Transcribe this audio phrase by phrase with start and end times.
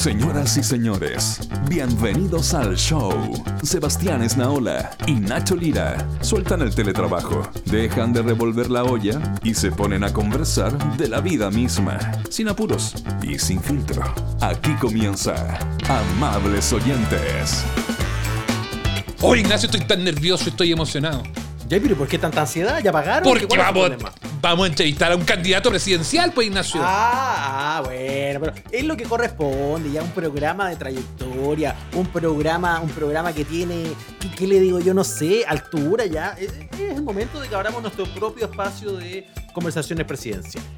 [0.00, 3.12] Señoras y señores, bienvenidos al show.
[3.62, 9.70] Sebastián Esnaola y Nacho Lira sueltan el teletrabajo, dejan de revolver la olla y se
[9.70, 11.98] ponen a conversar de la vida misma,
[12.30, 14.02] sin apuros y sin filtro.
[14.40, 17.62] Aquí comienza Amables Oyentes.
[19.20, 21.22] Oh, Ignacio, estoy tan nervioso, estoy emocionado.
[21.68, 22.80] Ya, pero ¿por qué tanta ansiedad?
[22.82, 23.24] ¿Ya pagaron?
[23.24, 24.29] Porque ¿Cuál es el vamos, problema?
[24.40, 26.80] Vamos a entrevistar a un candidato presidencial, pues, Ignacio.
[26.82, 32.80] Ah, ah, bueno, pero es lo que corresponde, ya un programa de trayectoria, un programa,
[32.80, 33.84] un programa que tiene,
[34.20, 34.94] ¿qué, qué le digo yo?
[34.94, 36.36] No sé, altura ya.
[36.38, 40.68] Es, es el momento de que abramos nuestro propio espacio de conversaciones presidenciales.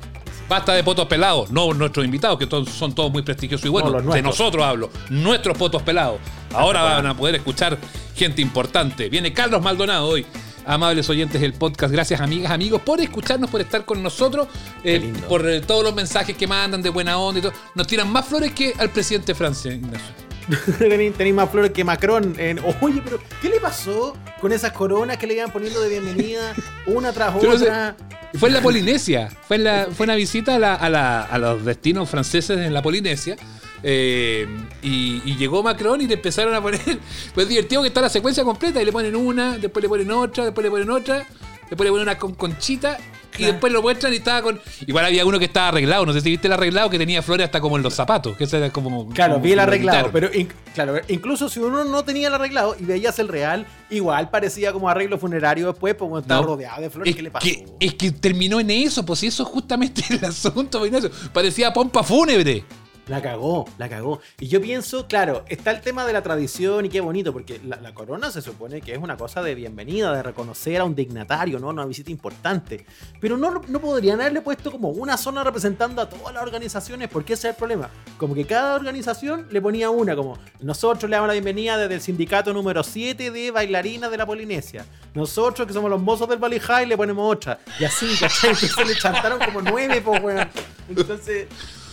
[0.49, 4.05] Basta de potos pelados, no nuestros invitados, que todos, son todos muy prestigiosos y buenos.
[4.05, 6.19] No, de nosotros hablo, nuestros potos pelados.
[6.53, 7.79] Ahora van a poder escuchar
[8.15, 9.09] gente importante.
[9.09, 10.27] Viene Carlos Maldonado hoy.
[10.65, 14.47] Amables oyentes del podcast, gracias amigas, amigos, por escucharnos, por estar con nosotros,
[14.85, 17.53] eh, por eh, todos los mensajes que mandan de buena onda y todo.
[17.75, 20.15] Nos tiran más flores que al presidente de Francia, Ignacio.
[20.79, 22.35] Tenéis más flores que Macron.
[22.39, 26.53] En, oye, pero ¿qué le pasó con esas coronas que le iban poniendo de bienvenida
[26.87, 27.47] una tras sé.
[27.49, 27.97] otra?
[28.35, 29.29] Fue en la Polinesia.
[29.47, 32.73] Fue, en la, fue una visita a, la- a la- a los destinos franceses en
[32.75, 33.37] la Polinesia.
[33.83, 34.47] Eh,
[34.83, 36.81] y, y llegó Macron y le empezaron a poner.
[37.35, 38.81] Pues es divertido que está la secuencia completa.
[38.81, 41.27] Y le ponen una, después le ponen otra, después le ponen otra,
[41.69, 42.99] después le ponen una con conchita.
[43.39, 44.61] Y después lo muestran y estaba con.
[44.87, 46.05] Igual había uno que estaba arreglado.
[46.05, 48.37] No sé si viste el arreglado que tenía flores hasta como en los zapatos.
[48.37, 49.09] Que ese era como.
[49.09, 52.77] Claro, como- vi el arreglado, pero in- claro, incluso si uno no tenía el arreglado
[52.79, 56.47] y veías el real, igual parecía como arreglo funerario después, porque estaba No.
[56.49, 57.11] rodeado de flores.
[57.11, 57.43] Es ¿Qué le pasó?
[57.47, 61.11] que, es que terminó en eso, pues si eso es justamente el asunto, Ignacio.
[61.33, 62.65] Parecía pompa fúnebre.
[63.13, 64.23] La cagó, la cagó.
[64.41, 67.93] Y yo pienso, claro, está el tema de la tradición y qué bonito, porque la,
[67.93, 71.69] corona se supone que es una cosa de bienvenida, de reconocer a un dignatario, ¿no?
[71.69, 72.87] Una visita importante.
[73.21, 77.35] Pero no, no podrían haberle puesto como una zona representando a todas las organizaciones, porque
[77.35, 77.91] ese es el problema.
[78.17, 82.01] Como que cada organización le ponía una, como nosotros le damos la bienvenida desde el
[82.01, 84.87] sindicato número 7 de bailarinas de la Polinesia.
[85.13, 87.59] Nosotros, que somos los mozos del Valley High, le ponemos otra.
[87.79, 88.51] Y así, ¿cachai?
[88.63, 90.49] Entonces le chantaron como nueve, pues, weón.
[90.89, 91.49] Entonces.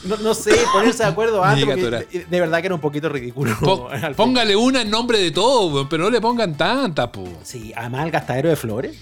[0.06, 3.56] No, no sé, ponerse de acuerdo antes, porque de, verdad que era un poquito ridículo.
[3.60, 7.28] Po- póngale una en nombre de todo, pero no le pongan tanta, po.
[7.44, 8.98] Sí, además el gastadero de flores.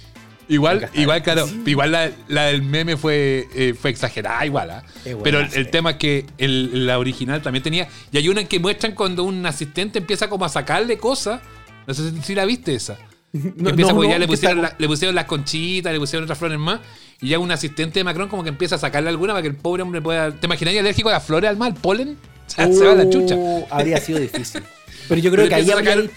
[0.50, 1.62] Igual, igual, claro, Sí.
[1.66, 4.84] igual la, la del meme fue, eh, fue exagerada, igual, ¿ah?
[5.04, 7.90] Buena, Pero el, tema es que el- la original también tenía.
[8.14, 11.42] Y hay una en que muestran cuando un asistente empieza como a sacarle cosas.
[11.86, 12.98] No sé si la viste esa.
[13.58, 16.24] No, empieza no, porque ya le pusieron, está- la- le pusieron las conchitas, le pusieron
[16.24, 16.80] otras flores más.
[17.22, 19.56] Y ya un asistente de Macron como que empieza a sacarle alguna para que el
[19.56, 20.32] pobre hombre pueda.
[20.32, 21.74] ¿Te imaginas alérgico a las flores, al mal?
[21.74, 22.18] ¿Polen?
[22.48, 23.36] O sea, se va la chucha.
[23.38, 24.64] Oh, Habría sido difícil.
[25.10, 26.10] Pero yo creo Pero que ahí habría sacar-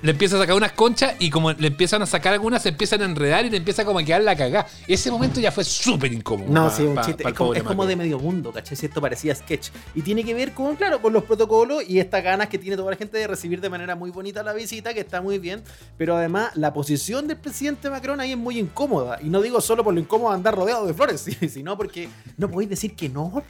[0.00, 3.02] le empieza a sacar unas conchas y como le empiezan a sacar algunas, se empiezan
[3.02, 4.66] a enredar y le empieza como a quedar la cagada.
[4.86, 6.48] Ese momento ya fue súper incómodo.
[6.52, 7.22] No, pa- sí, un pa- chiste.
[7.24, 8.76] pa' es el como, es como de medio mundo, ¿cachai?
[8.76, 9.70] Si esto parecía sketch.
[9.94, 12.90] Y tiene que ver con, claro, con los protocolos y estas ganas que tiene toda
[12.92, 15.62] la gente de recibir de manera muy bonita la visita, que está muy bien.
[15.96, 19.18] Pero además, la posición del presidente Macron ahí es muy incómoda.
[19.22, 22.48] Y no digo solo por lo incómodo de andar rodeado de flores, sino porque no
[22.48, 23.42] podéis decir que no,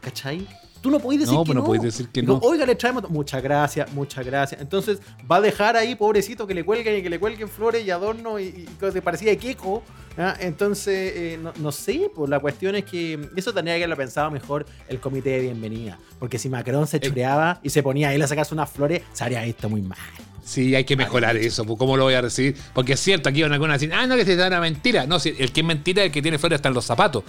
[0.00, 0.46] ¿cachai?
[0.84, 1.66] Tú no podéis decir No, que pues no no.
[1.66, 2.40] podéis decir que Digo, no.
[2.46, 3.08] Oiga, le traemos.
[3.08, 4.60] Muchas gracias, muchas gracias.
[4.60, 4.98] Entonces,
[5.30, 8.38] va a dejar ahí, pobrecito, que le cuelguen y que le cuelguen flores y adornos
[8.38, 9.82] y, y cosas que parecía de queco.
[10.18, 10.34] ¿ah?
[10.40, 14.30] Entonces, eh, no, no sé, pues la cuestión es que eso tendría que haberlo pensado
[14.30, 15.98] mejor el comité de bienvenida.
[16.18, 19.42] Porque si Macron se chureaba y se ponía él a sacarse unas flores, se haría
[19.46, 19.96] esto muy mal.
[20.44, 21.64] Sí, hay que mejorar eso.
[21.64, 22.54] pues, ¿Cómo lo voy a recibir?
[22.74, 25.06] Porque es cierto, aquí van algunos a decir, ah, no, que se da una mentira.
[25.06, 27.24] No, si el que es mentira es el que tiene flores hasta en los zapatos.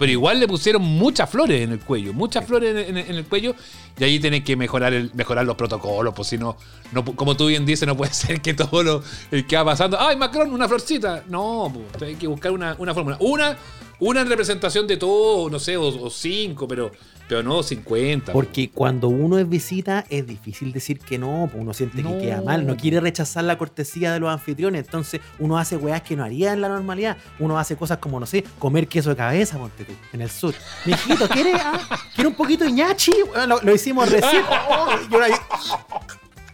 [0.00, 3.24] Pero igual le pusieron muchas flores en el cuello, muchas flores en, en- en el
[3.26, 3.54] cuello.
[3.98, 6.56] Y ahí tenés que mejorar el, mejorar los protocolos, pues si no,
[6.90, 10.00] no, como tú bien dices, no puede ser que todo lo el que va pasando,
[10.00, 11.22] ¡ay, Macron, una florcita!
[11.28, 13.16] No, pues hay que buscar una, una fórmula.
[13.20, 13.56] Una,
[14.00, 16.90] una en representación de todo, no sé, o, o cinco, pero,
[17.30, 18.32] pero no 50.
[18.32, 22.10] Porque cuando uno es visita es difícil decir que no, uno siente No.
[22.18, 26.02] que queda mal, no quiere rechazar la cortesía de los anfitriones, entonces uno hace weás
[26.02, 29.16] que no haría en la normalidad, uno hace cosas como, no sé, comer queso de
[29.16, 30.54] cabeza, ponte tú, en el sur.
[30.84, 31.78] Mijito, ¿quiere, ah?
[32.16, 33.12] ¿quiere un poquito de ñachi?
[33.28, 34.42] Bueno, lo, lo hicimos recién.
[34.68, 35.26] Oh, y uno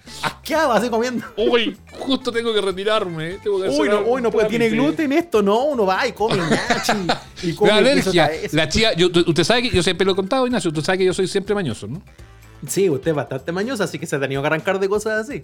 [0.06, 1.24] ahí, asqueado, así comiendo.
[1.36, 3.34] Uy, justo tengo que retirarme.
[3.42, 5.42] Tengo que Uy, no, uy, no puede, ¿tiene gluten esto?
[5.42, 6.36] No, uno va y come.
[7.42, 8.30] Y Me come de alergia.
[8.52, 10.68] La chía, yo- usted sabe que yo siempre lo he contado, Ignacio.
[10.70, 12.02] Usted sabe que yo soy siempre mañoso, ¿no?
[12.66, 15.42] Sí, usted es bastante mañoso, así que se ha tenido que arrancar de cosas así.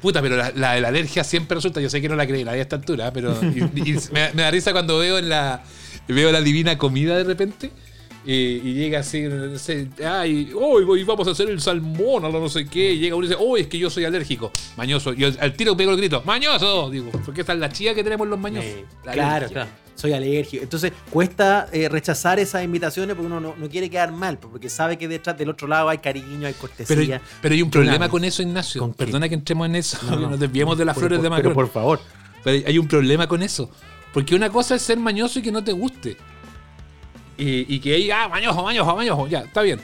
[0.00, 1.80] Puta, pero la, la, la alergia siempre resulta.
[1.80, 3.58] Yo sé que no la creerá a esta altura, pero y-
[3.90, 5.62] y me, me da risa cuando veo en la
[6.06, 7.70] veo la divina comida de repente.
[8.30, 9.24] Eh, y llega así,
[10.06, 12.92] ay, hoy voy, vamos a hacer el salmón, a la no sé qué.
[12.92, 14.52] Y llega uno y dice, oh, es que yo soy alérgico.
[14.76, 15.14] Mañoso.
[15.14, 16.90] Y al, al tiro pego el grito, ¡mañoso!
[16.90, 18.68] Digo, porque esta es la chía que tenemos los mañosos.
[18.70, 19.48] Eh, La claro,
[19.94, 20.62] soy alérgico.
[20.62, 24.98] Entonces cuesta eh, rechazar esas invitaciones porque uno no, no quiere quedar mal, porque sabe
[24.98, 27.22] que detrás del otro lado hay cariño, hay Pero, cortesía.
[27.40, 28.10] pero hay un problema Claro.
[28.10, 28.80] con eso, Ignacio.
[28.82, 28.92] ¿Con?
[28.92, 31.48] Perdona que entremos en eso, No, nos desviemos de las Por- flores por- de Pero
[31.50, 31.54] Macron.
[31.54, 32.00] por favor.
[32.44, 33.70] Pero hay un problema con eso.
[34.12, 36.16] Porque una cosa es ser mañoso y que no te guste.
[37.38, 39.80] Y, y que diga, ah, mañoso, mañoso, mañoso, ya, está bien.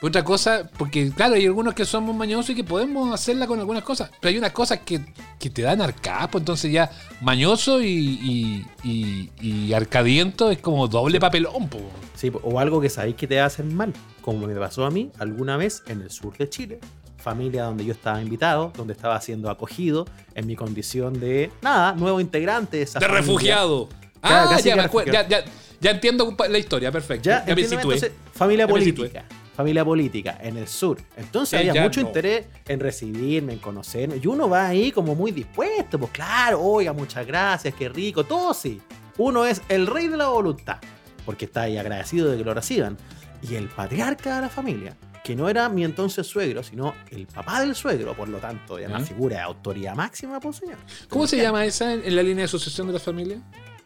[0.00, 3.60] Pero otra cosa, porque claro, hay algunos que somos mañosos y que podemos hacerla con
[3.60, 4.10] algunas cosas.
[4.20, 5.00] Pero hay unas cosas que,
[5.38, 6.90] que te dan arcapo, entonces ya
[7.20, 11.78] mañoso y, y, y- y arcadiento es como doble papelón, po.
[12.16, 15.56] Sí, o algo que sabéis que te hacen mal, como me pasó a mí alguna
[15.56, 16.80] vez en el sur de Chile.
[17.18, 22.20] Familia donde yo estaba invitado, donde estaba siendo acogido en mi condición de, nada, nuevo
[22.20, 23.20] integrante de esa De familia.
[23.26, 23.88] refugiado.
[24.20, 25.44] Claro, Ah, ya, me acuerdo, ya, refugiado.
[25.46, 27.28] ya, ya entiendo la historia, perfecto.
[27.28, 29.24] Ya, Ya, me entonces, familia Ya política.
[29.54, 30.96] Familia política en el sur.
[31.16, 32.06] Entonces Eh, había mucho no.
[32.06, 34.16] interés en recibirme, en conocerme.
[34.22, 35.98] Y uno va ahí como muy dispuesto.
[35.98, 38.24] Pues claro, oiga, muchas gracias, qué rico.
[38.24, 38.80] Todo sí.
[39.18, 40.78] Uno es el rey de la voluntad.
[41.26, 42.96] Porque está ahí agradecido de que lo reciban.
[43.46, 47.60] Y el patriarca de la familia, que no era mi entonces suegro, sino el papá
[47.60, 48.14] del suegro.
[48.14, 50.78] Por lo tanto, era una figura de autoridad máxima, pues señor.
[51.10, 53.38] ¿Cómo se llama esa en, en la línea de sucesión de la familia?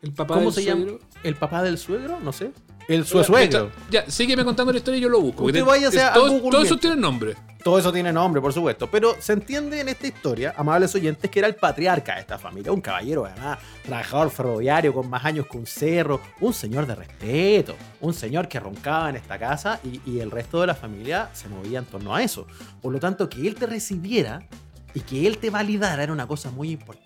[0.03, 0.83] ¿El papá ¿Cómo del se llama?
[0.83, 1.01] suegro?
[1.23, 2.21] ¿El papá del suegro?
[2.21, 2.53] No sé.
[2.89, 3.71] El suegro.
[3.91, 5.45] Ya, sígueme contando la historia y yo lo busco.
[5.45, 6.81] Usted porque váyase a todos, Google todos esos mientras.
[6.81, 7.35] tienen nombre.
[7.65, 8.89] Todo eso tiene nombre, por supuesto.
[8.89, 12.71] Pero se entiende en esta historia, amables oyentes, que era el patriarca de esta familia.
[12.71, 16.21] Un caballero, además, trabajador ferroviario con más años que un cerro.
[16.41, 17.75] Un señor de respeto.
[18.01, 21.49] Un señor que roncaba en esta casa y, y el resto de la familia se
[21.49, 22.47] movía en torno a eso.
[22.81, 24.47] Por lo tanto, que él te recibiera
[24.95, 27.06] y que él te validara era una cosa muy importante.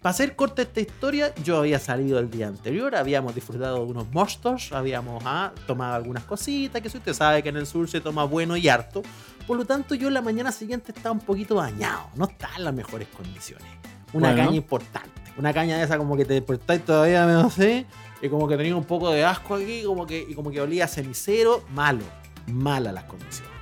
[0.00, 4.10] Para hacer corta esta historia, yo había salido el día anterior, habíamos disfrutado de unos
[4.12, 8.00] mostos, habíamos ah, tomado algunas cositas, que si usted sabe que en el sur se
[8.00, 9.02] toma bueno y harto.
[9.46, 12.74] Por lo tanto, yo la mañana siguiente estaba un poquito dañado, no estaba en las
[12.74, 13.66] mejores condiciones.
[14.14, 14.44] Una Bueno.
[14.44, 17.84] caña importante, una caña de esa como que te despertáis todavía, no sé,
[18.22, 20.86] y como que tenía un poco de asco aquí, como que, y como que olía
[20.86, 22.04] a cenicero, malo,
[22.46, 23.52] mala las condiciones.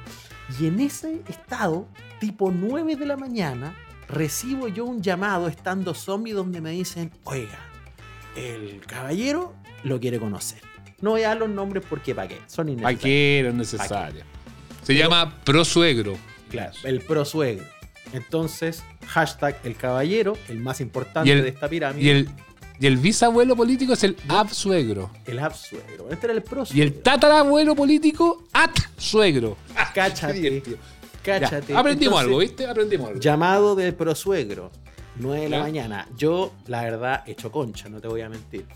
[0.60, 1.86] Y en ese estado,
[2.20, 3.74] tipo 9 de la mañana,
[4.08, 7.58] recibo yo un llamado estando zombie donde me dicen, oiga,
[8.36, 10.60] el caballero lo quiere conocer.
[11.00, 13.00] No voy a dar los nombres porque para qué, son innecesarios.
[13.00, 14.24] Aquí era necesario.
[14.82, 16.16] Se llama prosuegro.
[16.50, 17.64] Claro, el prosuegro.
[18.12, 22.04] Entonces, hashtag el caballero, el más importante Y el- de esta pirámide.
[22.04, 22.28] Y el,
[22.80, 25.10] y el bisabuelo político es el absuegro.
[25.26, 26.08] el absuegro.
[26.10, 26.82] Este era el Y prosuegro.
[26.84, 29.56] el tatarabuelo político, atsuegro.
[29.94, 30.62] Cáchate.
[31.28, 31.72] Cáchate.
[31.72, 32.66] Ya, aprendimos Entonces, algo, ¿viste?
[32.66, 33.20] Aprendimos algo.
[33.20, 34.70] Llamado del prosuegro,
[35.16, 36.08] 9 de la mañana.
[36.16, 38.66] Yo, la verdad, hecho concha, no te voy a mentir.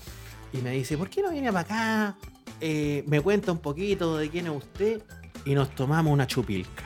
[0.53, 2.17] Y me dice, ¿por qué no viene para acá?
[2.61, 5.01] Eh, me cuenta un poquito de quién es usted
[5.45, 6.83] y nos tomamos una chupilca.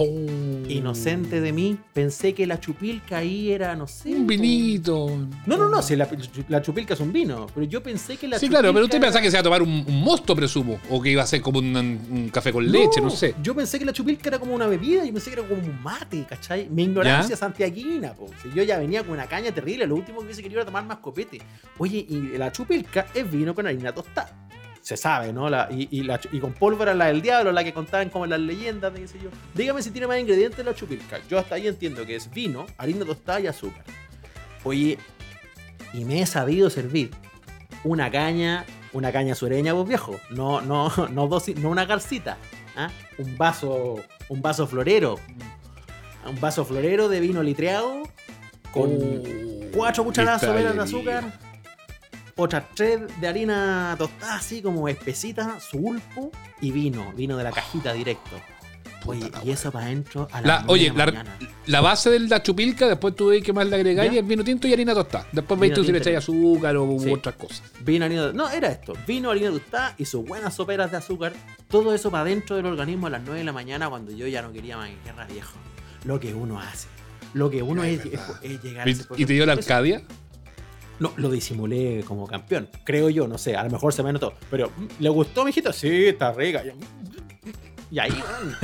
[0.00, 0.68] Oh.
[0.68, 4.10] Inocente de mí, pensé que la chupilca ahí era, no sé.
[4.10, 5.08] Un vinito.
[5.44, 6.08] No, no, no, si la,
[6.48, 9.20] la chupilca es un vino, pero yo pensé que la Sí, claro, pero usted pensaba
[9.22, 10.78] que se iba a tomar un, un mosto, presumo.
[10.90, 13.34] O que iba a ser como un, un café con leche, no sé.
[13.42, 15.82] Yo pensé que la chupilca era como una bebida, yo pensé que era como un
[15.82, 16.68] mate, ¿cachai?
[16.68, 18.28] Mi ignorancia santiaguina, po.
[18.40, 20.84] Si yo ya venía con una caña terrible, lo último que hubiese querido era tomar
[20.84, 21.40] más copete.
[21.78, 24.48] Oye, y la chupilca es vino con harina tostada.
[24.88, 25.50] Se sabe, ¿no?
[25.50, 28.30] La, y, y la y con pólvora la del diablo, la que contaban como en
[28.30, 29.28] las leyendas, de qué sé yo.
[29.54, 31.18] Dígame si tiene más ingredientes la chupilca.
[31.28, 33.84] Yo hasta ahí entiendo que es vino, harina tostada y azúcar.
[34.64, 34.96] Oye,
[35.92, 37.10] y me he sabido servir
[37.84, 38.64] una caña,
[38.94, 40.18] una caña sureña, vos viejo.
[40.30, 42.38] No, no, no, dosi- no una garcita.
[42.74, 42.88] ¿ah?
[43.18, 43.96] Un vaso,
[44.30, 45.20] un vaso florero.
[46.26, 48.04] Un vaso florero de vino litreado
[48.72, 51.24] con Oh, cuatro cucharadas de azúcar.
[52.40, 56.30] Otras tres de harina tostada, así como espesita, su pulpo
[56.60, 58.30] y vino, vino de la cajita directo.
[59.06, 61.36] Oye, y eso para adentro a La- oye, de la, la, mañana.
[61.66, 64.18] la base de la chupilca, después tú veis que más le agregáis ¿Ya?
[64.20, 65.26] el vino tinto y harina tostada.
[65.32, 67.10] Después veis tú si le echáis azúcar o u Sí.
[67.10, 67.62] otras cosas.
[67.80, 68.32] Vino, harina.
[68.32, 68.94] No, era esto.
[69.06, 71.32] Vino, harina tostada y sus buenas soperas de azúcar.
[71.68, 74.42] Todo eso para adentro del organismo a las 9 de la mañana cuando yo ya
[74.42, 75.54] no quería más guerra viejo.
[76.04, 76.88] Lo que uno hace.
[77.34, 78.30] Lo que uno es, es verdad.
[78.42, 80.02] es- es llegar a ¿Y, te dio la Eso- Arcadia?
[81.00, 82.68] No, lo disimulé como campeón.
[82.84, 83.56] Creo yo, no sé.
[83.56, 84.34] A lo mejor se me notó.
[84.50, 85.72] Pero, mm, ¿le gustó, mijito?
[85.72, 86.64] Sí, está rica.
[86.64, 86.72] Yo,
[87.90, 88.54] Y ahí, weón,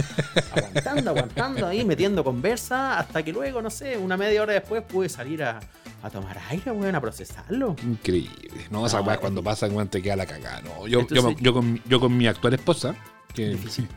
[0.54, 5.08] aguantando, aguantando ahí, metiendo conversa, hasta que luego, no sé, una media hora después pude
[5.08, 5.60] salir a,
[6.02, 7.74] a tomar aire, weón, a procesarlo.
[7.82, 8.66] Increíble.
[8.70, 10.60] No, esa No, weá es cuando pasa, weón, te queda la cagada.
[10.60, 12.94] No, yo, yo, yo con, yo con mi actual esposa,
[13.34, 13.88] que Difícil.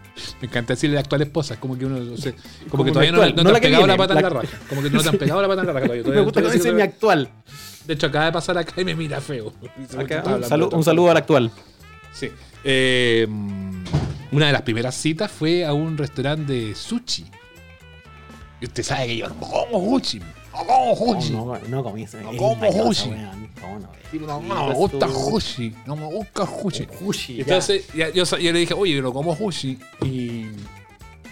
[0.41, 3.12] me encanta decirle actual esposa, es como que uno, no sé, como, Como que todavía
[3.12, 4.58] no, actual, no no te la han pegado la pata en la la- raja.
[4.67, 6.03] Como que no te han pegado la pata en la raja todavía.
[6.15, 7.29] Me gusta que dice mi actual.
[7.86, 9.53] De hecho, acaba de pasar acá y me mira feo.
[9.98, 11.51] Acá, un, hablando salu- de un saludo al actual.
[12.12, 12.29] Sí.
[12.65, 13.25] Eh,
[14.32, 17.25] una de las primeras citas fue a un restaurante de sushi.
[18.60, 20.20] Y usted sabe que yo como sushi.
[20.57, 21.33] No como No, sushi.
[21.33, 22.17] no, no comí eso.
[22.21, 23.09] No Es como mañosa, sushi.
[23.09, 23.49] weón.
[23.61, 23.87] ¿Cómo no?
[23.87, 25.75] No, Sí, no me gusta sushi.
[25.85, 27.41] No me gusta sushi.
[27.41, 29.77] Entonces, ya, yo, yo le dije, oye, no como sushi.
[30.05, 30.45] Y,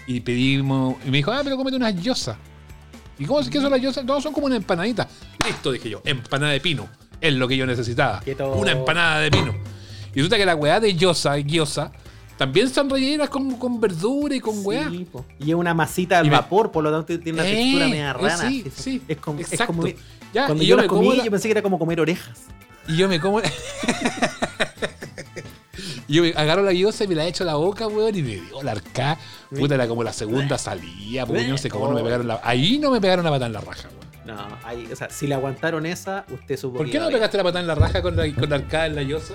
[0.06, 0.96] y pedimos.
[1.06, 2.36] Y me dijo, ah, pero cómete unas yosas.
[3.18, 4.04] ¿Y cómo es que son las yosas?
[4.04, 5.08] No, son como una empanadita.
[5.46, 6.02] Listo, dije yo.
[6.04, 6.86] Empanada de pino.
[7.20, 8.20] Es lo que yo necesitaba.
[8.20, 8.52] Quieto.
[8.52, 9.54] Una empanada de pino.
[10.12, 11.92] Y resulta que la weá de yosa y gyoza
[12.36, 14.88] también son rellenas con, con verdura y con weá.
[14.90, 15.24] Sí, po.
[15.38, 18.12] Y es una masita al vapor, por lo tanto tiene una Eh, textura media eh,
[18.12, 18.36] rara.
[18.36, 18.82] sí, eso.
[18.82, 19.72] sí, Es como, es exacto.
[19.74, 19.86] como
[20.34, 22.38] Ya, cuando y yo, yo las comí, la- yo pensé que era como comer orejas.
[22.88, 23.40] Y yo me como.
[26.08, 28.22] y yo me agarro la gyoza y me la echo a la boca, weón, y
[28.22, 29.18] me dio la arca.
[29.50, 32.40] Puta, era como la segunda salía, porque yo no sé cómo no me pegaron la.
[32.44, 34.06] Ahí no me pegaron la pata en la raja, weón.
[34.26, 37.44] No, ahí, o sea, si le aguantaron esa, usted supo ¿Por qué no pegaste la
[37.44, 39.34] pata en la raja con la, con la arcada en la gyoza?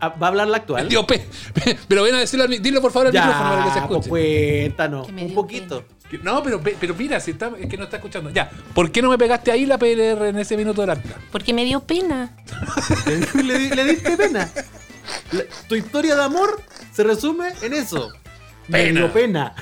[0.00, 0.86] Ah, ¿Va a hablar la actual?
[0.88, 3.74] Tío, pe, pe- pero ven a decirlo, dilo por favor al micrófono para que se
[3.80, 4.08] ya, pues escuche.
[4.08, 5.84] cuéntanos, Que me un poquito.
[6.22, 8.30] No, pero, pe- pero mira, si está, es que no está escuchando.
[8.30, 11.16] Ya, ¿por qué no me pegaste ahí la PLR en ese minuto del arca?
[11.32, 12.30] Porque me dio pena.
[13.44, 14.48] le, di- le diste pena.
[15.32, 16.62] La- tu historia de amor
[16.92, 18.10] se resume en eso.
[18.68, 19.00] Me Pena.
[19.00, 19.54] dio pena.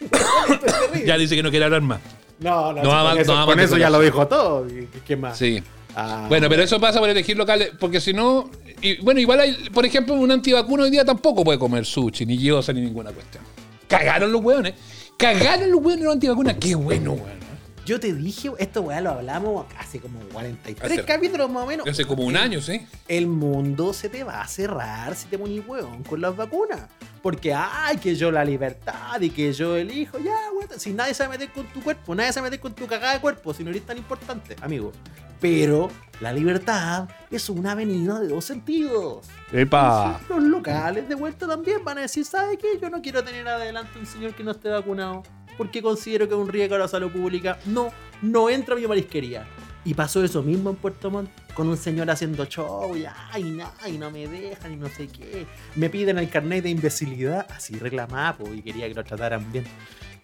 [1.06, 2.00] Ya dice que no quiere hablar más.
[2.40, 4.66] No, no, No con eso, no con avance eso con ya lo dijo todo.
[4.66, 5.36] ¿Qué, qué más?
[5.38, 5.62] Sí.
[5.96, 8.50] Ah, Bueno, pero eso pasa por elegir locales, porque si no,
[8.84, 12.36] y, bueno, igual hay, por ejemplo, un antivacuno hoy día tampoco puede comer sushi, ni
[12.38, 13.42] gyoza, ni ninguna cuestión.
[13.88, 14.74] Cagaron los hueones.
[15.16, 16.56] Cagaron los hueones los antivacunas.
[16.60, 17.44] Qué bueno, weón.
[17.86, 21.86] Yo te dije, esto weá lo hablamos hace como 43 Hace- capítulos más o menos.
[21.86, 22.80] Hace como un año, ¿sí?
[23.08, 26.80] El mundo se te va a cerrar si te pones hueón con las vacunas.
[27.22, 30.68] Porque, ay, que yo la libertad y que yo elijo, ya, weón.
[30.78, 32.74] Si nadie se va a meter con tu cuerpo, nadie se va a meter con
[32.74, 34.90] tu cagada de cuerpo, si no eres tan importante, amigo.
[35.38, 39.26] Pero la libertad es una avenida de dos sentidos.
[39.52, 40.20] Epa.
[40.28, 42.78] Los locales de vuelta también van a decir, ¿sabe qué?
[42.80, 45.22] Yo no quiero tener adelante un señor que no esté vacunado.
[45.56, 47.58] Porque considero que es un riesgo a la salud pública.
[47.66, 47.92] No,
[48.22, 49.46] no entra a mi marisquería.
[49.84, 53.98] Y pasó eso mismo en Puerto Montt con un señor haciendo show y ay, ay,
[53.98, 55.46] no me dejan y no sé qué.
[55.76, 57.46] Me piden el carnet de imbecilidad.
[57.54, 59.64] Así reclamaba po, y quería que lo trataran bien.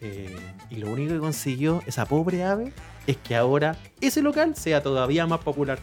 [0.00, 0.34] Eh,
[0.70, 2.72] y lo único que consiguió esa pobre ave
[3.10, 5.78] es que ahora ese local sea todavía más popular.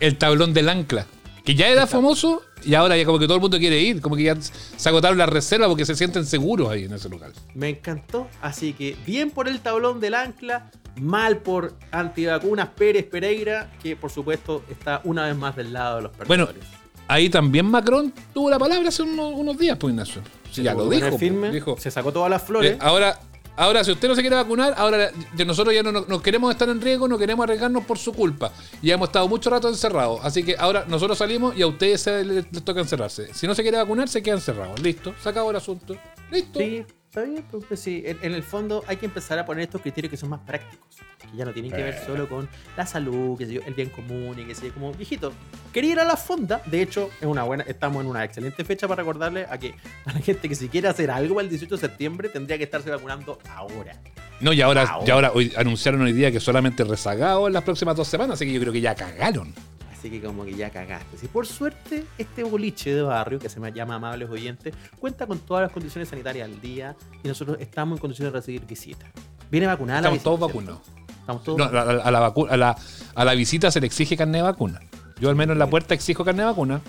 [0.00, 1.06] El tablón del ancla.
[1.44, 4.02] Que ya era famoso y ahora ya como que todo el mundo quiere ir.
[4.02, 7.32] Como que ya se agotaron las reservas porque se sienten seguros ahí en ese local.
[7.54, 8.28] Me encantó.
[8.42, 10.70] Así que bien por el tablón del ancla,
[11.00, 16.02] mal por antivacunas Pérez Pereira, que por supuesto está una vez más del lado de
[16.02, 16.78] los Bueno, perdedores.
[17.08, 20.20] Ahí también Macron tuvo la palabra hace unos, unos días, pues Ignacio.
[20.50, 21.08] Sí, ya lo dijo.
[21.08, 21.76] pues, firme, dijo.
[21.78, 22.72] se sacó todas las flores.
[22.72, 23.18] Eh, ahora,
[23.58, 25.10] ahora, si usted no se quiere vacunar, ahora
[25.46, 28.52] nosotros ya no queremos estar en riesgo, no queremos arriesgarnos por su culpa.
[28.80, 30.20] Y hemos estado mucho rato encerrados.
[30.22, 33.34] Así que ahora nosotros salimos y a ustedes les toca encerrarse.
[33.34, 34.74] Si no se quiere vacunar, se queda encerrado.
[34.82, 35.96] Listo, se acabó el asunto.
[36.30, 36.58] Listo.
[36.58, 38.02] Sí, está bien, pues, pues sí.
[38.06, 40.86] En, en el fondo hay que empezar a poner estos criterios que son más prácticos.
[41.18, 42.02] Que ya no tienen que ver Eh.
[42.06, 45.32] solo con la salud, sé yo, el bien común y que sé yo, como viejito.
[45.72, 46.62] Quería ir a la fonda.
[46.66, 49.74] De hecho, es una buena, estamos en una excelente fecha para recordarle a que
[50.06, 52.90] a la gente que si quiere hacer algo el 18 de septiembre tendría que estarse
[52.90, 54.00] vacunando ahora.
[54.40, 55.04] No, y ahora, Ahora.
[55.06, 58.46] y ahora hoy, anunciaron hoy día que solamente rezagado en las próximas dos semanas, así
[58.46, 59.52] que yo creo que ya cagaron.
[59.98, 61.18] Así que como que ya cagaste.
[61.18, 65.40] Si por suerte este boliche de barrio, que se me llama Amables Oyentes, cuenta con
[65.40, 69.10] todas las condiciones sanitarias al día y nosotros estamos en condiciones de recibir visitas.
[69.50, 70.80] Viene vacunada la Estamos todos vacunados.
[71.20, 72.76] Estamos todos No, a, la, a la a, la,
[73.14, 74.80] a la visita se le exige carne de vacuna.
[75.20, 76.80] Yo al menos en la puerta exijo carne de vacuna.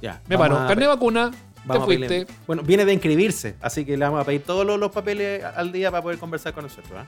[0.00, 1.30] Ya, Me paro, carne de vacuna,
[1.70, 2.26] te fuiste.
[2.46, 5.72] Bueno, viene de inscribirse, así que le vamos a pedir todos los, los papeles al
[5.72, 6.92] día para poder conversar con nosotros.
[6.94, 7.06] ¿ah?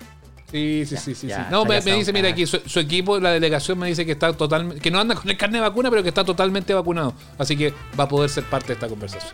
[0.50, 1.26] Sí, sí, Ya, sí, sí.
[1.26, 1.42] ya, sí.
[1.50, 4.80] No, me, dice, mira, aquí su, su equipo, la delegación me dice que está totalmente,
[4.80, 7.14] que no anda con el carne de vacuna, pero que está totalmente vacunado.
[7.36, 9.32] Así que va a poder ser parte de esta conversación.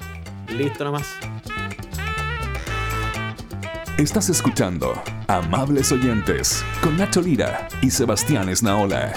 [0.57, 1.07] Listo nomás.
[3.99, 9.13] Estás escuchando Amables Oyentes con Nacho Lira y Sebastián Esnaola.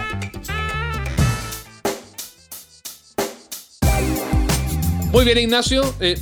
[5.12, 5.94] Muy bien, Ignacio.
[6.02, 6.20] eh,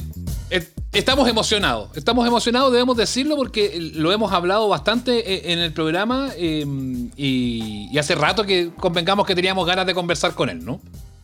[0.51, 1.89] eh, estamos emocionados.
[1.95, 6.65] Estamos emocionados, debemos decirlo, porque lo hemos hablado bastante eh, en el programa eh,
[7.15, 10.79] y, y hace rato que convengamos que teníamos ganas de conversar con él, ¿no?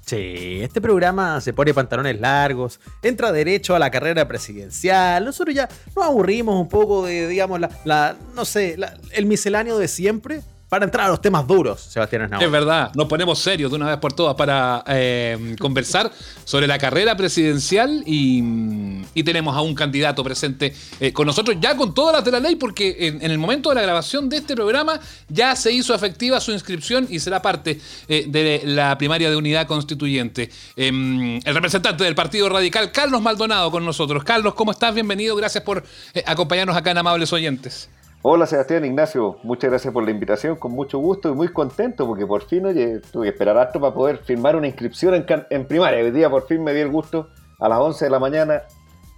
[0.06, 5.24] Sí, este programa se pone pantalones largos, entra derecho a la carrera presidencial.
[5.24, 9.78] Nosotros ya nos aburrimos un poco de, digamos, la, la- no sé, la- el misceláneo
[9.78, 12.46] de siempre para entrar a los temas duros, Sebastián Esnaola.
[12.46, 16.12] Es verdad, nos ponemos serios de una vez por todas para eh, conversar
[16.46, 19.00] sobre la carrera presidencial y,
[19.30, 22.56] tenemos a un candidato presente eh, con nosotros ya con todas las de la ley
[22.56, 26.52] porque en, el momento de la grabación de este programa ya se hizo efectiva su
[26.52, 30.50] inscripción y será parte eh, de la primaria de unidad constituyente.
[30.76, 34.24] Em, el representante del Partido Radical, Carlos Maldonado, con nosotros.
[34.24, 34.96] Carlos, ¿cómo estás?
[34.96, 35.84] Bienvenido, gracias por
[36.26, 37.90] acompañarnos acá en Amables Oyentes.
[38.22, 42.28] Hola Sebastián Ignacio, muchas gracias por la invitación, con mucho gusto y muy contento porque
[42.28, 46.04] por fin, oye, tuve que esperar harto para poder firmar una inscripción en, en primaria.
[46.04, 48.64] Hoy día por fin me di el gusto a las 11 de la mañana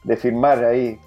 [0.03, 0.99] de firmar ahí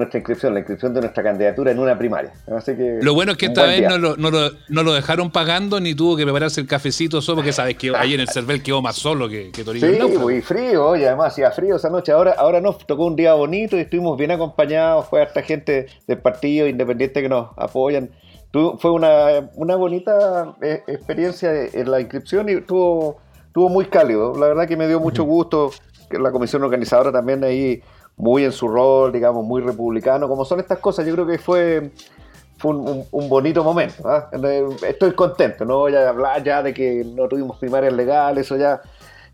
[0.00, 2.32] nuestra inscripción, la inscripción de nuestra candidatura en una primaria.
[2.54, 5.30] Así que lo bueno es que esta vez no lo, no, lo, no lo, dejaron
[5.30, 8.62] pagando ni tuvo que prepararse el cafecito solo porque sabes que ahí en el Cervel
[8.62, 10.08] quedó más solo que, que Torino.
[10.08, 12.12] Sí, muy frío, oye, además hacía frío esa noche.
[12.12, 15.06] Ahora, ahora nos tocó un día bonito y estuvimos bien acompañados.
[15.06, 18.10] Fue esta gente del partido independiente que nos apoyan.
[18.52, 24.34] fue una, una bonita eh, experiencia en la inscripción y estuvo, estuvo muy cálido.
[24.38, 25.70] La verdad que me dio mucho gusto
[26.10, 27.82] que la comisión organizadora también ahí
[28.20, 31.06] muy en su rol, digamos, muy republicano, como son estas cosas.
[31.06, 31.90] Yo creo que fue,
[32.58, 34.06] fue un, bonito momento.
[34.08, 34.30] ¿ah?
[34.86, 38.80] Estoy contento, no voy a hablar ya de que no tuvimos primarias legales, eso ya,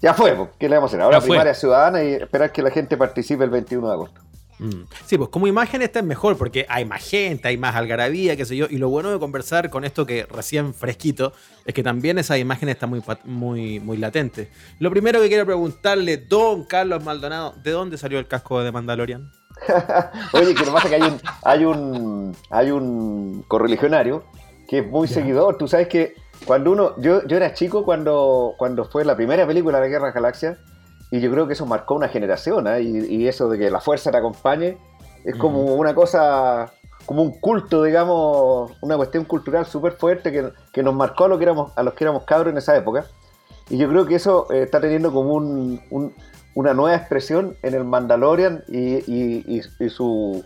[0.01, 0.37] ya fue.
[0.59, 1.01] ¿Qué le vamos a hacer?
[1.03, 4.21] Ahora primaria ciudadana y esperar que la gente participe el 21 de agosto.
[4.59, 4.83] Mm.
[5.05, 8.45] Sí, pues como imagen esta es mejor porque hay más gente, hay más algarabía, qué
[8.45, 8.67] sé yo.
[8.71, 11.33] Y lo bueno de conversar con esto que recién fresquito
[11.65, 14.51] es que también esa imagen está muy, muy, muy latente.
[14.79, 19.31] Lo primero que quiero preguntarle, don Carlos Maldonado, ¿de dónde salió el casco de Mandalorian?
[20.33, 24.25] Oye, que lo pasa que hay un, hay un, hay un correligionario
[24.69, 25.57] que es muy seguidor.
[25.57, 29.81] Tú sabes que cuando uno, yo, yo era chico cuando, cuando fue la primera película
[29.81, 30.59] de Guerra Galaxia
[31.11, 32.83] y yo creo que eso marcó una generación, ¿eh?
[32.83, 34.77] y, eso de que la fuerza te acompañe
[35.25, 36.73] es como una cosa,
[37.05, 40.33] como un culto, digamos, una cuestión cultural súper fuerte
[40.73, 43.07] que, nos marcó a, lo que éramos, a los que éramos cabros en esa época.
[43.69, 45.81] Y yo creo que eso eh, está teniendo como un,
[46.55, 49.61] una nueva expresión en el Mandalorian y,
[49.91, 50.45] su,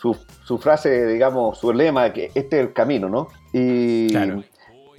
[0.00, 3.28] su, frase, digamos, su lema, que este es el camino, ¿no?
[3.52, 4.42] Y, claro.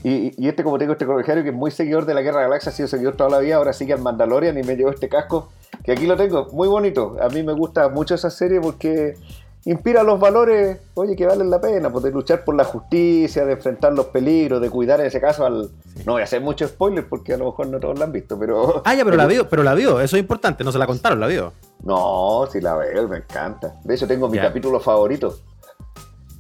[0.04, 2.46] Y, este, como te digo, este colegiario que es muy seguidor de la Guerra de
[2.46, 5.10] Galaxia, ha sido seguidor toda la vida, ahora sigue al Mandalorian y me llevó este
[5.10, 5.50] casco,
[5.84, 7.18] que aquí lo tengo, muy bonito.
[7.22, 9.18] A mí me gusta mucho esa serie porque
[9.66, 13.54] inspira los valores, oye, que valen la pena, pues, de luchar por la justicia, de
[13.54, 15.70] enfrentar los peligros, de cuidar en ese caso al...
[16.06, 18.40] No voy a hacer mucho spoiler porque a lo mejor no todos la han visto,
[18.40, 18.82] pero...
[18.86, 21.20] Ah, ya, pero la vio, pero la vio, eso es importante, no se la contaron,
[21.20, 21.52] la vio.
[21.84, 23.76] No, sí la veo, me encanta.
[23.84, 25.38] De hecho tengo mi capítulo favorito.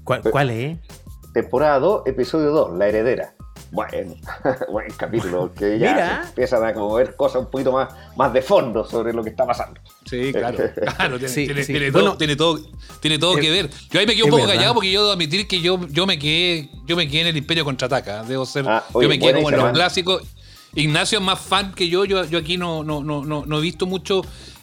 [0.05, 0.77] ¿Cuál, ¿Cuál es?
[1.33, 3.33] Temporada 2, episodio 2, La Heredera.
[3.71, 4.15] Bueno,
[4.71, 9.13] buen capítulo, que ya empiezan a ver cosas un poquito más, más de fondo sobre
[9.13, 9.79] lo que está pasando.
[10.05, 10.57] Sí, claro,
[10.97, 12.59] claro tiene, todo, tiene, todo,
[12.99, 13.69] tiene todo que ver.
[13.91, 16.17] Yo ahí me quedo un poco callado porque yo debo admitir que yo, yo me
[16.17, 18.23] quedé, yo me quedé en el Imperio contraataca.
[18.23, 20.23] Debo ser, ah, yo me quedé como en los clásicos.
[20.75, 23.87] Ignacio es más fan que yo, yo, yo aquí no, no, no, no, he visto
[23.87, 24.21] mucho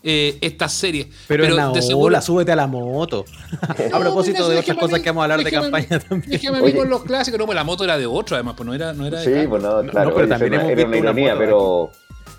[0.08, 1.06] eh, estas series.
[1.26, 3.24] Pero, pero en la ola, súbete a la moto.
[3.92, 6.32] a propósito de otras cosas que vamos a hablar de campaña también.
[6.32, 8.54] Es que me vi con los clásicos, no, pues la moto era de otro además,
[8.56, 10.96] pues no era, no era de Sí, pues no, claro, pero también era, era una
[10.96, 11.90] ironía, pero,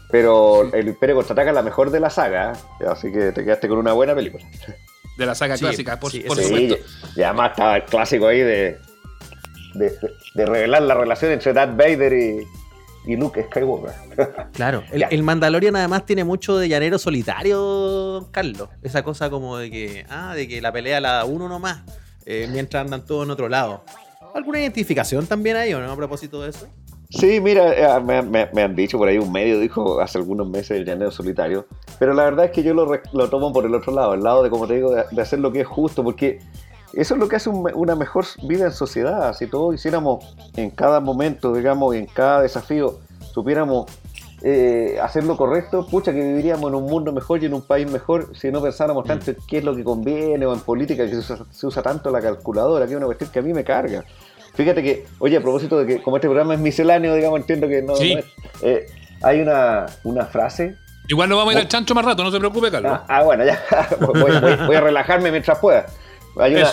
[0.09, 2.53] pero el Imperio Contraataca es la mejor de la saga,
[2.89, 4.45] así que te quedaste con una buena película.
[5.17, 6.77] De la saga clásica, por, por supuesto.
[7.17, 8.79] Y además estaba el clásico ahí de,
[9.73, 9.93] de,
[10.35, 12.47] de revelar la relación entre Darth Vader y,
[13.07, 13.93] y Luke Skywalker.
[14.53, 18.69] Claro, el, el, Mandalorian además tiene mucho de llanero solitario, Carlos.
[18.81, 21.83] Esa cosa como de que, ah, de que la pelea la da uno nomás,
[22.25, 23.83] eh, mientras andan todos en otro lado.
[24.33, 26.67] ¿Alguna identificación también hay o no a propósito de eso?
[27.09, 30.85] Sí, mira, eh, me, han dicho por ahí un medio, dijo hace algunos meses el
[30.85, 31.65] llanero solitario,
[31.99, 34.43] pero la verdad es que yo lo, lo tomo por el otro lado, el lado
[34.43, 36.39] de, como te digo, de hacer lo que es justo, porque
[36.93, 39.33] eso es lo que hace una mejor vida en sociedad.
[39.33, 42.99] Si todos hiciéramos en cada momento, digamos, en cada desafío,
[43.33, 43.85] supiéramos
[44.43, 47.89] eh, hacer lo correcto, pucha que viviríamos en un mundo mejor y en un país
[47.89, 49.07] mejor si no pensáramos mm.
[49.07, 52.21] tanto en qué es lo que conviene o en política que se usa, tanto la
[52.21, 54.03] calculadora, que es una cuestión que a mí me carga.
[54.53, 57.81] Fíjate que, oye, a propósito de que como este programa es misceláneo, digamos, entiendo que
[57.81, 57.93] no,
[58.63, 58.87] eh,
[59.21, 62.39] hay una, una frase Igual no vamos a ir al chancho más rato, no se
[62.39, 62.91] preocupe, Carlos.
[62.93, 63.61] Ah, ah bueno, ya.
[63.99, 65.85] voy, a relajarme mientras pueda.
[66.39, 66.71] Hay una,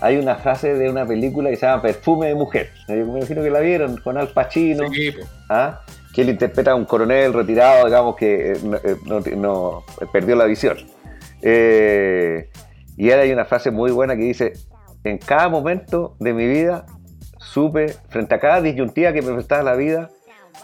[0.00, 2.70] hay, una, frase de una película que se llama Perfume de Mujer.
[2.88, 4.84] me imagino que la vieron con Al Pacino.
[5.48, 5.80] ¿ah?
[6.12, 10.76] Que él interpreta a un coronel retirado, digamos, que eh, eh, no, perdió la visión.
[11.42, 12.50] Eh,
[12.96, 14.52] y ahora hay una frase muy buena que dice:
[15.02, 16.86] En cada momento de mi vida
[17.38, 20.10] supe, frente a cada disyuntiva que me presentaba la vida,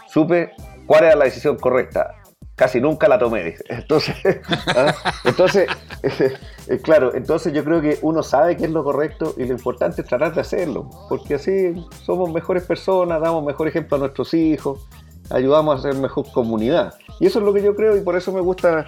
[0.07, 0.51] supe
[0.85, 2.15] cuál era la decisión correcta
[2.61, 3.55] casi nunca la tomé.
[3.69, 4.15] Entonces,
[4.67, 4.93] ¿ah?
[5.25, 5.67] entonces
[6.67, 10.01] eh, claro, entonces yo creo que uno sabe qué es lo correcto y lo importante
[10.01, 11.73] es tratar de hacerlo, porque así
[12.05, 14.87] somos mejores personas, damos mejor ejemplo a nuestros hijos,
[15.29, 16.93] ayudamos a ser mejor comunidad.
[17.19, 18.85] Y eso es lo que yo creo y por eso me gustan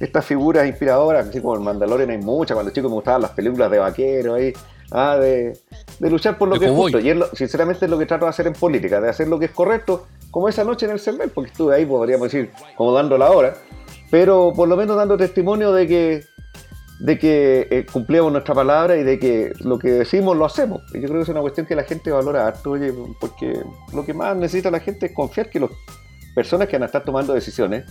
[0.00, 3.70] estas figuras inspiradoras, así como el Mandalorian hay muchas, cuando chicos me gustaban las películas
[3.70, 4.52] de vaqueros ahí,
[4.90, 5.58] ah, de,
[6.00, 6.98] luchar por lo que es justo.
[6.98, 9.52] Y sinceramente es lo que trato de hacer en política, de hacer lo que es
[9.52, 13.30] correcto como esa noche en el CERMEL, porque estuve ahí, podríamos decir, como dando la
[13.30, 13.54] hora,
[14.10, 16.24] pero por lo menos dando testimonio de que,
[17.04, 20.80] de que eh, cumplíamos nuestra palabra y de que lo que decimos lo hacemos.
[20.94, 23.60] Y yo creo que es una cuestión que la gente valora harto, oye, porque
[23.92, 25.68] lo que más necesita la gente es confiar que las
[26.34, 27.84] personas que van a estar tomando decisiones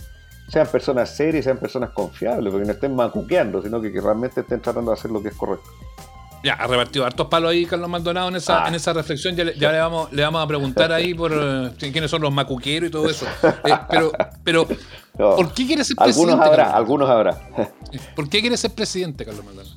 [0.48, 4.60] sean personas serias, sean personas confiables, porque no estén macuqueando, sino que, que realmente estén
[4.60, 5.70] tratando de hacer lo que es correcto.
[6.44, 8.68] Ya, ha repartido hartos palos ahí Carlos Maldonado en esa, ah.
[8.68, 9.34] en esa reflexión.
[9.34, 12.92] Ya, le, vamos, le vamos a preguntar ahí por eh, quiénes son los macuqueros y
[12.92, 13.24] todo eso.
[13.64, 14.12] Eh, pero,
[14.44, 14.66] pero
[15.16, 16.32] ¿por qué quiere ser presidente?
[16.32, 17.40] Algunos habrá, algunos habrá.
[18.14, 19.74] ¿Por qué quiere ser presidente, Carlos Maldonado?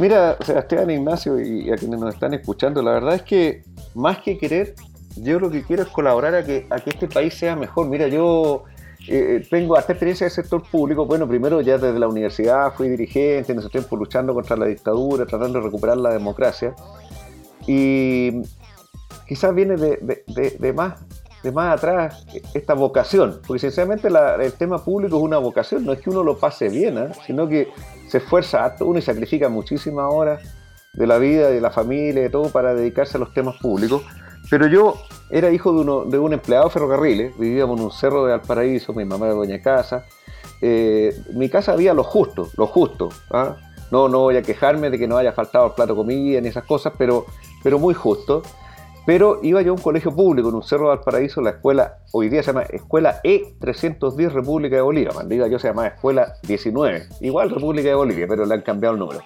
[0.00, 3.62] Mira, Sebastián, Ignacio y a quienes nos están escuchando, la verdad es que
[3.94, 4.74] más que querer,
[5.14, 7.86] yo lo que quiero es colaborar a que, a que este país sea mejor.
[7.86, 8.64] Mira, yo
[9.08, 11.06] eh, tengo hasta experiencia del sector público.
[11.06, 15.26] Bueno, primero ya desde la universidad fui dirigente en ese tiempo luchando contra la dictadura,
[15.26, 16.74] tratando de recuperar la democracia.
[17.66, 18.42] Y
[19.26, 21.00] quizás viene de, más,
[21.42, 26.00] de más atrás esta vocación, porque sinceramente el tema público es una vocación, no es
[26.00, 27.08] que uno lo pase bien, ¿eh?
[27.26, 27.68] sino que
[28.08, 30.42] se esfuerza uno y sacrifica muchísimas horas
[30.92, 34.02] de la vida, de la familia, de todo para dedicarse a los temas públicos.
[34.50, 34.96] Pero yo
[35.30, 38.92] era hijo de, uno, de un empleado de ferrocarriles, vivíamos en un cerro de Valparaíso,
[38.92, 40.04] mi mamá era doña casa.
[40.60, 43.10] Eh, mi casa había lo justo, lo justo.
[43.30, 43.56] ¿ah?
[43.92, 46.48] No, no voy a quejarme de que no haya faltado el plato de comida ni
[46.48, 47.26] esas cosas, pero,
[47.62, 48.42] pero muy justo.
[49.06, 52.28] Pero iba yo a un colegio público en un cerro de Valparaíso, la escuela, hoy
[52.28, 55.10] día se llama Escuela E310 República de Bolivia.
[55.12, 59.00] Cuando yo se llamaba Escuela 19, igual República de Bolivia, pero le han cambiado el
[59.00, 59.20] número.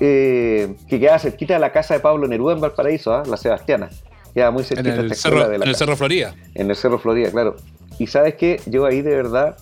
[0.00, 3.22] Eh, que quedaba cerquita de la casa de Pablo Neruda en Valparaíso, ¿ah?
[3.26, 3.90] la Sebastiana
[4.34, 6.34] ya muy cerquita en el, cerro, de la en el Cerro Florida.
[6.54, 7.56] En el Cerro Florida, claro.
[7.98, 9.56] Y sabes que yo ahí de verdad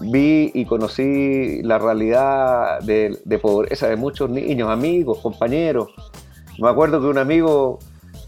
[0.00, 5.88] vi y conocí la realidad de, pobreza de muchos niños, amigos, compañeros.
[6.58, 7.78] Me acuerdo que un amigo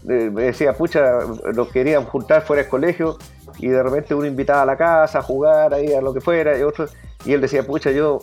[0.09, 1.19] eh, me decía, pucha,
[1.55, 3.17] nos querían juntar fuera del colegio
[3.59, 6.57] y de repente uno invitaba a la casa a jugar ahí a lo que fuera
[6.57, 6.87] y otro
[7.25, 8.19] y él decía, pucha, yo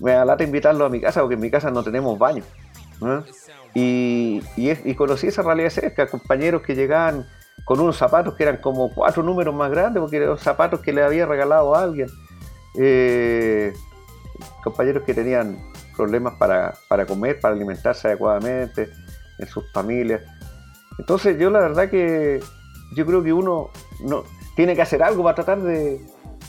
[0.00, 2.42] me alata invitarlo a mi casa porque en mi casa no tenemos baño.
[3.74, 7.26] Y, conocí esa realidad cerca, compañeros que llegaban
[7.64, 11.02] con unos zapatos que eran como cuatro números más grandes, porque eran zapatos que le
[11.02, 12.08] había regalado a alguien.
[12.78, 13.72] Eh,
[14.62, 15.58] compañeros que tenían
[15.96, 16.74] problemas para,
[17.06, 18.88] comer, para alimentarse adecuadamente
[19.38, 20.22] en sus familias.
[20.98, 22.40] Entonces yo la verdad que
[22.94, 26.00] yo creo que uno no, tiene que hacer algo para tratar de,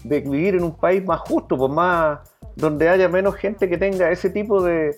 [0.04, 2.20] de vivir en un país más justo, pues más
[2.56, 4.98] donde haya menos gente que tenga ese tipo de,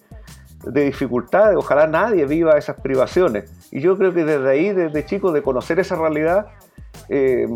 [0.71, 3.51] de dificultades, ojalá nadie viva esas privaciones.
[3.71, 6.47] Y yo creo que desde ahí, desde chico, de conocer esa realidad,
[7.10, 7.47] eh,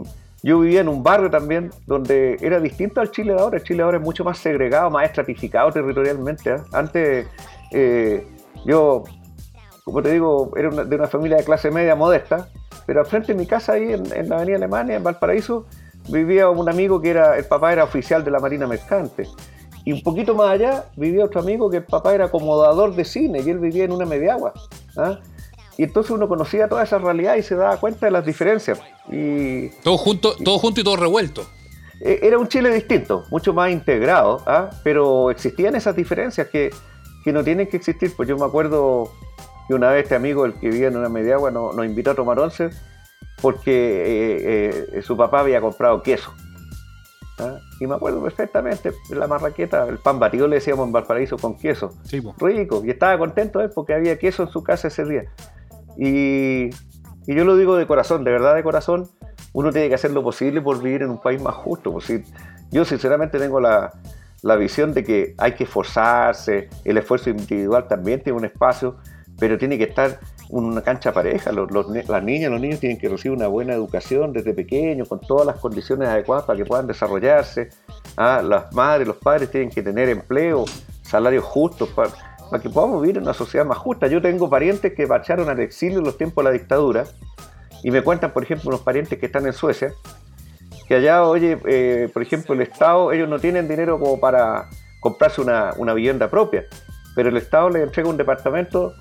[0.43, 3.57] yo vivía en un barrio también donde era distinto al Chile de ahora.
[3.57, 6.51] El Chile ahora es mucho más segregado, más estratificado territorialmente.
[6.51, 6.57] ¿eh?
[6.73, 7.27] Antes
[7.71, 8.25] eh,
[8.65, 9.03] yo,
[9.83, 12.49] como te digo, era de una familia de clase media modesta,
[12.87, 15.67] pero al frente de mi casa ahí en, en la Avenida Alemania, en Valparaíso,
[16.09, 19.27] vivía un amigo que era, el papá era oficial de la Marina Mercante.
[19.83, 23.41] Y un poquito más allá vivía otro amigo que el papá era acomodador de cine
[23.41, 24.53] y él vivía en una mediagua.
[24.97, 25.19] ¿ah?
[25.77, 28.79] Y entonces uno conocía toda esa realidad y se daba cuenta de las diferencias.
[29.11, 31.45] Y, todo junto, todo junto y todo revuelto.
[31.99, 34.69] E, era un Chile distinto, mucho más integrado, ¿ah?
[34.83, 36.71] pero existían esas diferencias que,
[37.23, 38.13] que, no tienen que existir.
[38.15, 39.11] Pues yo me acuerdo
[39.67, 42.15] que una vez este amigo, el que vivía en una mediagua, nos, nos invitó a
[42.15, 42.69] tomar once
[43.41, 46.31] porque eh, eh, su papá había comprado queso.
[47.39, 47.59] ¿Ah?
[47.79, 51.93] Y me acuerdo perfectamente, la marraqueta, el pan batido le decíamos en Valparaíso con queso.
[52.39, 52.81] Rico.
[52.85, 55.23] Y estaba contento él porque había queso en su casa ese día.
[55.97, 56.69] Y,
[57.27, 59.07] yo lo digo de corazón, de verdad de corazón,
[59.53, 61.91] uno tiene que hacer lo posible por vivir en un país más justo.
[61.91, 62.11] Pues
[62.71, 63.91] yo sinceramente tengo la,
[64.41, 68.97] la visión de que hay que esforzarse, el esfuerzo individual también tiene un espacio,
[69.39, 70.19] pero tiene que estar
[70.51, 71.51] una cancha pareja.
[71.51, 75.57] Las niñas, los niños tienen que recibir una buena educación desde pequeños, con todas las
[75.57, 77.69] condiciones adecuadas para que puedan desarrollarse.
[78.17, 80.65] Ah, las madres, los padres tienen que tener empleo,
[81.01, 82.11] salarios justos para,
[82.59, 84.07] que podamos vivir en una sociedad más justa.
[84.07, 87.05] Yo tengo parientes que marcharon al exilio en los tiempos de la dictadura
[87.83, 89.93] y me cuentan, por ejemplo, unos parientes que están en Suecia,
[90.87, 95.41] que allá, oye, eh, por ejemplo, el Estado, ellos no tienen dinero como para comprarse
[95.41, 96.65] una, una vivienda propia,
[97.15, 98.93] pero el Estado les entrega un departamento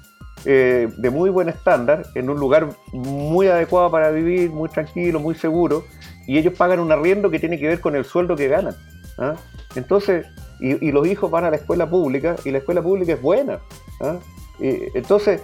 [0.45, 5.35] eh, de muy buen estándar, en un lugar muy adecuado para vivir, muy tranquilo, muy
[5.35, 5.85] seguro,
[6.27, 8.75] y ellos pagan un arriendo que tiene que ver con el sueldo que ganan.
[9.19, 9.35] ¿ah?
[9.75, 10.27] Entonces,
[10.61, 13.61] y, los hijos van a la escuela pública y la escuela pública es buena.
[14.01, 14.17] ¿ah?
[14.61, 15.41] entonces,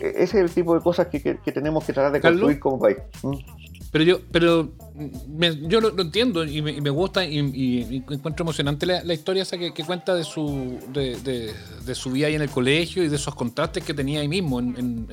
[0.00, 1.20] e, ese es el tipo de cosas que,
[1.52, 2.98] tenemos que tratar de construir como país.
[3.90, 4.72] Pero yo, pero
[5.62, 10.22] yo lo, entiendo y me, gusta y, encuentro emocionante la, historia esa que, cuenta de
[10.22, 14.28] su, de, su vida ahí en el colegio y de esos contrastes que tenía ahí
[14.28, 15.08] mismo en,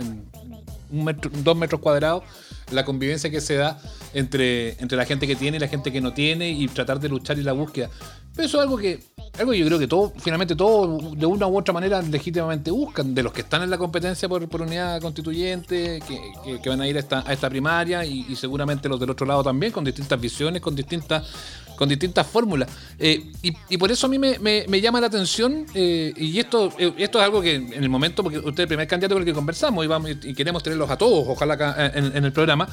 [0.89, 2.23] un metro, dos metros cuadrados,
[2.71, 3.79] la convivencia que se da
[4.13, 7.09] entre, entre la gente que tiene y la gente que no tiene y tratar de
[7.09, 7.89] luchar y la búsqueda.
[8.35, 8.99] Pero eso es algo que
[9.39, 13.13] algo que yo creo que todos, finalmente todos, de una u otra manera, legítimamente buscan,
[13.13, 16.01] de los que están en la competencia por, por unidad constituyente,
[16.61, 19.43] que, van a ir a esta, a esta primaria, y, seguramente los del otro lado
[19.43, 21.23] también, con distintas visiones, con distintas
[21.77, 22.69] con distintas fórmulas.
[22.99, 27.19] Eh, y, por eso a mí me, llama la atención, eh, y esto, eh, esto
[27.19, 29.33] es algo que en el momento, porque usted es el primer candidato con el que
[29.33, 32.67] conversamos y, vamos, y queremos tenerlos a todos, ojalá en, el programa,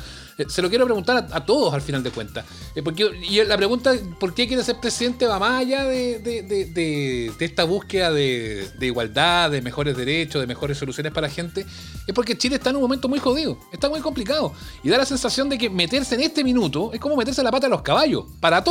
[0.48, 2.44] se lo quiero preguntar a, todos al final de cuentas.
[2.82, 5.26] porque, y la pregunta, ¿por qué quiere ser presidente?
[5.26, 11.12] va más allá de, de esta búsqueda de, igualdad, de mejores derechos, de mejores soluciones
[11.12, 11.66] para la gente,
[12.06, 14.52] es porque Chile está en un momento muy jodido, está muy complicado.
[14.82, 17.66] Y da la sensación de que meterse en este minuto es como meterse la pata
[17.66, 18.64] a los caballos, para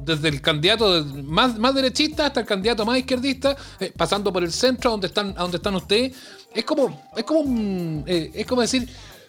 [0.00, 4.52] desde el candidato más, más derechista hasta el candidato más izquierdista, eh, pasando por el
[4.52, 6.16] centro donde están, a donde están ustedes.
[6.54, 8.88] Es como, es como, eh, es como decir,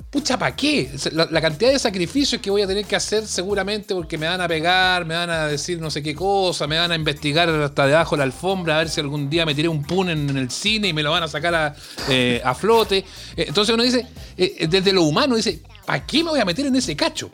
[0.09, 0.89] pucha, ¿para qué?
[1.11, 4.47] La, cantidad de sacrificios que voy a tener que hacer seguramente porque me van a
[4.47, 8.15] pegar, me van a decir no sé qué cosa, me van a investigar hasta debajo
[8.15, 10.87] de la alfombra a ver si algún día me tiré un pun en, el cine
[10.87, 11.75] y me lo van a sacar a,
[12.09, 13.05] eh, a flote.
[13.35, 16.95] entonces uno dice, desde lo humano, dice, ¿para qué me voy a meter en ese
[16.95, 17.29] cacho?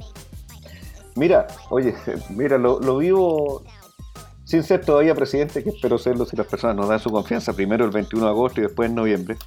[1.15, 1.93] Mira, oye,
[2.29, 3.63] mira, lo, vivo
[4.43, 7.85] sin ser todavía presidente, que espero serlo si las personas nos dan su confianza, primero
[7.85, 9.37] el 21 de agosto y después en noviembre.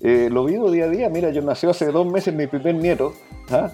[0.00, 3.14] Eh, lo vivo día a día, mira, yo nací hace dos meses mi primer nieto,
[3.50, 3.70] ¿ah?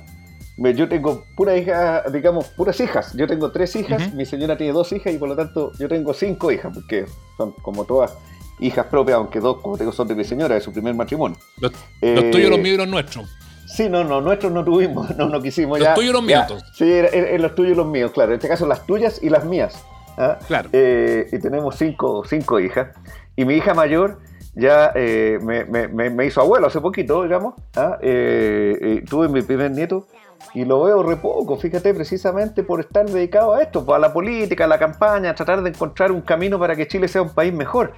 [0.57, 3.15] yo tengo pura hija, digamos, puras hijas.
[3.15, 6.13] Yo tengo tres hijas, mi señora tiene dos hijas y por lo tanto yo tengo
[6.13, 8.15] cinco hijas, porque son como todas
[8.61, 11.39] hijas propias, aunque dos, como tengo, son de mi señora, de su primer matrimonio.
[11.59, 11.73] Los,
[12.03, 13.27] los tuyos, los míos y los nuestros.
[13.75, 16.65] Sí, no, no, nuestros no tuvimos, no, no quisimos los tuyos y los míos.
[16.75, 18.33] Sí, en los tuyos y los míos, claro.
[18.33, 19.85] En este caso las tuyas y las mías.
[20.19, 20.39] ¿ah?
[20.47, 20.69] Claro.
[20.73, 22.89] Eh, y tenemos cinco, cinco hijas.
[23.37, 24.19] Y mi hija mayor
[24.55, 27.55] ya eh, me, me, me, hizo abuelo hace poquito, digamos.
[27.77, 27.99] ¿ah?
[28.03, 30.07] Eh, tuve mi primer nieto
[30.55, 34.13] y lo veo re poco, fíjate, precisamente por estar dedicado a esto, pues, a la
[34.13, 37.31] política, a la campaña, a tratar de encontrar un camino para que Chile sea un
[37.31, 37.93] país mejor.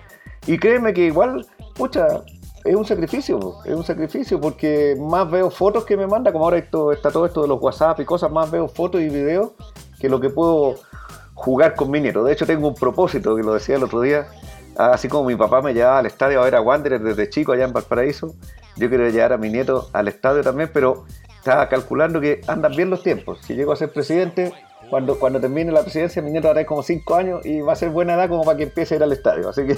[0.46, 2.22] Y créeme que igual, pucha,
[2.64, 6.58] es un sacrificio, es un sacrificio porque más veo fotos que me manda, como ahora
[6.58, 9.52] esto, está todo esto de los WhatsApp y cosas, más veo fotos y videos
[9.98, 10.76] que lo que puedo
[11.34, 12.22] jugar con mi nieto.
[12.24, 14.28] De hecho, tengo un propósito que lo decía el otro día,
[14.76, 17.64] así como mi papá me llevaba al estadio a ver a Wanderers desde chico allá
[17.64, 18.34] en Valparaíso,
[18.76, 21.04] yo quiero llevar a mi nieto al estadio también, pero
[21.36, 23.40] estaba calculando que andan bien los tiempos.
[23.42, 24.52] Si llego a ser presidente,
[24.88, 27.90] cuando, cuando termine la presidencia, mi nieto hará como 5 años y va a ser
[27.90, 29.48] buena edad como para que empiece a ir al estadio.
[29.48, 29.76] Así que,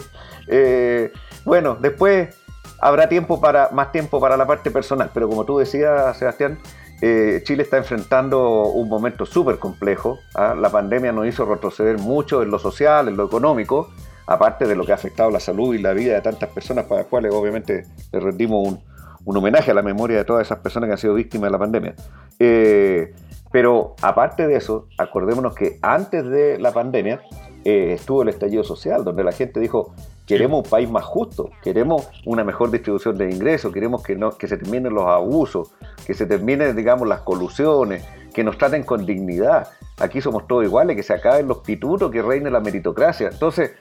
[0.48, 1.12] eh,
[1.44, 2.36] bueno, después
[2.84, 6.58] habrá tiempo para, más tiempo para la parte personal, pero como tú decías, Sebastián,
[7.00, 10.18] eh, Chile está enfrentando un momento súper complejo.
[10.34, 10.54] ¿ah?
[10.54, 13.88] La pandemia nos hizo retroceder mucho en lo social, en lo económico,
[14.26, 17.00] aparte de lo que ha afectado la salud y la vida de tantas personas, para
[17.00, 18.76] las cuales obviamente le rendimos
[19.24, 21.58] un, homenaje a la memoria de todas esas personas que han sido víctimas de la
[21.58, 21.94] pandemia.
[22.38, 23.14] Eh,
[23.50, 27.22] pero aparte de eso, acordémonos que antes de la pandemia
[27.64, 29.94] eh, estuvo el estallido social, donde la gente dijo,
[30.26, 34.48] Queremos un país más justo, queremos una mejor distribución de ingresos, queremos que, no, que
[34.48, 35.72] se terminen los abusos,
[36.06, 39.68] que se terminen, digamos, las colusiones, que nos traten con dignidad.
[39.98, 43.28] Aquí somos todos iguales, que se acaben los pitutos, que reine la meritocracia.
[43.28, 43.72] Entonces,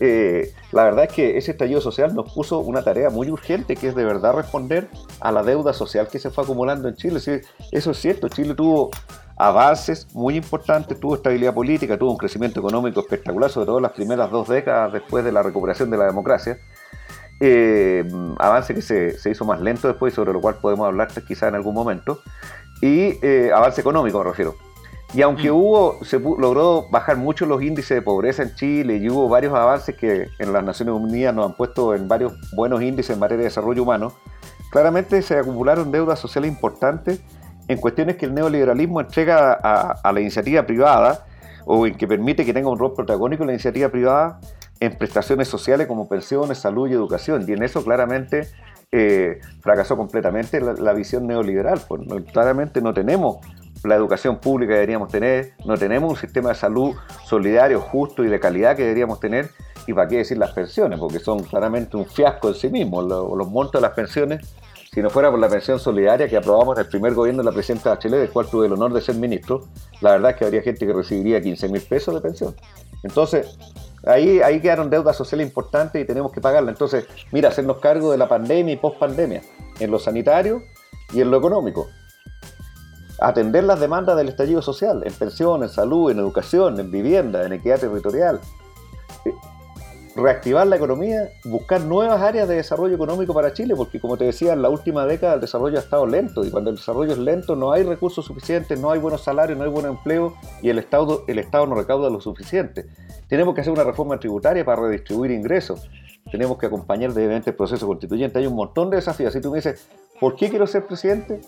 [0.00, 3.88] eh, la verdad es que ese estallido social nos puso una tarea muy urgente, que
[3.88, 4.88] es de verdad responder
[5.20, 7.20] a la deuda social que se fue acumulando en Chile.
[7.70, 8.90] eso es cierto, Chile tuvo
[9.36, 13.92] avances muy importantes, tuvo estabilidad política, tuvo un crecimiento económico espectacular, sobre todo en las
[13.92, 16.58] primeras dos décadas después de la recuperación de la democracia.
[17.40, 18.04] Eh,
[18.38, 21.74] avance que se, hizo más lento después, sobre lo cual podemos hablar quizá en algún
[21.74, 22.20] momento.
[22.80, 24.71] Y eh, avance económico, me refiero.
[25.14, 25.54] Y aunque mm.
[25.54, 29.94] hubo, se logró bajar mucho los índices de pobreza en Chile y hubo varios avances
[29.96, 33.44] que en las Naciones Unidas nos han puesto en varios buenos índices en materia de
[33.44, 34.12] desarrollo humano,
[34.70, 37.20] claramente se acumularon deudas sociales importantes
[37.68, 41.26] en cuestiones que el neoliberalismo entrega a, la iniciativa privada
[41.64, 44.40] o en que permite que tenga un rol protagónico la iniciativa privada
[44.80, 47.44] en prestaciones sociales como pensiones, salud y educación.
[47.46, 48.48] Y en eso claramente
[48.90, 51.80] eh, fracasó completamente la, visión neoliberal.
[51.86, 53.36] Pues, claramente no tenemos
[53.84, 56.94] la educación pública deberíamos tener, no tenemos un sistema de salud
[57.26, 59.50] solidario, justo y de calidad que deberíamos tener.
[59.86, 63.04] Y para qué decir las pensiones, porque son claramente un fiasco en sí mismos.
[63.04, 64.40] los montos de las pensiones
[64.92, 67.52] si no fuera por la pensión solidaria que aprobamos en el primer gobierno de la
[67.52, 69.68] presidenta Chile, del cual tuve el honor de ser ministro,
[70.02, 72.54] la verdad es que habría gente que recibiría 15 mil pesos de pensión.
[73.02, 73.56] Entonces,
[74.04, 76.70] ahí, ahí quedaron deudas sociales importantes y tenemos que pagarla.
[76.70, 79.40] Entonces, mira, hacernos cargo de la pandemia y post-pandemia,
[79.80, 80.60] en lo sanitario
[81.14, 81.88] y en lo económico.
[83.24, 87.52] Atender las demandas del estallido social, en pensión, en salud, en educación, en vivienda, en
[87.52, 88.40] equidad territorial.
[90.16, 94.52] reactivar la economía, buscar nuevas áreas de desarrollo económico para Chile, porque como te decía,
[94.52, 97.56] en la última década el desarrollo ha estado lento y cuando el desarrollo es lento
[97.56, 101.24] no hay recursos suficientes, no hay buenos salarios, no hay buen empleo y el Estado,
[101.28, 102.86] el Estado no recauda lo suficiente.
[103.28, 105.88] Tenemos que hacer una reforma tributaria para redistribuir ingresos,
[106.30, 109.32] tenemos que acompañar debidamente el proceso constituyente, hay un montón de desafíos.
[109.32, 109.88] Si tú me dices,
[110.20, 111.40] ¿por qué quiero ser presidente?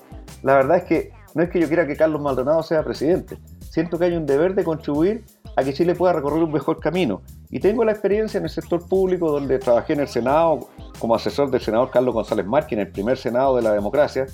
[0.42, 3.36] La verdad es que no es que yo quiera que Carlos Maldonado sea presidente,
[3.68, 5.24] siento que hay un deber de contribuir
[5.56, 7.22] a que Chile pueda recorrer un mejor camino.
[7.50, 10.68] Y tengo la experiencia en el sector público donde trabajé en el Senado
[10.98, 14.26] como asesor del senador Carlos González Márquez en el primer Senado de la democracia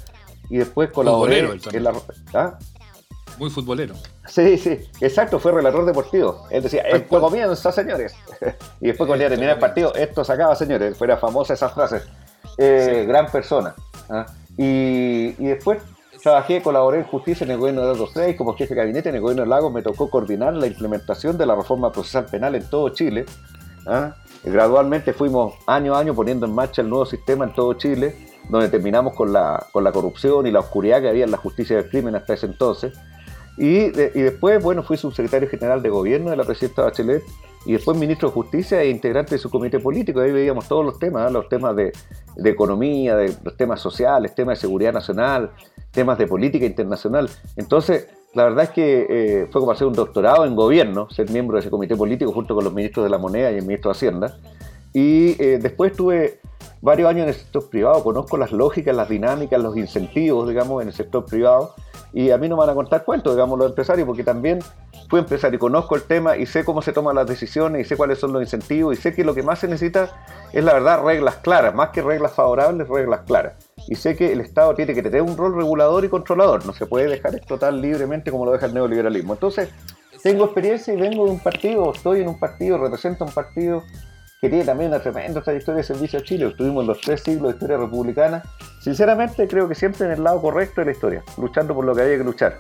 [0.48, 1.38] y después colaboré
[1.72, 1.92] en la...
[2.34, 2.58] ¿ah?
[3.38, 3.94] Muy futbolero.
[4.26, 6.46] Sí, sí, exacto, fue relator deportivo.
[6.50, 8.14] Él decía, esto comienza, señores.
[8.80, 10.96] y después cuando ya terminaba el partido, esto se acaba, señores.
[10.98, 12.02] Fuera famosa esa frase.
[12.58, 13.74] Eh, gran persona.
[14.10, 14.26] ¿ah?
[14.58, 15.78] Y, y después
[16.22, 19.14] Trabajé, colaboré en justicia en el gobierno de los 6 como jefe de gabinete en
[19.14, 19.72] el gobierno de Lagos.
[19.72, 23.24] Me tocó coordinar la implementación de la reforma procesal penal en todo Chile.
[23.86, 24.14] ¿ah?
[24.44, 28.14] Gradualmente fuimos año a año poniendo en marcha el nuevo sistema en todo Chile,
[28.50, 31.76] donde terminamos con la, con la corrupción y la oscuridad que había en la justicia
[31.76, 32.92] del crimen hasta ese entonces.
[33.56, 37.22] Y, después, bueno, fui subsecretario general de gobierno de la presidenta Bachelet
[37.66, 40.20] y después ministro de Justicia e integrante de su comité político.
[40.20, 41.30] Ahí veíamos todos los temas, ¿ah?
[41.30, 41.92] los temas de,
[42.36, 45.50] de, economía, de, los temas sociales, temas de seguridad nacional,
[45.90, 47.28] temas de política internacional.
[47.56, 51.56] Entonces, la verdad es que eh, fue como hacer un doctorado en gobierno, ser miembro
[51.56, 53.96] de ese comité político junto con los ministros de la moneda y el ministro de
[53.96, 54.38] Hacienda.
[54.92, 56.40] Y eh, después tuve
[56.80, 60.88] varios años en el sector privado, conozco las lógicas, las dinámicas, los incentivos, digamos, en
[60.88, 61.74] el sector privado.
[62.12, 64.58] Y a mí no me van a contar cuentos, digamos, los empresarios, porque también
[65.08, 67.96] fui empresario y conozco el tema y sé cómo se toman las decisiones y sé
[67.96, 70.10] cuáles son los incentivos y sé que lo que más se necesita
[70.52, 73.54] es, la verdad, reglas claras, más que reglas favorables, reglas claras
[73.88, 76.86] y sé que el Estado tiene que tener un rol regulador y controlador, no se
[76.86, 79.34] puede dejar esto tan libremente como lo deja el neoliberalismo.
[79.34, 79.70] Entonces,
[80.22, 83.82] tengo experiencia y vengo de un partido, estoy en un partido, represento un partido
[84.40, 86.46] que tiene también una tremenda trayectoria de servicio a Chile.
[86.46, 88.42] Estuvimos en los tres siglos de historia republicana.
[88.80, 92.00] Sinceramente, creo que siempre en el lado correcto de la historia, luchando por lo que
[92.00, 92.56] había que luchar.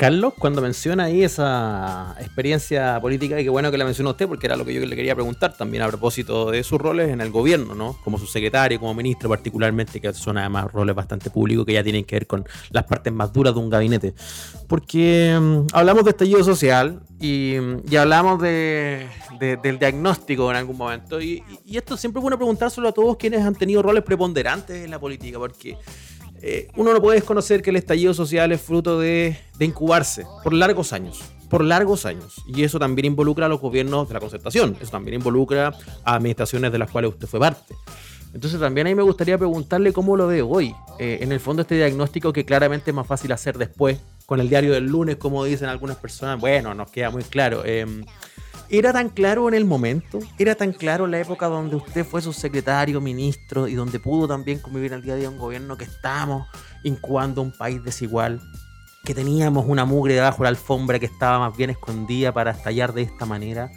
[0.00, 4.46] Carlos, cuando menciona ahí esa experiencia política, y qué bueno que la mencionó usted, porque
[4.46, 7.30] era lo que yo le quería preguntar también a propósito de sus roles en el
[7.30, 7.98] gobierno, ¿no?
[8.02, 12.16] Como subsecretario, como ministro particularmente, que son además roles bastante públicos que ya tienen que
[12.16, 14.14] ver con las partes más duras de un gabinete.
[14.68, 17.56] Porque mm, hablamos de estallido social y,
[17.94, 19.06] hablamos de,
[19.38, 23.42] del diagnóstico en algún momento, y, y esto siempre es bueno preguntárselo a todos quienes
[23.42, 25.76] han tenido roles preponderantes en la política, porque
[26.42, 30.92] eh, uno no puede desconocer que el estallido social es fruto de, incubarse por largos
[30.92, 32.36] años por largos años.
[32.46, 35.74] Y eso también involucra a los gobiernos de la concertación, eso también involucra
[36.04, 37.74] a administraciones de las cuales usted fue parte.
[38.32, 40.74] Entonces también ahí me gustaría preguntarle cómo lo ve hoy.
[41.00, 44.48] Eh, en el fondo este diagnóstico que claramente es más fácil hacer después, con el
[44.48, 47.64] diario del lunes, como dicen algunas personas, bueno, nos queda muy claro.
[47.64, 48.04] Em,
[48.72, 50.20] ¿Era tan claro en el momento?
[50.38, 54.60] ¿Era tan claro la época donde usted fue su secretario, ministro y donde pudo también
[54.60, 56.46] convivir al día a día un gobierno que estamos
[56.84, 58.40] incubando un país desigual?
[59.04, 62.92] Que teníamos una mugre debajo de la alfombra que estaba más bien escondida para estallar
[62.92, 63.72] de esta manera.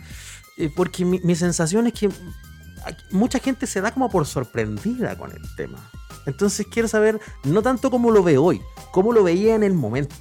[0.58, 2.10] Eh, porque mi, mi sensación es que
[3.10, 5.90] mucha gente se da como por sorprendida con el tema.
[6.28, 10.16] Entonces quiero saber, no tanto cómo lo ve hoy, cómo lo veía en el momento.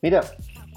[0.00, 0.22] Mira,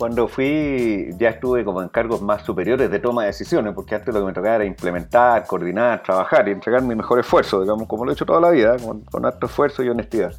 [0.02, 4.12] cuando fui, ya estuve como en cargos más superiores de toma de decisiones, porque antes
[4.12, 8.04] lo que me tocaba era implementar, coordinar, trabajar y entregar mi mejor esfuerzo, digamos, como
[8.04, 10.34] lo he hecho toda la vida, con, con alto esfuerzo y honestidad.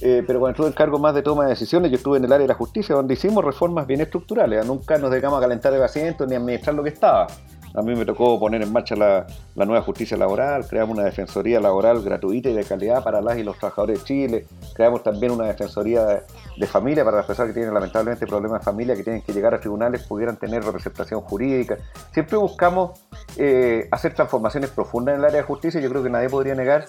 [0.00, 2.32] Eh, pero cuando estuve en cargos más de toma de decisiones, yo estuve en el
[2.32, 4.64] área de la justicia, donde hicimos reformas bien estructurales.
[4.64, 7.26] Nunca nos dedicamos a calentar el asiento ni a administrar lo que estaba.
[7.74, 9.26] A mí me tocó poner en marcha la,
[9.56, 13.58] nueva justicia laboral, creamos una defensoría laboral gratuita y de calidad para las y los
[13.58, 16.22] trabajadores de Chile, creamos también una defensoría
[16.58, 19.54] de, familia para las personas que tienen lamentablemente problemas de familia, que tienen que llegar
[19.54, 21.78] a tribunales, pudieran tener representación jurídica.
[22.12, 23.00] Siempre buscamos
[23.36, 26.86] eh, hacer transformaciones profundas en el área de justicia yo creo que nadie podría negar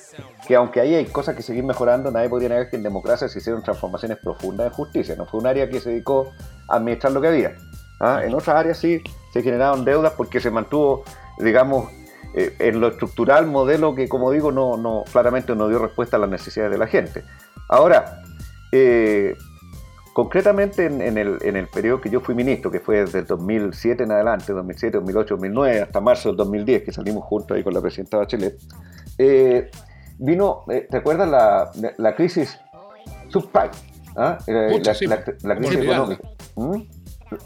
[0.47, 3.39] que aunque ahí hay cosas que seguir mejorando, nadie podría negar que en democracia se
[3.39, 5.15] hicieron transformaciones profundas en justicia.
[5.15, 6.31] No fue un área que se dedicó
[6.67, 7.55] a administrar lo que había.
[7.99, 8.21] ¿ah?
[8.23, 9.01] En otras áreas sí
[9.33, 11.03] se generaron deudas porque se mantuvo,
[11.37, 11.89] digamos,
[12.33, 16.19] eh, en lo estructural modelo que, como digo, no, no, claramente no dio respuesta a
[16.19, 17.23] las necesidades de la gente.
[17.67, 18.21] Ahora,
[18.71, 19.35] eh,
[20.19, 24.03] concretamente en, el, en, el, periodo que yo fui ministro, que fue desde el 2007
[24.03, 27.79] en adelante, 2007, 2008, 2009, hasta marzo del 2010, que salimos juntos ahí con la
[27.79, 28.59] presidenta Bachelet,
[29.17, 29.71] eh,
[30.17, 32.59] vino, ¿te acuerdas la, la crisis
[33.29, 33.69] subprime?
[34.17, 34.39] ¿Ah?
[34.45, 34.67] La,
[35.55, 36.29] crisis económica.
[36.57, 36.81] ¿Mm?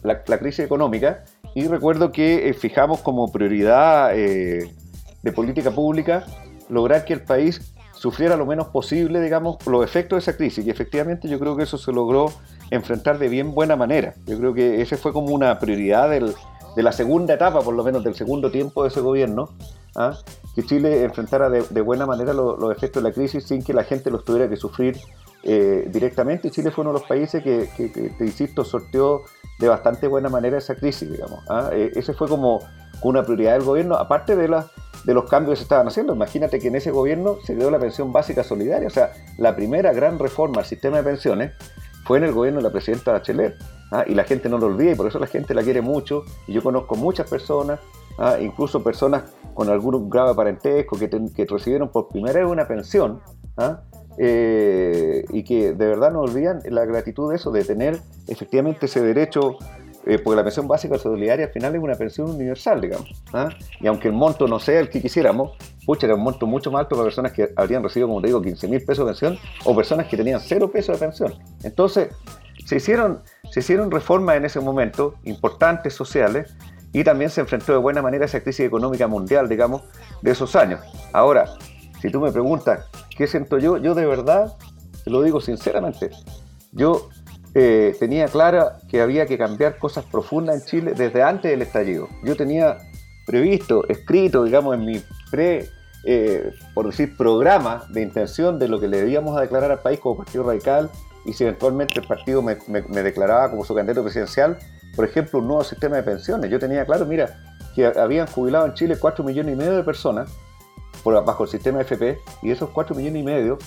[0.02, 1.24] La, crisis económica
[1.54, 4.74] y recuerdo que eh, fijamos como prioridad eh,
[5.22, 6.26] de política pública
[6.70, 7.72] lograr que el país
[8.04, 10.68] sufriera lo menos posible, digamos, los efectos de esa crisis.
[10.68, 12.34] Y efectivamente yo creo que eso se logró
[12.70, 14.14] enfrentar de bien buena manera.
[14.26, 18.04] Yo creo que ese fue como una prioridad de la segunda etapa, por lo menos
[18.04, 19.52] del segundo tiempo de ese gobierno,
[19.96, 20.18] ¿ah?
[20.54, 24.12] que Chile enfrentara de, buena manera los efectos de la crisis sin que la gente
[24.12, 24.98] los tuviera que sufrir
[25.44, 26.52] eh, directamente.
[26.52, 27.70] Chile fue uno de los países que,
[28.18, 29.22] te insisto, sorteó
[29.60, 31.40] de bastante buena manera esa crisis, digamos.
[31.48, 31.70] ¿ah?
[31.72, 32.60] Eh, ese fue como
[33.02, 34.70] una prioridad del gobierno, aparte de, la,
[35.04, 36.14] de los cambios que se estaban haciendo.
[36.14, 39.94] Imagínate que en ese gobierno se creó la pensión básica solidaria, o sea, la primera
[39.94, 41.52] gran reforma al sistema de pensiones
[42.06, 43.56] fue en el gobierno de la presidenta Bachelet.
[43.92, 44.04] ¿ah?
[44.08, 46.24] Y la gente no lo olvida y por eso la gente la quiere mucho.
[46.48, 47.80] Y yo conozco muchas personas,
[48.18, 48.38] ¿ah?
[48.40, 49.24] incluso personas
[49.54, 53.22] con algún grave parentesco que, que recibieron por primera vez una pensión.
[53.58, 53.82] ¿ah?
[54.18, 59.02] Eh, y que de verdad no olvidan la gratitud de eso, de tener efectivamente ese
[59.02, 59.58] derecho,
[60.06, 63.10] eh, porque la pensión básica solidaria al final es una pensión universal, digamos.
[63.34, 63.50] ¿ah?
[63.80, 66.82] Y aunque el monto no sea el que quisiéramos, pucha, era un monto mucho más
[66.82, 69.76] alto para personas que habrían recibido, como te digo, 15 mil pesos de pensión o
[69.76, 71.34] personas que tenían cero pesos de pensión.
[71.64, 72.10] Entonces,
[72.66, 76.54] se hicieron, se hicieron reformas en ese momento, importantes sociales,
[76.92, 79.84] y también se enfrentó de buena manera a esa crisis económica mundial, digamos,
[80.22, 80.80] de esos años.
[81.12, 81.46] Ahora,
[82.02, 82.86] si tú me preguntas,
[83.18, 83.78] ¿qué siento yo?
[83.78, 84.56] Yo de verdad,
[85.04, 86.12] te lo digo sinceramente,
[86.72, 87.10] yo
[87.56, 92.10] eh, tenía clara que había que cambiar cosas profundas en Chile desde antes del estallido.
[92.24, 92.80] Yo tenía
[93.26, 95.70] previsto, escrito, digamos, en mi pre,
[96.06, 100.00] eh, por decir, programa de intención de lo que le debíamos a declarar al país
[100.00, 100.90] como Partido Radical
[101.26, 102.56] y si eventualmente el partido me,
[103.04, 104.58] declaraba como su candidato presidencial,
[104.96, 106.50] por ejemplo, un nuevo sistema de pensiones.
[106.50, 107.40] Yo tenía claro, mira,
[107.76, 110.30] que habían jubilado en Chile 4 millones y medio de personas
[111.04, 113.58] por bajo el sistema FP y esos 4 millones y medio,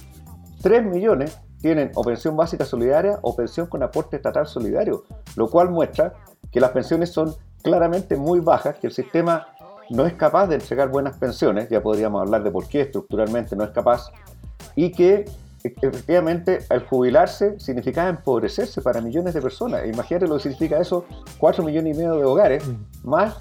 [0.62, 5.04] 3 millones tienen o pensión básica solidaria o pensión con aporte estatal solidario,
[5.36, 6.14] lo cual muestra
[6.50, 9.48] que las pensiones son claramente muy bajas, que el sistema
[9.90, 13.64] no es capaz de entregar buenas pensiones, ya podríamos hablar de por qué estructuralmente no
[13.64, 14.10] es capaz,
[14.74, 15.24] y que
[15.64, 19.86] e, efectivamente al jubilarse significa empobrecerse para millones de personas.
[19.86, 21.04] Imagínate lo que significa eso,
[21.38, 23.08] 4 millones y medio de hogares, mm.
[23.08, 23.36] más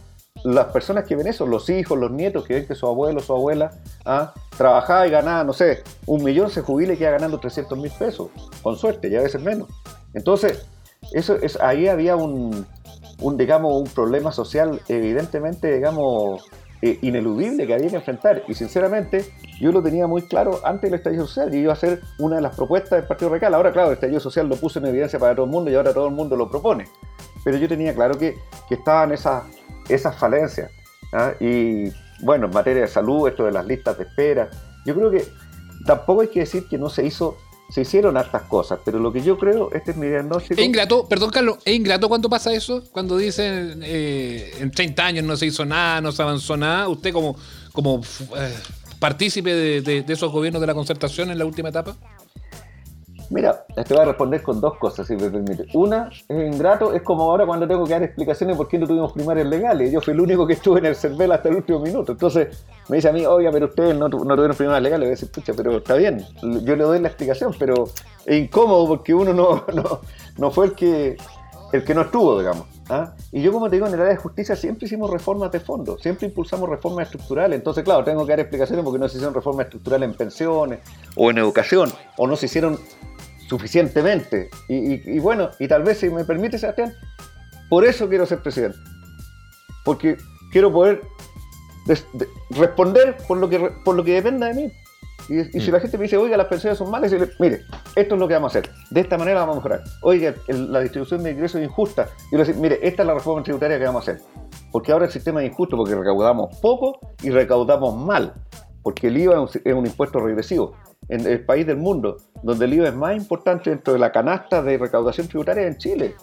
[0.46, 3.34] las personas que ven eso, los hijos, los nietos, que ven que su abuelo, su
[3.34, 3.72] abuela,
[4.06, 4.32] ¿ah?
[4.56, 8.30] trabajaba y ganaba, no sé, un millón, se jubila y queda ganando 300 mil pesos,
[8.62, 9.68] con suerte, y a veces menos.
[10.14, 10.68] Entonces,
[11.14, 12.64] eso es, ahí había un,
[13.22, 16.48] un, digamos, un problema social evidentemente, digamos,
[16.84, 18.43] eh, ineludible que había que enfrentar.
[18.48, 19.26] Y sinceramente,
[19.60, 22.43] yo lo tenía muy claro antes del estallido social y iba a ser una de
[22.43, 23.56] las propuestas del Partido Radical.
[23.56, 25.91] Ahora, claro, el estallido social lo puso en evidencia para todo el mundo y ahora
[25.91, 26.86] todo el mundo lo propone.
[27.43, 28.38] Pero yo tenía claro que,
[28.70, 29.43] que estaban esas
[29.90, 30.72] esas falencias.
[31.14, 31.34] ¿ah?
[31.40, 34.50] Y bueno, en materia de salud, esto de las listas de espera,
[34.86, 35.26] yo creo que
[35.86, 37.38] tampoco hay que decir que no se hizo,
[37.70, 40.60] se hicieron hartas cosas, pero lo que yo creo, este es mi diagnóstico.
[40.60, 45.26] Es ingrato, perdón Carlos, es ingrato cuando pasa eso, cuando dicen eh, en 30 años
[45.26, 47.36] no se hizo nada, no se avanzó nada, usted como,
[47.74, 48.02] como
[48.38, 48.56] eh,
[49.00, 51.96] partícipe de esos gobiernos de la concertación en la última etapa.
[53.30, 55.66] Mira, te voy a responder con dos cosas, si me permite.
[55.74, 59.14] Una, es ingrato, es como ahora cuando tengo que dar explicaciones por qué no tuvimos
[59.14, 59.92] primarias legales.
[59.92, 62.12] Yo fui el único que estuve en el CERVEL hasta el último minuto.
[62.12, 65.00] Entonces me dice a mí, oiga, pero ustedes no, tuvieron primarias legales.
[65.00, 67.86] Le voy a decir, pucha, pero está bien, yo le doy la explicación, pero
[68.26, 70.02] es incómodo porque uno no, no,
[70.38, 71.18] no fue el que,
[71.72, 72.66] el que no estuvo, digamos.
[72.90, 73.14] ¿ah?
[73.32, 75.98] Y yo, como te digo, en el área de justicia siempre hicimos reformas de fondo,
[75.98, 77.58] siempre impulsamos reformas estructurales.
[77.58, 80.80] Entonces, claro, tengo que dar explicaciones porque no se hicieron reformas estructurales en pensiones
[81.16, 82.80] o en educación, o no se hicieron
[83.48, 84.50] suficientemente.
[84.68, 86.93] Y, bueno, y tal vez si me permite, Sebastián,
[87.70, 88.78] por eso quiero ser presidente.
[89.84, 90.18] Porque
[90.52, 91.02] quiero poder
[92.52, 94.72] responder por lo, que, por lo que dependa de mí.
[95.28, 95.74] Y, si mm.
[95.74, 97.62] la gente me dice, oiga, las pensiones son malas, mire,
[97.96, 98.72] esto es lo que vamos a hacer.
[98.91, 99.84] De esta manera vamos a mejorar.
[100.02, 102.10] Oiga, la distribución de ingresos es injusta.
[102.32, 104.24] Y le decir, mire, esta es la reforma tributaria que vamos a hacer.
[104.72, 108.34] Porque ahora el sistema es injusto porque recaudamos poco y recaudamos mal.
[108.84, 110.76] Porque el IVA es un impuesto regresivo
[111.10, 114.62] en el país del mundo donde el IVA es más importante dentro de la canasta
[114.62, 116.16] de recaudación tributaria en Chile.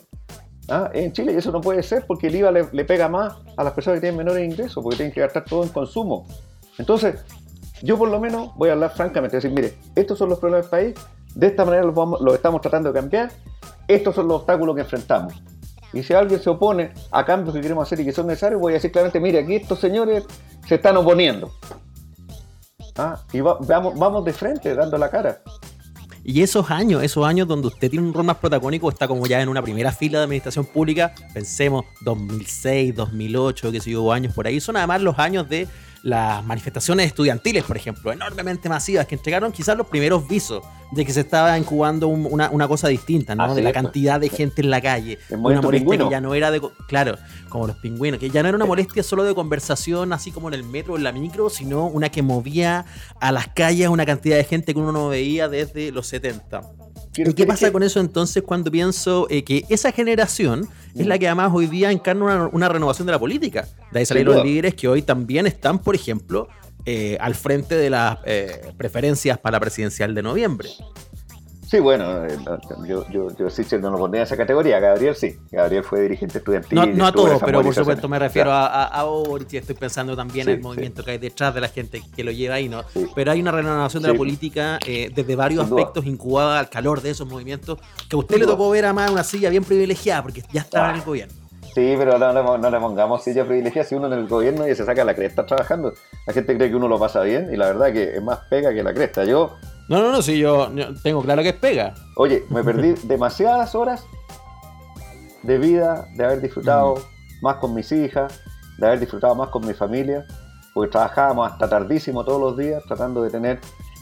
[0.68, 0.88] ¿Ah?
[0.94, 3.72] En Chile y eso no puede ser porque el IVA le, pega más a las
[3.72, 6.26] personas que tienen menores ingresos porque tienen que gastar todo en consumo.
[6.78, 7.24] Entonces,
[7.82, 10.70] yo por lo menos voy a hablar francamente, decir, mire, estos son los problemas del
[10.70, 10.94] país,
[11.34, 13.32] de esta manera los, vamos, los estamos tratando de cambiar,
[13.88, 15.42] estos son los obstáculos que enfrentamos.
[15.92, 18.72] Y si alguien se opone a cambios que queremos hacer y que son necesarios, voy
[18.72, 20.24] a decir claramente, mire, aquí estos señores
[20.66, 21.50] se están oponiendo.
[22.96, 25.42] Ah, y vamos, vamos de frente, dando la cara.
[26.24, 29.40] Y esos años, esos años donde usted tiene un rol más protagónico, está como ya
[29.40, 34.46] en una primera fila de administración pública, pensemos 2006, 2008, que se hubo años por
[34.46, 35.66] ahí, son además los años de
[36.02, 41.12] las manifestaciones estudiantiles, por ejemplo, enormemente masivas, que entregaron quizás los primeros visos de que
[41.12, 43.54] se estaba incubando una, cosa distinta, ¿no?
[43.54, 45.18] de la cantidad de gente en la calle.
[45.30, 46.60] Una molestia que ya no era de.
[46.86, 47.16] Claro,
[47.48, 50.54] como los pingüinos, que ya no era una molestia solo de conversación, así como en
[50.54, 52.84] el metro o en la micro, sino una que movía
[53.20, 56.60] a las calles una cantidad de gente que uno no veía desde los 70.
[57.14, 61.26] ¿Y qué pasa con eso entonces cuando pienso eh, que esa generación es la que
[61.26, 63.68] además hoy día encarna una, renovación de la política?
[63.90, 66.48] De ahí salieron los líderes que hoy también están, por ejemplo,
[66.86, 70.70] eh, al frente de las eh, preferencias para la presidencial de noviembre.
[71.72, 72.36] Sí, bueno, eh,
[72.86, 74.78] yo, yo, yo sí no lo pondría en esa categoría.
[74.78, 75.38] Gabriel sí.
[75.50, 76.78] Gabriel fue dirigente estudiantil.
[76.78, 79.06] No, no a todos, pero por supuesto me refiero a, a,
[79.50, 82.30] y estoy pensando también en el movimiento que hay detrás de la gente que lo
[82.30, 82.84] lleva ahí, ¿no?
[83.14, 87.08] Pero hay una renovación de la política eh, desde varios aspectos incubada al calor de
[87.08, 90.42] esos movimientos que a usted le tocó ver a más una silla bien privilegiada porque
[90.52, 91.32] ya estaba en el gobierno.
[91.74, 94.84] Sí, pero no, no, le pongamos silla privilegiada si uno en el gobierno y se
[94.84, 95.94] saca la cresta trabajando.
[96.26, 98.74] La gente cree que uno lo pasa bien y la verdad que es más pega
[98.74, 99.24] que la cresta.
[99.24, 99.56] Yo
[99.92, 100.70] no, no, no, sí, yo,
[101.02, 101.92] tengo claro que es pega.
[102.16, 104.06] Oye, me perdí demasiadas horas
[105.42, 107.44] de vida, de haber disfrutado mm.
[107.44, 108.40] más con mis hijas,
[108.78, 110.24] de haber disfrutado más con mi familia,
[110.72, 113.60] porque trabajábamos hasta tardísimo todos los días tratando de tener,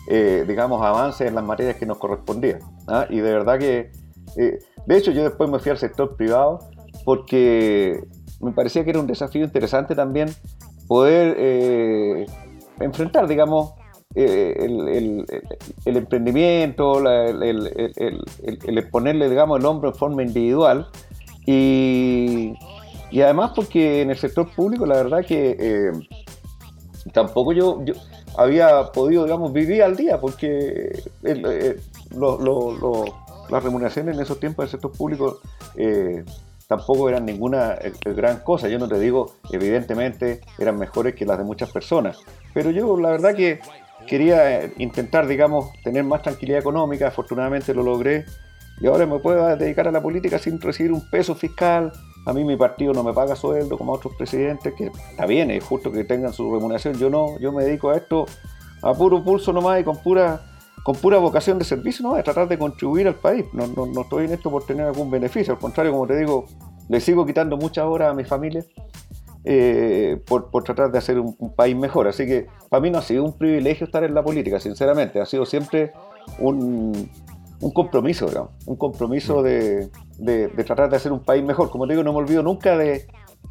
[0.09, 2.61] eh, digamos, avances en las materias que nos correspondían.
[2.87, 3.07] ¿ah?
[3.11, 3.91] Y de verdad que,
[4.37, 6.71] eh, de hecho, yo después me fui al sector privado
[7.05, 8.05] porque
[8.41, 10.29] me parecía que era un desafío interesante también
[10.87, 12.27] poder eh,
[12.79, 13.73] enfrentar, digamos,
[14.13, 20.89] eh, el, emprendimiento, el, ponerle, digamos, el hombro en forma individual.
[21.47, 22.55] Y,
[23.13, 25.93] además porque en el sector público la verdad que eh,
[27.13, 27.95] tampoco yo, yo,
[28.37, 31.81] había podido, digamos, vivir al día porque eh,
[33.49, 35.41] las remuneraciones en esos tiempos del sector público
[36.67, 38.69] tampoco eran ninguna gran cosa.
[38.69, 42.19] Yo no te digo, evidentemente, eran mejores que las de muchas personas.
[42.55, 43.61] Pero yo la verdad que
[44.07, 48.25] quería eh, intentar, digamos, tener más tranquilidad económica, afortunadamente lo logré,
[48.81, 51.93] y ahora me puedo dedicar a la política sin recibir un peso fiscal.
[52.27, 55.51] A mí mi partido no me paga sueldo como a otros presidentes, que está bien,
[55.51, 56.95] es justo que tengan su remuneración.
[56.95, 58.27] Yo no, yo me dedico a esto
[58.83, 60.41] a puro pulso nomás y con pura,
[60.83, 63.45] con pura vocación de servicio, no, a tratar de contribuir al país.
[63.53, 66.47] No, no, no estoy en esto por tener algún beneficio, al contrario, como te digo,
[66.89, 68.65] le sigo quitando muchas horas a mi familia
[69.45, 72.09] eh, por, tratar de hacer un, país mejor.
[72.09, 75.27] Así que para mí no ha sido un privilegio estar en la política, sinceramente, ha
[75.27, 75.93] sido siempre
[76.39, 77.11] un,
[77.73, 79.91] compromiso, un compromiso de,
[80.67, 81.71] tratar de hacer un país mejor.
[81.71, 83.07] Como te digo, no me olvido nunca de,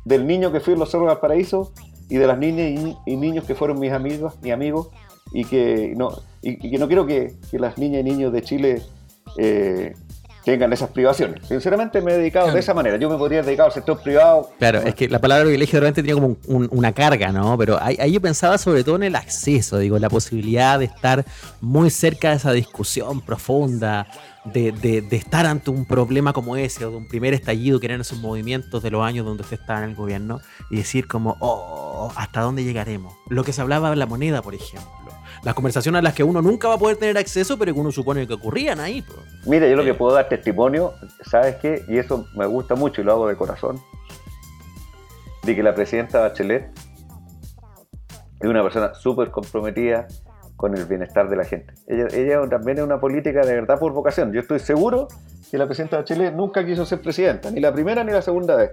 [0.05, 1.73] del niño que fui en los Cerros del Paraíso
[2.07, 4.89] y de las niñas y, niños que fueron mis amigos, mis amigos,
[5.31, 6.11] y que no,
[6.41, 8.81] y, que no quiero que, las niñas y niños de Chile
[9.37, 9.93] eh,
[10.49, 11.47] tengan esas privaciones.
[11.47, 12.97] Sinceramente me he dedicado de esa manera.
[12.97, 14.49] Yo me podría dedicar al sector privado.
[14.57, 17.55] Claro, es que la palabra privilegio realmente tiene como una carga, ¿no?
[17.57, 21.23] Pero ahí, yo pensaba sobre todo en el acceso, digo, la posibilidad de estar
[21.61, 24.07] muy cerca de esa discusión profunda,
[24.45, 28.01] de, de, estar ante un problema como ese, o de un primer estallido que eran
[28.01, 30.41] esos movimientos de los años donde usted estaba en el gobierno,
[30.71, 33.13] y decir como, oh, ¿hasta dónde llegaremos?
[33.29, 36.41] Lo que se hablaba de la moneda, por ejemplo las conversaciones a las que uno
[36.41, 39.03] nunca va a poder tener acceso, pero que uno supone que ocurrían ahí.
[39.45, 40.93] Mira, yo lo que puedo dar testimonio,
[41.29, 41.83] ¿sabes qué?
[41.87, 43.79] Y eso me gusta mucho y lo hago de corazón,
[45.43, 46.69] de que la presidenta Bachelet
[48.39, 50.07] es una persona súper comprometida
[50.55, 51.73] con el bienestar de la gente.
[51.87, 54.33] Ella, ella también es una política de verdad por vocación.
[54.33, 55.07] Yo estoy seguro
[55.49, 58.71] que la presidenta Bachelet nunca quiso ser presidenta, ni la primera ni la segunda vez.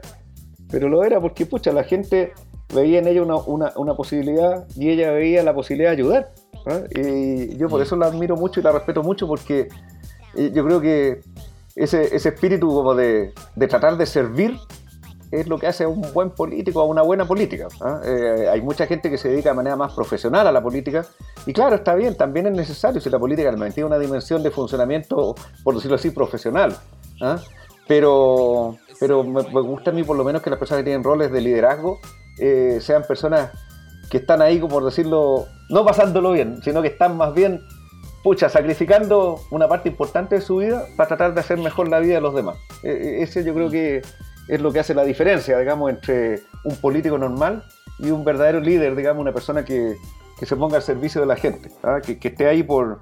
[0.70, 2.32] Pero lo era porque, pucha, la gente
[2.74, 6.30] veía en ella una, una posibilidad y ella veía la posibilidad de ayudar.
[6.90, 7.82] Y yo por mm.
[7.82, 9.68] eso la admiro mucho y la respeto mucho porque
[10.34, 11.20] eh, yo creo que
[11.74, 14.58] ese, ese espíritu como de, de, tratar de servir
[15.30, 17.68] es lo que hace a un buen político, a una buena política.
[18.04, 21.06] Eh, hay mucha gente que se dedica de manera más profesional a la política
[21.44, 25.34] y claro, está bien, también es necesario si la política tiene una dimensión de funcionamiento,
[25.62, 26.76] por decirlo así, profesional.
[27.88, 31.30] Pero, pero me, gusta a mí por lo menos que las personas que tienen roles
[31.30, 31.98] de liderazgo
[32.38, 33.50] eh, sean personas
[34.10, 37.62] que están ahí, como por decirlo, no pasándolo bien, sino que están más bien,
[38.22, 42.14] pucha, sacrificando una parte importante de su vida para tratar de hacer mejor la vida
[42.14, 42.56] de los demás.
[42.82, 44.02] E, e, ese yo creo que
[44.48, 47.64] es lo que hace la diferencia, digamos, entre un político normal
[47.98, 49.96] y un verdadero líder, digamos, una persona que,
[50.42, 52.00] se ponga al servicio de la gente, ¿ah?
[52.04, 53.00] que, esté ahí por,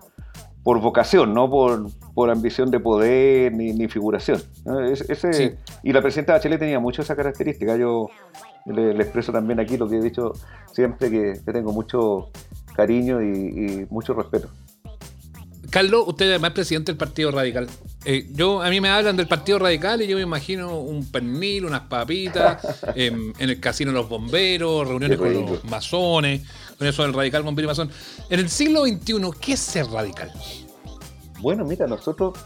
[0.62, 4.40] por vocación, no por, por ambición de poder ni, figuración.
[4.90, 7.76] Ese, Y la presidenta Bachelet tenía mucho esa característica.
[7.76, 8.08] Yo
[8.66, 10.32] le, expreso también aquí lo que he dicho
[10.72, 12.30] siempre, que, tengo mucho
[12.74, 14.48] cariño y, mucho respeto.
[15.70, 17.68] Carlos, usted además es presidente del Partido Radical.
[18.04, 21.64] Eh, yo A mí me hablan del Partido Radical y yo me imagino un pernil,
[21.64, 22.62] unas papitas,
[22.94, 26.42] en, el casino de los bomberos, reuniones con los masones,
[26.78, 27.90] con eso del radical bombero y masón.
[28.30, 30.32] En el siglo XXI, ¿qué es ser radical?
[31.40, 32.38] Bueno, mira, nosotros,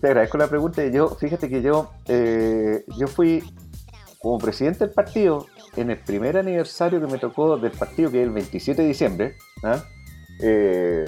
[0.00, 0.86] te agradezco la pregunta.
[0.86, 3.42] Yo, fíjate que yo, eh, yo fui
[4.20, 5.46] como presidente del partido,
[5.76, 9.36] en el primer aniversario que me tocó del partido, que es el 27 de diciembre,
[9.62, 9.84] ¿ah?
[10.40, 11.04] eh,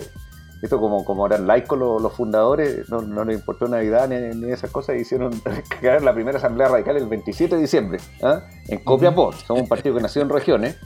[0.63, 4.71] esto como, como eran laicos los, fundadores, no, no, les importó Navidad ni, ni esas
[4.71, 5.33] cosas, hicieron
[5.81, 8.43] crear la primera asamblea radical el 27 de diciembre, ¿ah?
[8.67, 9.33] en Copiapó.
[9.33, 10.77] Somos un partido que nació en regiones.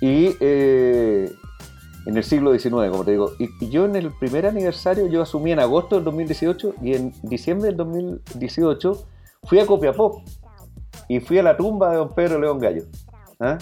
[0.00, 1.32] Y eh,
[2.06, 3.32] en el siglo XIX, como te digo.
[3.38, 7.68] Y, yo en el primer aniversario, yo asumí en agosto del 2018 y en diciembre
[7.68, 9.06] del 2018
[9.44, 10.22] fui a Copiapó
[11.08, 12.84] y fui a la tumba de don Pedro León Gallo.
[13.40, 13.58] ¿ah?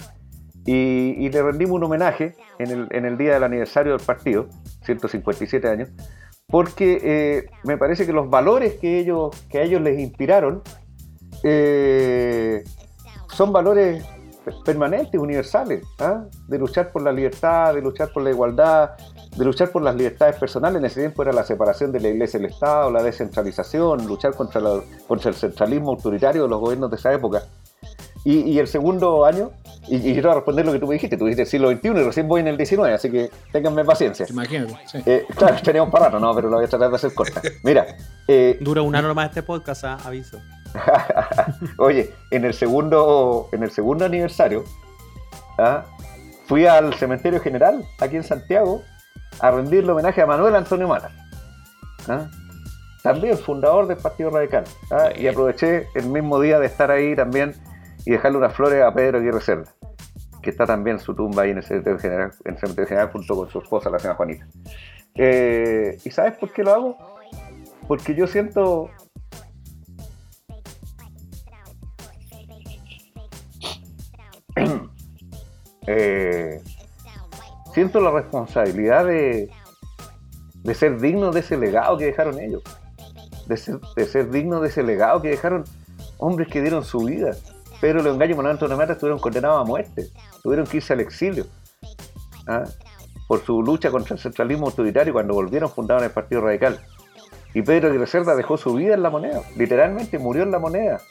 [0.65, 4.47] Y, le rendimos un homenaje en el, en el, día del aniversario del partido,
[4.83, 5.89] 157 años,
[6.47, 10.63] porque eh, me parece que los valores que, ellos, que a ellos les inspiraron
[11.43, 12.63] eh,
[13.29, 14.03] son valores
[14.63, 16.25] permanentes, universales, ¿ah?
[16.47, 18.91] de luchar por la libertad, de luchar por la igualdad,
[19.35, 20.79] de luchar por las libertades personales.
[20.79, 24.33] En ese tiempo era la separación de la iglesia y el Estado, la descentralización, luchar
[24.33, 24.61] contra,
[25.07, 27.43] contra el centralismo autoritario de los gobiernos de esa época.
[28.27, 29.51] Y, el segundo año,
[29.87, 32.03] y, y, quiero responder lo que tú me dijiste, tú dijiste el siglo XXI y
[32.03, 34.25] recién voy en el XIX, así que ténganme paciencia.
[34.27, 34.97] Imagínate, sí.
[35.05, 37.39] Eh, claro, tenemos para no, pero lo voy a tratar de hacer corta.
[37.61, 37.85] Mira.
[38.27, 39.99] Eh, Dura una norma este podcast, ¿ah?
[40.03, 40.39] aviso.
[41.77, 44.63] Oye, en el segundo, en el segundo aniversario,
[45.59, 45.85] ¿ah?
[46.47, 48.81] fui al cementerio general, aquí en Santiago,
[49.39, 51.11] a rendirle homenaje a Manuel Antonio Mata.
[52.07, 52.27] ¿ah?
[53.03, 54.63] También fundador del Partido Radical.
[54.91, 55.09] ¿ah?
[55.15, 57.53] Y aproveché el mismo día de estar ahí también
[58.05, 59.73] y dejarle unas flores a Pedro Aguirre Cerda,
[60.41, 63.35] que está también su tumba ahí en el cementerio general, en el cementerio general junto
[63.35, 64.47] con su esposa, la señora Juanita.
[65.15, 66.97] Eh, ¿Y sabes por qué lo hago?
[67.87, 68.89] Porque yo siento
[75.87, 76.61] Eh,
[77.75, 79.51] siento la responsabilidad de,
[80.63, 82.63] de ser digno de ese legado que dejaron ellos,
[83.47, 85.65] de ser, de ser digno de ese legado que dejaron
[86.17, 87.35] hombres que dieron su vida.
[87.81, 90.07] Pedro León Gallo y Manuel Antonio Mata estuvieron condenados a muerte,
[90.41, 91.47] tuvieron que irse al exilio
[92.47, 92.63] ¿ah?
[93.27, 96.79] por su lucha contra el centralismo autoritario cuando volvieron fundaron el Partido Radical.
[97.53, 101.01] Y Pedro de Reserva dejó su vida en la moneda, literalmente murió en la moneda,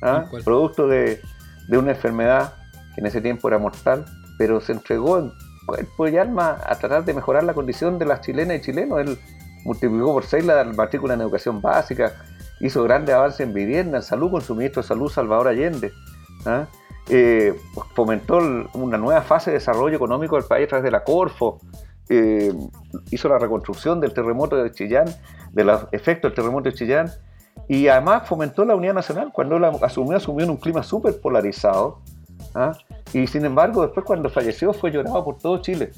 [0.00, 0.24] ¿ah?
[0.42, 1.20] producto de,
[1.68, 2.54] de una enfermedad
[2.94, 4.06] que en ese tiempo era mortal,
[4.38, 5.32] pero se entregó en
[5.66, 9.00] cuerpo y alma a tratar de mejorar la condición de las chilenas y chilenos.
[9.00, 9.18] Él
[9.64, 12.14] multiplicó por seis la matrícula en educación básica,
[12.60, 15.92] hizo grandes avances en vivienda, en salud con su ministro de Salud, Salvador Allende.
[16.46, 16.66] ¿ah?
[17.08, 17.54] Eh,
[17.94, 18.38] fomentó
[18.74, 21.60] una nueva fase de desarrollo económico del país a través de la Corfo,
[22.08, 22.52] eh,
[23.10, 25.06] hizo la reconstrucción del terremoto de Chillán,
[25.52, 27.10] de los efectos del terremoto de Chillán,
[27.68, 29.30] y además fomentó la unidad nacional.
[29.32, 32.00] Cuando la asumió, asumió en un clima súper polarizado,
[32.56, 32.72] ¿ah?
[33.12, 35.92] Y sin embargo, después cuando falleció fue llorado por todo Chile.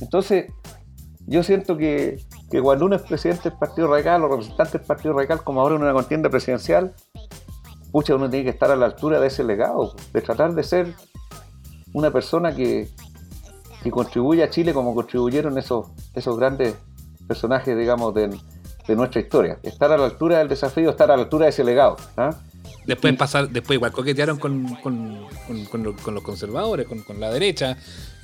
[0.00, 0.46] Entonces,
[1.26, 2.18] yo siento que,
[2.62, 5.82] cuando uno es presidente del Partido Radical o representante del Partido Radical, como ahora en
[5.82, 6.94] una contienda presidencial,
[7.90, 10.94] pucha, uno tiene que estar a la altura de ese legado, de tratar de ser
[11.92, 12.88] una persona que,
[13.82, 16.74] que contribuye a Chile como contribuyeron esos, esos grandes
[17.26, 18.36] personajes, digamos, de,
[18.86, 19.58] de nuestra historia.
[19.62, 21.96] Estar a la altura del desafío, estar a la altura de ese legado.
[22.16, 22.30] ¿ah?
[22.86, 24.62] Después pasar, después igual coquetearon con,
[25.82, 27.76] los conservadores, con, la derecha.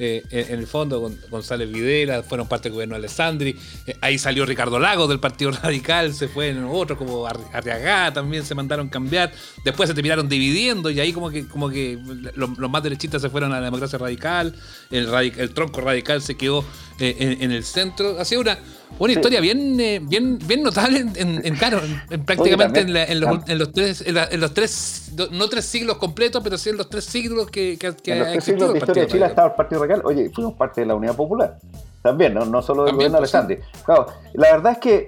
[0.03, 3.55] Eh, en el fondo, González Videla, fueron parte del gobierno de Alessandri.
[3.87, 8.43] Eh, ahí salió Ricardo Lagos del Partido Radical, se fue en otro, como Arriagá también
[8.43, 9.31] se mandaron cambiar.
[9.63, 11.99] Después se terminaron dividiendo y ahí como que, como que
[12.35, 14.55] los, más derechistas se fueron a la democracia radical.
[14.91, 16.65] El, el tronco radical se quedó
[16.99, 18.19] eh, en, el centro.
[18.19, 18.59] Ha sido una,
[18.99, 19.77] una historia bien,
[20.09, 21.81] bien, bien notable en, claro,
[22.27, 23.21] prácticamente en,
[23.59, 27.51] los, tres, en, los tres, no tres siglos completos, pero sí en los tres siglos
[27.51, 29.81] que, que, que en los tres siglos de historia de Chile ha estado el Partido
[29.81, 29.90] Radical.
[30.05, 31.59] Oye, fuimos parte de la Unidad Popular.
[32.03, 33.59] También, no, no solo del gobierno de pues, Alessandri.
[33.85, 35.07] Claro, la verdad es que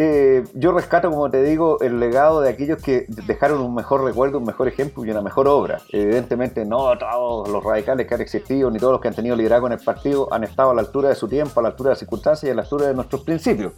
[0.00, 4.38] eh, yo rescato, como te digo, el legado de aquellos que dejaron un mejor recuerdo,
[4.38, 5.80] un mejor ejemplo y una mejor obra.
[5.90, 9.66] Evidentemente, no todos los radicales que han existido, ni todos los que han tenido liderazgo
[9.66, 11.92] en el partido han estado a la altura de su tiempo, a la altura de
[11.92, 13.72] las circunstancias y a la altura de nuestros principios.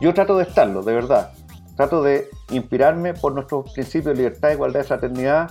[0.00, 1.32] Yo trato de estarlo, de verdad.
[1.76, 5.50] Trato de inspirarme por nuestros principios de libertad, igualdad, fraternidad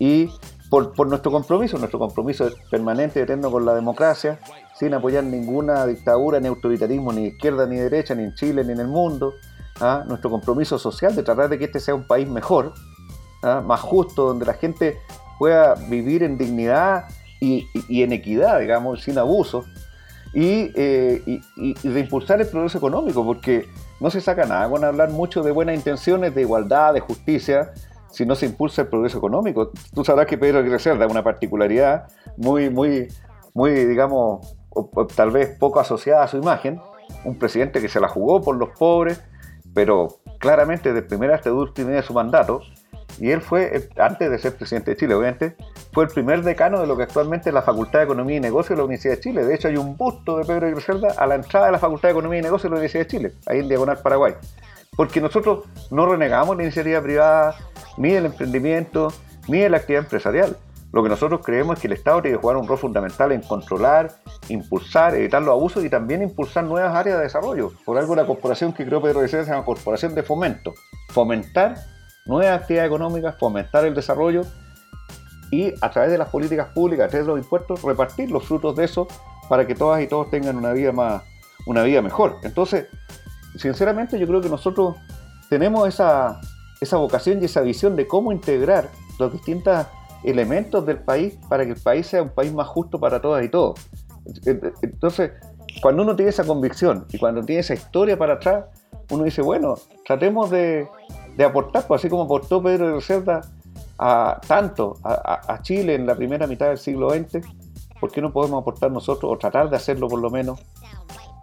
[0.00, 0.28] y
[0.72, 4.40] por, nuestro compromiso, nuestro compromiso permanente y eterno con la democracia,
[4.74, 8.80] sin apoyar ninguna dictadura ni autoritarismo, ni izquierda ni derecha, ni en Chile ni en
[8.80, 9.34] el mundo
[9.82, 10.02] ¿ah?
[10.08, 12.72] nuestro compromiso social de tratar de que este sea un país mejor,
[13.42, 13.62] ¿ah?
[13.62, 14.98] más justo, donde la gente
[15.38, 17.04] pueda vivir en dignidad
[17.38, 17.68] y,
[18.02, 19.66] en equidad, digamos, sin abuso,
[20.32, 23.68] eh, y, de impulsar el progreso económico, porque
[24.00, 27.74] no se saca nada con hablar mucho de buenas intenciones, de igualdad, de justicia,
[28.12, 29.72] si no se impulsa el progreso económico.
[29.94, 33.08] Tú sabrás que Pedro Aguirre da una particularidad muy, muy,
[33.54, 34.56] muy, digamos,
[35.16, 36.80] tal vez poco asociada a su imagen,
[37.24, 39.22] un presidente que se la jugó por los pobres,
[39.74, 40.08] pero
[40.38, 42.60] claramente de primera hasta última de su mandato,
[43.18, 45.56] y él fue, antes de ser presidente de Chile, obviamente,
[45.92, 48.74] fue el primer decano de lo que actualmente es la Facultad de Economía y Negocio
[48.74, 49.44] de la Universidad de Chile.
[49.44, 52.12] De hecho, hay un busto de Pedro Cerda a la entrada de la Facultad de
[52.12, 54.34] Economía y Negocio de la Universidad de Chile, ahí en Diagonal Paraguay.
[54.96, 57.56] Porque nosotros no renegamos la iniciativa privada,
[57.96, 59.12] ni el emprendimiento,
[59.48, 60.56] ni la actividad empresarial.
[60.92, 63.40] Lo que nosotros creemos es que el Estado tiene que jugar un rol fundamental en
[63.40, 64.12] controlar,
[64.50, 67.72] impulsar, evitar los abusos y también impulsar nuevas áreas de desarrollo.
[67.86, 70.74] Por algo la corporación que creo Pedro Becerra se llama Corporación de Fomento.
[71.08, 71.76] Fomentar
[72.26, 74.42] nuevas actividades económicas, fomentar el desarrollo
[75.50, 78.76] y a través de las políticas públicas, a través de los impuestos, repartir los frutos
[78.76, 79.08] de eso
[79.48, 81.22] para que todas y todos tengan una vida más,
[81.64, 82.36] una vida mejor.
[82.42, 82.86] Entonces,
[83.56, 84.96] sinceramente yo creo que nosotros
[85.48, 86.40] tenemos esa,
[86.80, 88.88] esa vocación y esa visión de cómo integrar
[89.18, 89.86] los distintos
[90.24, 93.48] elementos del país para que el país sea un país más justo para todas y
[93.48, 93.78] todos.
[94.82, 95.32] Entonces,
[95.80, 98.66] cuando uno tiene esa convicción y cuando tiene esa historia para atrás,
[99.10, 99.74] uno dice, bueno,
[100.06, 100.88] tratemos de,
[101.44, 103.40] aportar, pues así como aportó Pedro de Cerda
[103.98, 107.44] a, tanto a, Chile en la primera mitad del siglo XX,
[108.00, 110.60] ¿por qué no podemos aportar nosotros o tratar de hacerlo por lo menos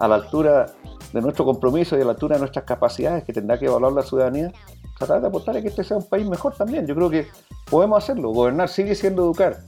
[0.00, 0.66] a la altura
[1.12, 4.02] de nuestro compromiso y a la altura de nuestras capacidades que tendrá que evaluar la
[4.02, 4.52] ciudadanía?
[4.98, 6.86] Tratar de aportar a que este sea un país mejor también.
[6.86, 7.28] Yo creo que
[7.70, 8.30] podemos hacerlo.
[8.30, 9.58] Gobernar sigue siendo educar,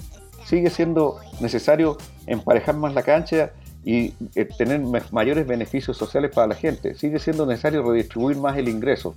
[0.44, 3.52] sigue siendo necesario emparejar más la cancha
[3.84, 4.80] y eh, tener
[5.10, 6.94] mayores beneficios sociales para la gente.
[6.94, 9.14] Sigue siendo necesario redistribuir más el ingreso.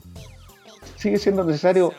[0.96, 1.92] Sigue siendo necesario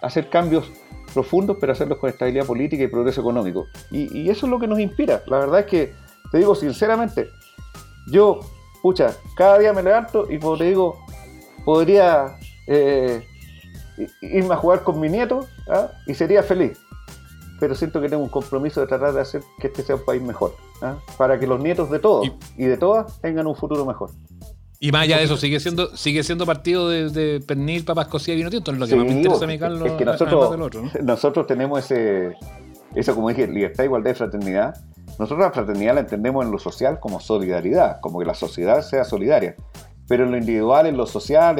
[0.00, 0.64] hacer cambios
[1.12, 3.66] profundos, pero hacerlos con estabilidad política y progreso económico.
[3.90, 5.22] Y, eso es lo que nos inspira.
[5.26, 5.92] La verdad es que,
[6.30, 7.28] te digo sinceramente,
[8.06, 8.40] yo,
[8.84, 10.98] pucha, cada día me levanto y como te digo,
[11.64, 13.26] podría eh,
[14.20, 15.90] irme a jugar con mi nieto ¿ah?
[16.06, 16.78] y sería feliz.
[17.58, 20.20] Pero siento que tengo un compromiso de tratar de hacer que este sea un país
[20.20, 20.96] mejor, ¿ah?
[21.16, 24.10] para que los nietos de todos y, de todas tengan un futuro mejor.
[24.80, 28.36] Y más allá de eso, sigue siendo, sigue siendo partido de, pernil, papas cocidas y
[28.40, 29.88] vino tinto, es lo que más me interesa a mí, Carlos.
[29.88, 32.34] Es que nosotros, nosotros tenemos ese,
[32.94, 34.74] eso como dije, libertad, igualdad y fraternidad.
[35.18, 39.04] Nosotros la fraternidad la entendemos en lo social como solidaridad, como que la sociedad sea
[39.04, 39.56] solidaria
[40.06, 41.56] pero en lo individual, en lo social,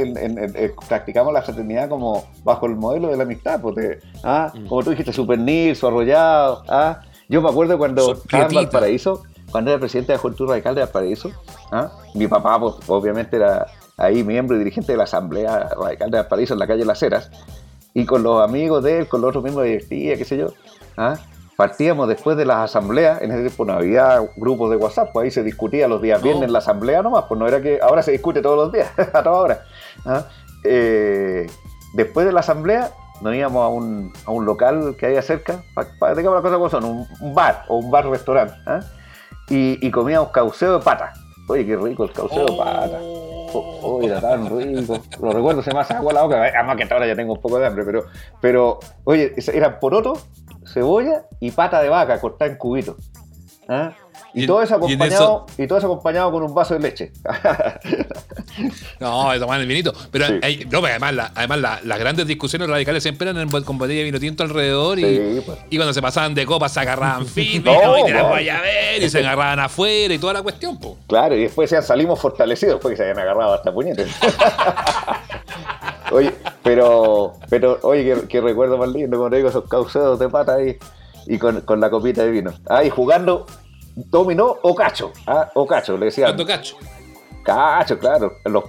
[0.89, 3.61] practicamos la fraternidad como bajo el modelo de la amistad.
[3.61, 4.67] Porque, ah, mm.
[4.67, 5.39] Como tú dijiste, super
[5.75, 6.63] su arrollado.
[6.69, 7.01] Ah.
[7.29, 10.83] Yo me acuerdo cuando estaba en Valparaíso, cuando era presidente de la Juventud Radical de
[10.83, 11.31] Valparaíso,
[11.73, 16.19] ah, mi papá pues, obviamente era ahí miembro y dirigente de la Asamblea Radical de
[16.19, 17.31] Valparaíso en la calle Las Heras,
[17.95, 20.49] y con los amigos de él, con los otros miembros de directiva, qué sé yo,
[20.99, 21.17] ¿ah?
[21.57, 25.31] Partíamos después de las asambleas, en ese tiempo no había grupos de WhatsApp, pues ahí
[25.31, 28.13] se discutía los días viernes en la asamblea nomás, pues no era que ahora se
[28.13, 29.65] discute todos los días, a toda hora.
[30.05, 30.25] ¿ah?
[30.65, 31.47] Eh,
[31.95, 32.91] después de la asamblea
[33.21, 35.63] nos íbamos a un, a un local que había cerca,
[35.99, 38.81] para, digamos las cosas como son, un, bar o un bar-restaurante, ¿ah?
[39.49, 41.13] y, y, comíamos cauceo de pata.
[41.47, 42.99] Oye, qué rico el cauceo de pata.
[43.57, 44.99] Oh, era tan rico.
[45.21, 46.43] Lo recuerdo, se me hace agua la boca.
[46.43, 48.05] Además que ahora ya tengo un poco de hambre, pero,
[48.41, 50.27] pero oye, eran porotos
[50.67, 52.97] cebolla y pata de vaca cortada en cubitos.
[53.69, 53.93] ¿ah?
[54.33, 57.13] Y, todo eso acompañado, y, todo eso acompañado con un vaso de leche.
[59.01, 59.93] no, eso más el vinito.
[60.11, 64.99] Pero, además, además las grandes discusiones radicales siempre eran con botella de vino tinto alrededor
[64.99, 65.59] y, pues.
[65.71, 69.09] y cuando se pasaban de copas se agarraban fin, y la voy a ver y
[69.09, 70.79] se agarraban afuera y toda la cuestión.
[70.81, 70.99] Po.
[71.07, 74.09] Claro, y después ya salimos fortalecidos porque se habían agarrado hasta puñetes.
[76.11, 76.33] Oye,
[76.63, 80.79] pero, pero oye, que, recuerdo más lindo, como te digo, esos causados de pata ahí
[81.27, 82.53] y con, con, la copita de vino.
[82.69, 83.47] Ahí jugando
[83.97, 85.51] dominó o cacho, ¿ah?
[85.55, 86.27] o cacho, le decía.
[86.27, 86.77] ¿Cuánto cacho?
[87.45, 88.33] Cacho, claro.
[88.45, 88.65] Los,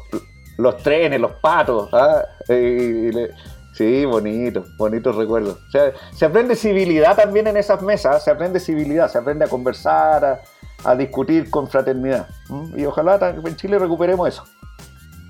[0.58, 1.90] los trenes, los patos.
[1.94, 2.24] ¿ah?
[2.48, 5.58] sí, bonito, bonito recuerdo.
[5.68, 9.48] O sea, se aprende civilidad también en esas mesas, se aprende civilidad, se aprende a
[9.48, 10.42] conversar, a,
[10.84, 12.28] a discutir con fraternidad.
[12.76, 14.44] Y ojalá en Chile recuperemos eso.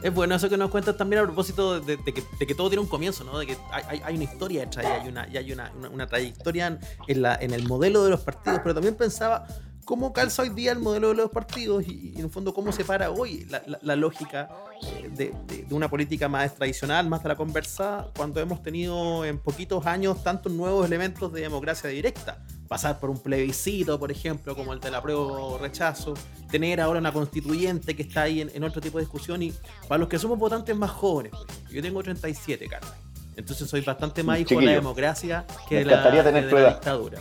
[0.02, 3.24] Es bueno eso que nos cuentas también a propósito de, que, todo tiene un comienzo,
[3.24, 3.40] ¿no?
[3.40, 7.22] De que hay, una historia hecha y hay una, y hay una, una, trayectoria en,
[7.22, 9.48] la, en el modelo de los partidos, pero también pensaba
[9.86, 12.84] cómo calza hoy día el modelo de los partidos y, en el fondo cómo se
[12.84, 13.48] para hoy
[13.82, 14.50] la, lógica
[14.82, 15.10] eh,
[15.48, 20.24] de, una política más tradicional, más de la conversa, cuando hemos tenido en poquitos años
[20.24, 22.44] tantos nuevos elementos de democracia directa.
[22.68, 26.16] Pasar por un plebiscito, por ejemplo, como el de la prueba o rechazo,
[26.50, 29.44] tener ahora una constituyente que está ahí en, otro tipo de discusión.
[29.44, 29.54] Y
[29.88, 31.32] para los que somos votantes más jóvenes,
[31.70, 32.92] yo tengo 37, Carlos.
[33.36, 37.20] Entonces soy bastante más hijo de la democracia que de la, dictadura.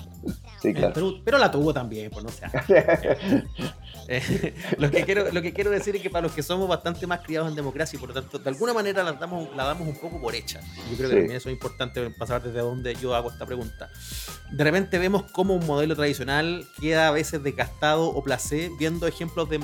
[0.65, 1.21] Sí, claro.
[1.23, 2.47] pero la tuvo también, pues no sé.
[4.07, 7.07] Eh, lo, que quiero, lo que quiero decir es que para los que somos bastante
[7.07, 9.89] más criados en democracia y por lo tanto de alguna manera la damos, la damos
[9.89, 10.61] un poco por hecha.
[10.91, 13.89] Yo creo que también eso es importante pasar desde donde yo hago esta pregunta.
[14.53, 19.49] De repente vemos cómo un modelo tradicional queda a veces desgastado o placé viendo ejemplos
[19.49, 19.59] de,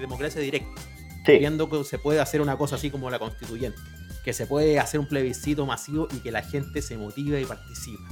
[0.00, 0.82] democracia directa.
[1.24, 3.78] Viendo que se puede hacer una cosa así como la constituyente
[4.24, 8.02] que se puede hacer un plebiscito masivo y que la gente se motive y participe.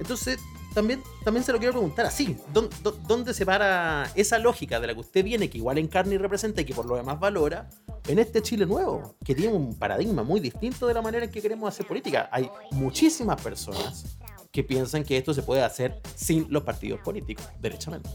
[0.00, 0.40] Entonces,
[0.74, 5.00] también, también se lo quiero preguntar así, ¿dónde, se para esa lógica de la que
[5.00, 7.70] usted viene, que igual encarna y representa y que por lo demás valora,
[8.08, 11.40] en este Chile nuevo, que tiene un paradigma muy distinto de la manera en que
[11.40, 12.28] queremos hacer política?
[12.32, 14.18] Hay muchísimas personas
[14.50, 18.10] que piensan que esto se puede hacer sin los partidos políticos, derechamente.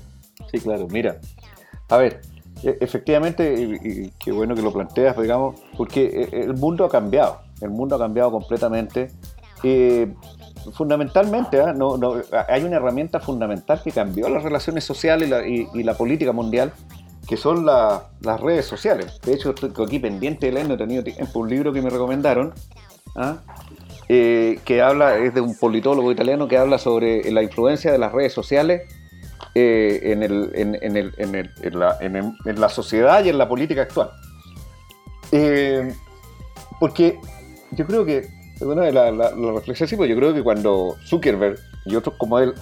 [0.51, 1.20] Sí, claro, mira,
[1.89, 2.22] a ver,
[2.64, 7.41] e, efectivamente, y, qué bueno que lo planteas, digamos, porque e, el mundo ha cambiado,
[7.62, 9.12] el mundo ha cambiado completamente.
[9.64, 10.14] Eh,
[10.74, 11.74] fundamentalmente, ¿ah?
[11.74, 11.97] no,
[12.47, 16.72] hay una herramienta fundamental que cambió las relaciones sociales y la, política mundial,
[17.28, 19.20] que son las redes sociales.
[19.24, 21.89] De hecho, estoy aquí pendiente de leer, no he tenido tiempo, un libro que me
[21.89, 22.53] recomendaron,
[23.15, 23.38] ¿ah?
[24.07, 28.11] eh, que habla, es de un politólogo italiano que habla sobre la influencia de las
[28.11, 28.82] redes sociales
[29.55, 30.15] eh,
[31.72, 34.11] la, en, la, sociedad y en la política actual.
[35.32, 35.93] Eh,
[36.80, 37.20] porque
[37.72, 41.95] yo creo que bueno, la, la, reflexión sí, pues yo creo que cuando Zuckerberg y
[41.95, 42.53] otros como él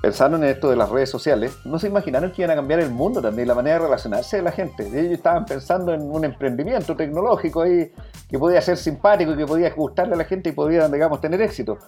[0.00, 2.90] pensaron en esto de las redes sociales, no se imaginaron que iban a cambiar el
[2.90, 4.86] mundo también, la manera de relacionarse de la gente.
[4.86, 7.92] Ellos estaban pensando en un emprendimiento tecnológico ahí
[8.28, 11.42] que podía ser simpático y que podía gustarle a la gente y podía, digamos, tener
[11.42, 11.78] éxito.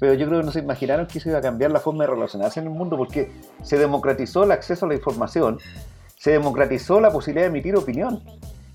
[0.00, 2.10] Pero yo creo que no se imaginaron que eso iba a cambiar la forma de
[2.10, 3.30] relacionarse en el mundo porque
[3.62, 5.58] se democratizó el acceso a la información,
[6.18, 8.22] se democratizó la posibilidad de emitir opinión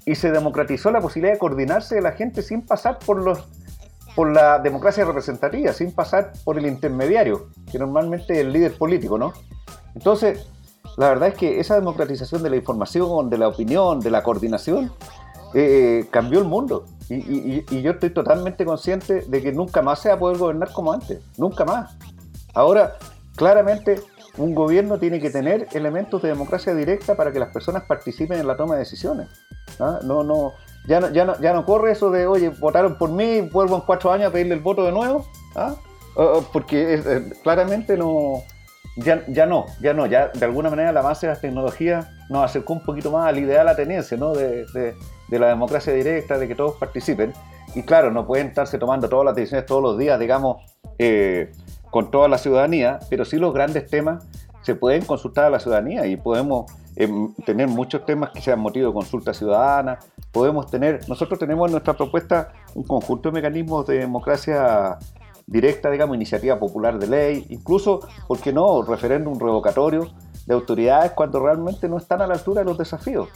[0.05, 3.45] y se democratizó la posibilidad de coordinarse de la gente sin pasar por los
[4.18, 9.20] por la democracia representativa, sin pasar por el intermediario, que normalmente es el líder político,
[9.20, 9.32] ¿no?
[9.93, 10.47] Entonces,
[10.97, 14.91] la verdad es que esa democratización de la información, de la opinión, de la coordinación,
[15.53, 16.86] eh, cambió el mundo.
[17.09, 20.93] Y, yo estoy totalmente consciente de que nunca más se va a poder gobernar como
[20.93, 21.95] antes, nunca más.
[22.55, 22.97] Ahora,
[23.36, 24.01] claramente,
[24.38, 28.47] un gobierno tiene que tener elementos de democracia directa para que las personas participen en
[28.47, 29.27] la toma de decisiones.
[29.79, 29.99] ¿ah?
[30.03, 30.53] No, no,
[30.88, 33.81] ya no, ya no, ya no corre eso de, oye, votaron por mí, vuelvo en
[33.81, 35.25] cuatro años a pedirle el voto de nuevo,
[35.55, 35.75] ¿ah?
[36.51, 38.41] porque eh, claramente no,
[38.97, 42.43] ya, ya no, ya no, ya de alguna manera la base de las tecnologías nos
[42.43, 44.33] acercó un poquito más al ideal ateniense, ¿no?
[44.33, 44.95] De, de,
[45.29, 47.33] de, la democracia directa, de que todos participen.
[47.75, 50.57] Y claro, no pueden estarse tomando todas las decisiones todos los días, digamos,
[50.97, 51.51] eh,
[51.91, 54.25] con toda la ciudadanía, pero sí los grandes temas
[54.61, 58.88] se pueden consultar a la ciudadanía y podemos em, tener muchos temas que sean motivo
[58.88, 59.99] de consulta ciudadana,
[60.31, 64.97] podemos tener, nosotros tenemos en nuestra propuesta un conjunto de mecanismos de democracia
[65.45, 70.11] directa, digamos, iniciativa popular de ley, incluso, ¿por qué no?, referéndum revocatorio
[70.45, 73.29] de autoridades cuando realmente no están a la altura de los desafíos.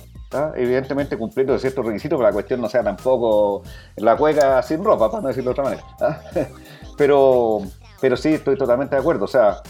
[0.55, 3.63] Evidentemente cumpliendo ciertos requisitos, que la cuestión no sea tampoco
[3.97, 6.21] la cueca sin ropa, para no decirlo de otra manera.
[6.97, 7.61] Pero,
[8.01, 9.25] pero sí, estoy totalmente de acuerdo.
[9.25, 9.61] O sea,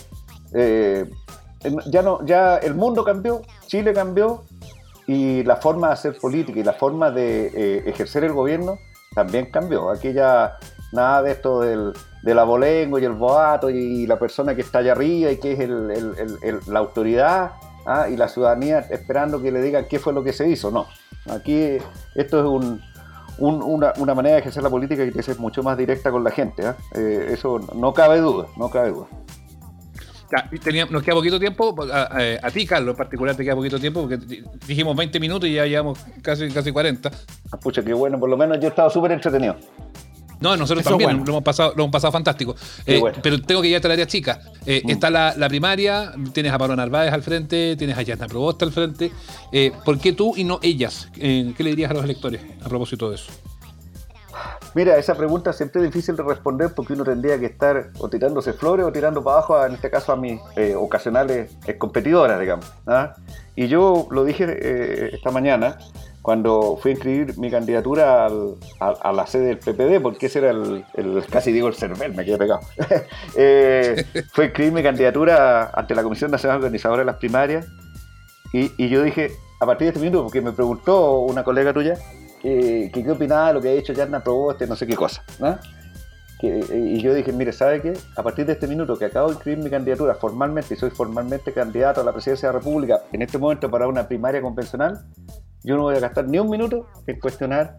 [0.53, 1.09] eh,
[1.87, 4.43] ya, no, ya el mundo cambió, Chile cambió,
[5.07, 8.77] y la forma de hacer política y la forma de eh, ejercer el gobierno
[9.13, 9.89] también cambió.
[9.89, 10.57] Aquí ya
[10.93, 14.93] nada de esto del, del abolengo y el boato y la persona que está allá
[14.93, 17.51] arriba y que es la autoridad
[17.85, 18.07] ¿ah?
[18.09, 20.71] y la ciudadanía esperando que le digan qué fue lo que se hizo.
[20.71, 20.87] No,
[21.29, 21.77] aquí
[22.15, 22.81] esto es un,
[23.41, 26.65] una, una, manera de ejercer la política que es mucho más directa con la gente.
[26.65, 26.75] ¿ah?
[26.93, 29.07] Eh, eso no cabe duda, no cabe duda
[30.89, 34.95] nos queda poquito tiempo, a, ti Carlos en particular te queda poquito tiempo, porque dijimos
[34.95, 37.11] 20 minutos y ya llevamos casi, casi 40.
[37.51, 39.55] Ah, pucha, qué bueno, por lo menos yo he estado súper entretenido.
[40.41, 42.55] No, nosotros también lo, hemos pasado, lo hemos pasado fantástico.
[42.85, 44.41] Eh, pero tengo que ir a la área chica.
[44.65, 44.89] Eh, mm.
[44.89, 49.11] Está la, primaria, tienes a Pablo Narváez al frente, tienes a Yasna Probosta al frente.
[49.51, 51.09] Eh, ¿Por qué tú y no ellas?
[51.13, 53.31] ¿Qué le dirías a los electores a propósito de eso?
[54.73, 58.53] Mira, esa pregunta siempre es difícil de responder porque uno tendría que estar o tirándose
[58.53, 62.65] flores o tirando para abajo, en este caso a mis eh, ocasionales competidoras, digamos.
[62.87, 63.15] ¿ah?
[63.55, 65.77] Y yo lo dije eh, esta mañana
[66.21, 70.85] cuando fui a inscribir mi candidatura a, la sede del PPD, porque ese era el,
[71.29, 72.61] casi digo el CERVEL, me quedé pegado.
[73.33, 77.65] fue a inscribir mi candidatura ante la Comisión Nacional Organizadora de las Primarias
[78.53, 81.97] y, yo dije, a partir de este minuto, porque me preguntó una colega tuya,
[82.41, 85.23] que, qué opinaba de lo que ha dicho Yarna Proboste, no sé qué cosa.
[86.43, 87.93] y yo dije, mire, ¿sabe qué?
[88.15, 91.53] A partir de este minuto que acabo de inscribir mi candidatura formalmente y soy formalmente
[91.53, 95.05] candidato a la presidencia de la República, en este momento para una primaria convencional,
[95.63, 97.77] yo no voy a gastar ni un minuto en cuestionar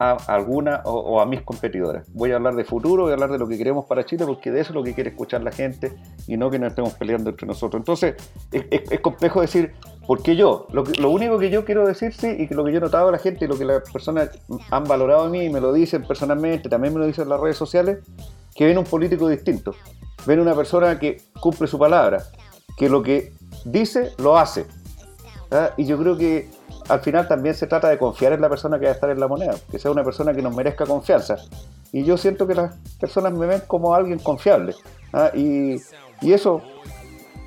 [0.00, 2.06] a alguna o, a mis competidoras.
[2.12, 4.52] Voy a hablar de futuro, voy a hablar de lo que queremos para Chile, porque
[4.52, 5.92] de eso es lo que quiere escuchar la gente
[6.28, 7.80] y no que nos estemos peleando entre nosotros.
[7.80, 8.14] Entonces,
[8.52, 9.72] es, complejo decir,
[10.06, 10.68] ¿por qué yo?
[10.70, 13.08] Lo, lo, único que yo quiero decir, sí, y que lo que yo he notado
[13.08, 14.30] a la gente y lo que las personas
[14.70, 17.40] han valorado a mí y me lo dicen personalmente, también me lo dicen en las
[17.40, 17.98] redes sociales,
[18.54, 19.74] que ven un político distinto.
[20.26, 22.22] Ven una persona que cumple su palabra,
[22.76, 23.32] que lo que
[23.64, 24.66] dice, lo hace.
[25.50, 25.70] ¿ah?
[25.76, 26.50] Y yo creo que
[26.88, 29.20] al final también se trata de confiar en la persona que va a estar en
[29.20, 31.36] la moneda, que sea una persona que nos merezca confianza.
[31.92, 34.74] Y yo siento que las personas me ven como alguien confiable.
[35.12, 35.30] ¿ah?
[35.34, 35.80] Y,
[36.22, 36.62] eso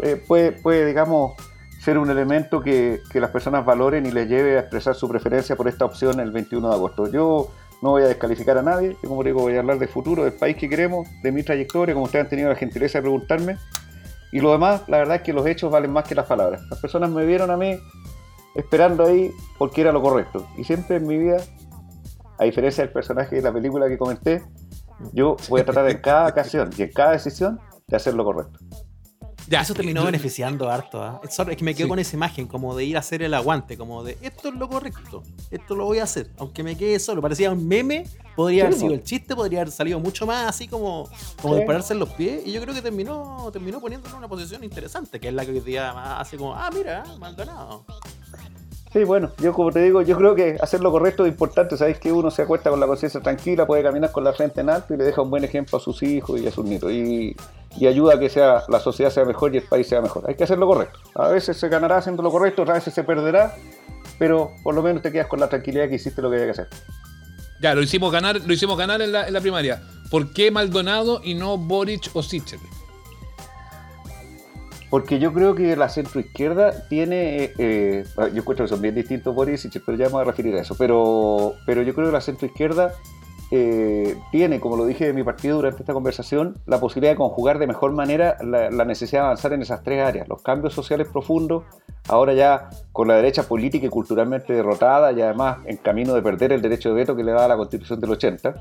[0.01, 1.33] eh, puede, puede, digamos,
[1.81, 5.67] ser un elemento que, las personas valoren y les lleve a expresar su preferencia por
[5.67, 7.07] esta opción el 21 de agosto.
[7.07, 7.49] Yo
[7.81, 10.55] no voy a descalificar a nadie, como digo, voy a hablar del futuro, del país
[10.55, 13.57] que queremos, de mi trayectoria, como ustedes han tenido la gentileza de preguntarme.
[14.31, 16.61] Y lo demás, la verdad es que los hechos valen más que las palabras.
[16.69, 17.79] Las personas me vieron a mí
[18.55, 20.47] esperando ahí porque era lo correcto.
[20.57, 21.37] Y siempre en mi vida,
[22.37, 24.43] a diferencia del personaje de la película que comenté,
[25.13, 28.59] yo voy a tratar en cada ocasión y en cada decisión de hacer lo correcto.
[29.51, 31.03] Ya, eso terminó beneficiando harto.
[31.03, 31.19] ¿ah?
[31.23, 34.01] Es que me quedo con esa imagen, como de ir a hacer el aguante, como
[34.01, 37.21] de esto es lo correcto, esto lo voy a hacer, aunque me quede solo.
[37.21, 41.09] Parecía un meme, podría haber sido el chiste, podría haber salido mucho más así como,
[41.41, 42.43] como de pararse en los pies.
[42.45, 45.51] Y yo creo que terminó, terminó poniéndolo en una posición interesante, que es la que
[45.51, 47.85] hoy día hace como, ah, mira, Maldonado.
[48.91, 51.77] Sí, bueno, yo como te digo, yo creo que hacer lo correcto es importante.
[51.77, 54.69] Sabéis que uno se acuesta con la conciencia tranquila, puede caminar con la frente en
[54.69, 56.91] alto y le deja un buen ejemplo a sus hijos y a sus nietos.
[56.91, 57.35] Y,
[57.87, 60.25] ayuda a que sea, la sociedad sea mejor y el país sea mejor.
[60.27, 60.99] Hay que hacer lo correcto.
[61.15, 63.55] A veces se ganará haciendo lo correcto, otras veces se perderá,
[64.19, 66.51] pero por lo menos te quedas con la tranquilidad que hiciste lo que había que
[66.51, 66.67] hacer.
[67.61, 69.81] Ya, lo hicimos ganar, lo hicimos ganar en la, en la primaria.
[70.09, 72.59] ¿Por qué Maldonado y no Boric o Sichel?
[74.91, 79.33] Porque yo creo que la centroizquierda tiene, eh, eh, yo encuentro que son bien distintos
[79.33, 82.11] Boris y pero ya me voy a referir a eso, pero, pero yo creo que
[82.11, 82.93] la centroizquierda
[83.51, 87.57] eh, tiene, como lo dije de mi partido durante esta conversación, la posibilidad de conjugar
[87.57, 91.63] de mejor manera la, necesidad de avanzar en esas tres áreas, los cambios sociales profundos,
[92.09, 96.51] ahora ya con la derecha política y culturalmente derrotada y además en camino de perder
[96.51, 98.55] el derecho de veto que le da la constitución del 80,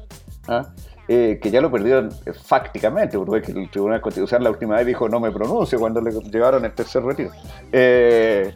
[1.09, 5.09] eh, que ya lo perdieron eh, fácticamente, porque el Tribunal Constitucional la última vez dijo
[5.09, 7.31] no me pronuncio cuando le llevaron el tercer retiro.
[7.73, 8.55] Eh,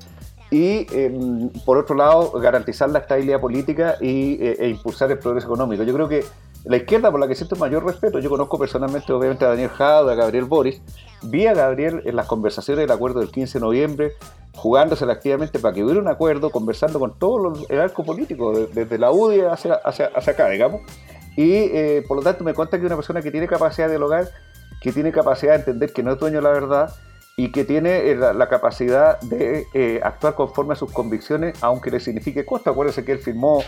[0.50, 5.82] y em, por otro lado, garantizar la estabilidad política y, e impulsar el progreso económico.
[5.82, 6.22] Yo creo que
[6.64, 10.08] la izquierda, por la que siento mayor respeto, yo conozco personalmente obviamente a Daniel Jado,
[10.10, 10.80] a Gabriel Boris,
[11.22, 14.12] vi a Gabriel en las conversaciones del acuerdo del 15 de noviembre,
[14.54, 19.10] jugándose activamente para que hubiera un acuerdo, conversando con todo el arco político, desde la
[19.10, 20.80] UDI hacia, hacia, hacia acá, digamos.
[21.36, 23.92] Y eh, por lo tanto me cuenta que es una persona que tiene capacidad de
[23.92, 24.28] dialogar,
[24.80, 26.94] que tiene capacidad de entender que no es dueño de la verdad
[27.36, 31.98] y que tiene eh, la, capacidad de eh, actuar conforme a sus convicciones, aunque le
[31.98, 32.70] signifique costo.
[32.70, 33.62] Acuérdense que él firmó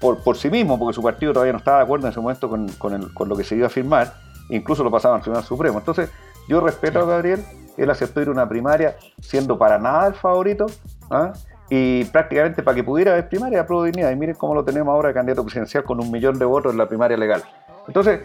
[0.00, 2.48] por, por sí mismo, porque su partido todavía no estaba de acuerdo en ese momento
[2.48, 4.14] con, con, lo que se iba a firmar,
[4.48, 5.78] incluso lo pasaban al Tribunal Supremo.
[5.78, 6.10] Entonces,
[6.48, 7.44] yo respeto a Gabriel,
[7.76, 10.66] él aceptó ir a una primaria siendo para nada el favorito.
[11.10, 11.32] ¿ah?
[11.70, 14.10] Y prácticamente para que pudiera haber primaria de dignidad.
[14.10, 16.88] Y miren cómo lo tenemos ahora candidato presidencial con un millón de votos en la
[16.88, 17.42] primaria legal.
[17.86, 18.20] Entonces,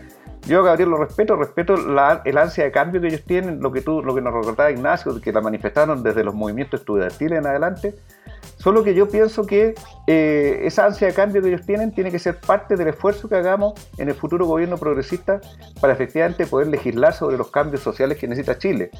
[0.47, 3.81] yo Gabriel lo respeto, respeto la, el ansia de cambio que ellos tienen, lo que
[3.81, 7.95] tú, lo que nos recordaba Ignacio, que la manifestaron desde los movimientos estudiantiles en adelante.
[8.57, 9.73] Solo que yo pienso que
[10.07, 13.35] eh, esa ansia de cambio que ellos tienen tiene que ser parte del esfuerzo que
[13.35, 15.39] hagamos en el futuro gobierno progresista
[15.79, 18.91] para efectivamente poder legislar sobre los cambios sociales que necesita Chile.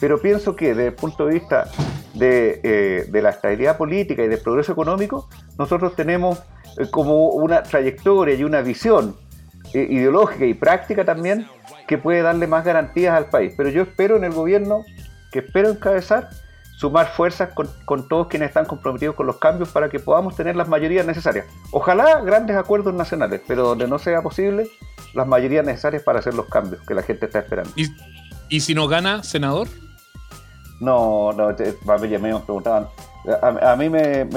[0.00, 1.68] Pero pienso que desde el punto de vista
[2.20, 6.42] eh, de, la estabilidad política y del progreso económico, nosotros tenemos
[6.78, 9.16] eh, como una trayectoria y una visión
[9.74, 11.46] ideológica y práctica también
[11.86, 13.52] que puede darle más garantías al país.
[13.56, 14.84] Pero yo espero en el gobierno,
[15.30, 16.30] que espero encabezar,
[16.76, 20.56] sumar fuerzas con, con, todos quienes están comprometidos con los cambios para que podamos tener
[20.56, 21.46] las mayorías necesarias.
[21.70, 24.68] Ojalá grandes acuerdos nacionales, pero donde no sea posible,
[25.14, 27.70] las mayorías necesarias para hacer los cambios que la gente está esperando.
[27.76, 27.86] ¿Y,
[28.48, 29.68] y si no gana, senador?
[30.84, 32.88] No, no, ya me preguntaban.
[33.42, 34.28] A, a, mí me.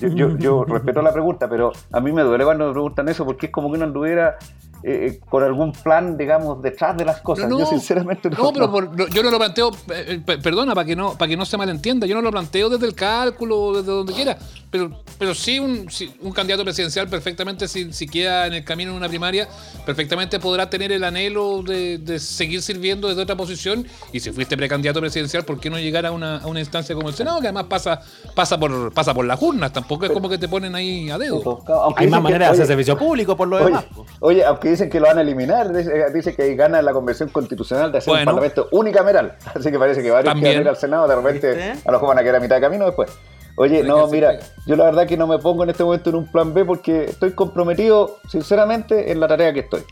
[0.00, 3.46] yo, yo, respeto la pregunta, pero a mí me duele cuando me preguntan eso porque
[3.46, 4.38] es como que uno anduviera
[4.82, 7.50] eh, eh, con algún plan, digamos, detrás de las cosas.
[7.50, 8.50] yo sinceramente no.
[8.50, 11.56] No, pero yo no lo planteo, eh, perdona, para que no para que no se
[11.56, 14.38] malentienda, yo no lo planteo desde el cálculo, desde donde quiera,
[14.70, 15.88] pero, pero sí un,
[16.22, 19.48] un candidato presidencial perfectamente, si, si, queda en el camino en una primaria,
[19.84, 23.86] perfectamente podrá tener el anhelo de, seguir sirviendo desde otra posición.
[24.12, 27.08] Y si fuiste precandidato presidencial, ¿por qué no llegar a una, a una instancia como
[27.08, 28.00] el Senado, que además pasa,
[28.34, 29.72] pasa, por, pasa por las urnas?
[29.72, 31.62] Tampoco es como que te ponen ahí a dedo.
[31.96, 33.84] Hay más maneras de hacer servicio público por lo demás.
[34.20, 35.72] Oye, aunque dicen que lo van a eliminar.
[35.72, 39.36] Dice, que gana la convención constitucional de hacer un parlamento unicameral.
[39.54, 42.18] Así que parece que varios que ir al Senado, de repente a los jóvenes van
[42.18, 43.10] a quedar a mitad de camino después.
[43.56, 46.26] Oye, no, mira, yo la verdad que no me pongo en este momento en un
[46.26, 49.82] plan B porque estoy comprometido, sinceramente, en la tarea que estoy.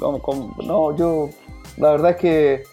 [0.00, 1.30] no, yo,
[1.78, 2.64] la verdad es que,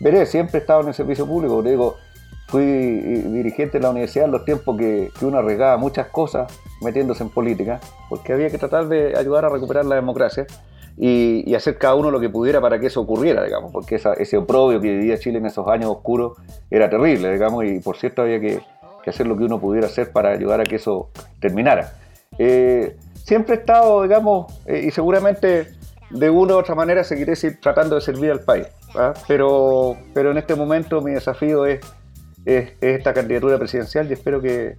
[0.00, 1.96] veré, siempre he estado en el servicio público, le digo,
[2.48, 7.22] fui dirigente de la universidad en los tiempos que, que, uno arriesgaba muchas cosas metiéndose
[7.22, 10.46] en política, porque había que tratar de ayudar a recuperar la democracia
[11.00, 14.80] y, hacer cada uno lo que pudiera para que eso ocurriera, digamos, porque ese oprobio
[14.80, 16.32] que vivía Chile en esos años oscuros
[16.70, 18.60] era terrible, digamos, y por cierto había que,
[19.06, 21.08] hacer lo que uno pudiera hacer para ayudar a que eso
[21.40, 21.94] terminara.
[22.36, 25.68] Eh, siempre he estado, digamos, eh, y seguramente
[26.10, 28.66] de una u otra manera seguiré tratando de servir al país.
[28.94, 29.14] ¿ah?
[29.26, 31.80] Pero, pero en este momento mi desafío es,
[32.44, 34.76] es, esta candidatura presidencial y espero que,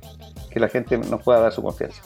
[0.49, 2.01] que la gente nos pueda dar su confianza.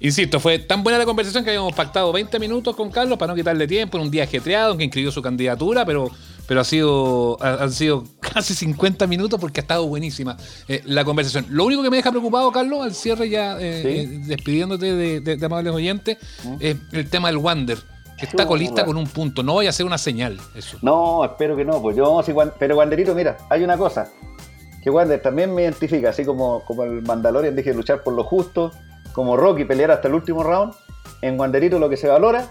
[0.00, 3.36] Insisto, fue tan buena la conversación que habíamos pactado 20 minutos con Carlos para no
[3.36, 6.08] quitarle tiempo en un día ajetreado en que inscribió su candidatura, pero,
[6.46, 10.36] pero ha sido, han sido casi 50 minutos porque ha estado buenísima
[10.68, 11.46] eh, la conversación.
[11.50, 15.72] Lo único que me deja preocupado, Carlos, al cierre ya eh, eh, despidiéndote de, amables
[15.72, 16.54] oyentes, ¿Mm?
[16.60, 17.78] es el tema del Wander.
[18.20, 20.78] Está colista con un punto, no vaya a ser una señal eso.
[20.82, 24.10] No, espero que no, pues yo sí, pero Wanderito, mira, hay una cosa,
[24.82, 28.72] que Wander también me identifica, así como, como el Mandalorian dije luchar por lo justo,
[29.12, 30.74] como Rocky pelear hasta el último round,
[31.22, 32.46] en Wanderito lo que se valora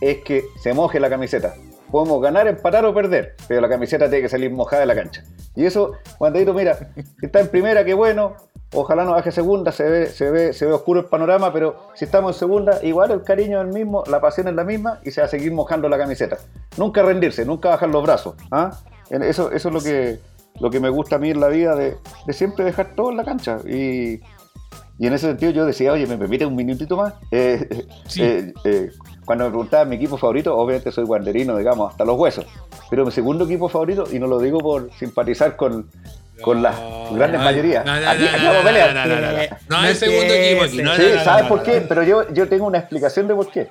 [0.00, 1.54] es que se moje la camiseta.
[1.90, 5.24] Podemos ganar, empatar o perder, pero la camiseta tiene que salir mojada de la cancha.
[5.56, 6.92] Y eso, Wanderito, mira,
[7.22, 8.36] está en primera, qué bueno.
[8.74, 12.04] Ojalá no baje segunda, se ve, se ve, se ve oscuro el panorama, pero si
[12.04, 15.10] estamos en segunda, igual el cariño es el mismo, la pasión es la misma y
[15.10, 16.36] se va a seguir mojando la camiseta.
[16.76, 18.34] Nunca rendirse, nunca bajar los brazos.
[18.50, 18.78] ¿ah?
[19.08, 20.20] Eso, eso es lo que,
[20.60, 21.96] lo que me gusta a mí en la vida, de,
[22.26, 23.58] de siempre dejar todo en la cancha.
[23.66, 24.20] Y,
[24.98, 27.14] y en ese sentido yo decía, oye, ¿me permite un minutito más?
[27.30, 27.68] Eh,
[28.18, 28.90] eh, eh,
[29.24, 32.46] cuando me preguntaba mi equipo favorito, obviamente soy guanderino, digamos, hasta los huesos.
[32.90, 35.88] Pero mi segundo equipo favorito, y no lo digo por simpatizar con,
[36.42, 36.76] con las
[37.12, 37.84] grandes mayorías.
[37.84, 39.58] No, aquí, vamos a pelear.
[39.68, 40.78] No, es segundo equipo aquí.
[40.78, 41.84] sí, ¿sabes por qué?
[41.88, 43.68] Pero yo, yo tengo una explicación de por qué.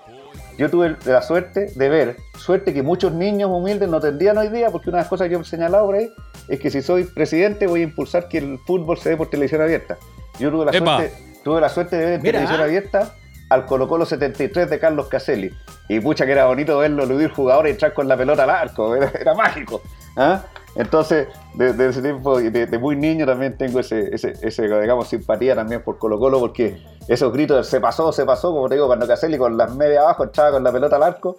[0.57, 4.71] Yo tuve la suerte de ver, suerte que muchos niños humildes no tendrían hoy día,
[4.71, 6.11] porque una de las cosas que yo he señalado por ahí
[6.47, 9.61] es que si soy presidente voy a impulsar que el fútbol se dé por televisión
[9.61, 9.97] abierta.
[10.39, 11.13] Yo tuve la, suerte,
[11.43, 13.13] tuve la suerte de ver en televisión abierta
[13.49, 15.53] al Colo Colo 73 de Carlos Caselli.
[15.87, 18.95] Y pucha que era bonito verlo eludir jugadores y entrar con la pelota al arco,
[18.95, 19.81] era, mágico.
[20.17, 20.43] ¿ah?
[20.75, 25.97] Entonces, desde ese tiempo, de, muy niño también tengo ese, ese, digamos, simpatía también por
[25.97, 29.37] Colo Colo, porque esos gritos de se pasó, se pasó, como te digo, cuando Caselli
[29.37, 31.37] con las medias abajo entraba con la pelota al arco,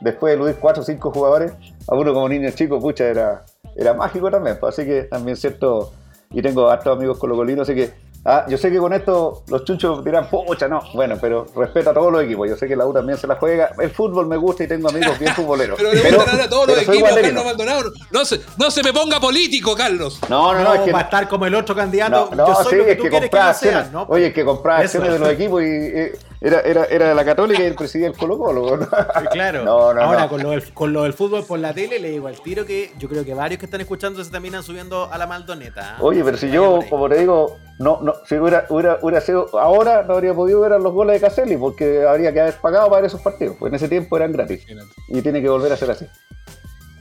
[0.00, 1.52] después de eludir cuatro o cinco jugadores,
[1.86, 3.44] a uno como niño chico, pucha, era,
[3.76, 4.56] era mágico también.
[4.58, 5.92] Pues, así que también cierto,
[6.30, 7.92] y tengo hartos amigos colocolinos, así que
[8.24, 10.82] Ah, yo sé que con esto los chunchos dirán, pucha, no.
[10.92, 12.48] Bueno, pero respeto a todos los equipos.
[12.48, 13.70] Yo sé que la U también se la juega.
[13.78, 15.78] El fútbol me gusta y tengo amigos bien futboleros.
[15.78, 17.92] pero le gustan a todos los equipos, Carlos Maldonado.
[18.10, 20.20] No se, no se me ponga político, Carlos.
[20.28, 20.74] No, no, no.
[20.74, 22.28] es que, va a estar como el otro candidato.
[22.34, 23.90] No, yo soy sí, que es que comprar acciones.
[23.90, 24.06] ¿no?
[24.08, 25.66] Oye, es que comprar acciones de los equipos y.
[25.66, 28.88] Eh, era, era, era la Católica y él presidía el Colo Colo.
[29.30, 29.62] Claro.
[29.70, 32.64] Ahora, Con, lo del, con lo del fútbol por la tele, le digo al tiro
[32.64, 35.96] que yo creo que varios que están escuchando se terminan subiendo a la Maldoneta.
[35.98, 36.00] ¿eh?
[36.00, 40.02] Oye, pero si yo, como te digo, no, no, si hubiera, hubiera, hubiera, sido ahora,
[40.02, 43.08] no habría podido ver los goles de Caselli porque habría que haber pagado para ver
[43.08, 43.56] esos partidos.
[43.58, 44.66] Pues en ese tiempo eran gratis.
[45.08, 46.06] Y tiene que volver a ser así.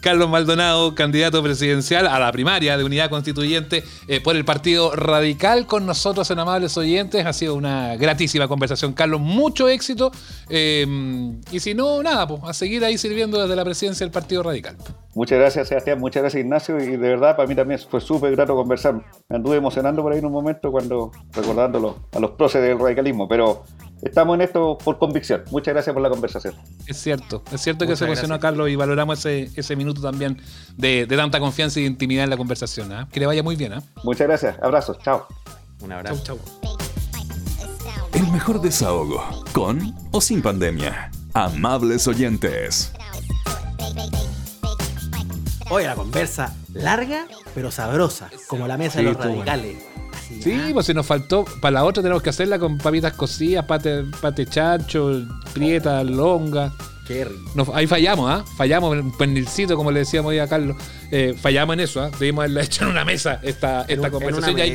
[0.01, 5.65] Carlos Maldonado, candidato presidencial a la primaria de unidad constituyente eh, por el Partido Radical
[5.65, 7.25] con nosotros en Amables Oyentes.
[7.25, 9.19] Ha sido una gratísima conversación, Carlos.
[9.19, 10.11] Mucho éxito.
[10.49, 10.85] Eh,
[11.51, 14.77] y si no, nada, pues a seguir ahí sirviendo desde la presidencia del Partido Radical.
[15.15, 15.99] Muchas gracias, Sebastián.
[15.99, 16.79] Muchas gracias, Ignacio.
[16.79, 19.01] Y de verdad, para mí también fue súper grato conversar.
[19.27, 23.27] Me anduve emocionando por ahí en un momento cuando recordándolo a los próceres del radicalismo.
[23.27, 23.63] Pero
[24.01, 25.43] estamos en esto por convicción.
[25.51, 26.55] Muchas gracias por la conversación.
[26.87, 30.41] Es cierto, es cierto que se emocionó a Carlos y valoramos ese, ese minuto también
[30.77, 32.91] de, tanta confianza y intimidad en la conversación.
[32.91, 33.07] ¿ah?
[33.11, 33.73] Que le vaya muy bien.
[33.73, 33.83] ¿ah?
[34.03, 35.27] Muchas gracias, abrazos, chao.
[35.81, 36.23] Un abrazo.
[36.23, 36.39] Chau,
[38.13, 39.23] El mejor desahogo,
[39.53, 41.11] con o sin pandemia.
[41.33, 42.91] Amables oyentes.
[45.69, 49.88] Oye, la conversa larga pero sabrosa, como la mesa de los radicales.
[50.41, 54.03] Sí, pues si nos faltó, para la otra tenemos que hacerla con papitas cocidas, pate,
[54.21, 56.71] pate chacho, prieta, longa.
[57.07, 57.73] Qué rico.
[57.73, 58.45] ahí fallamos, ¿ah?
[58.55, 60.77] Fallamos en pernilcito, como le decíamos hoy a Carlos.
[61.11, 62.11] Eh, fallamos en eso, ¿ah?
[62.19, 64.57] Debimos haberla hecho en una mesa esta, esta conversación.
[64.57, 64.73] Y ahí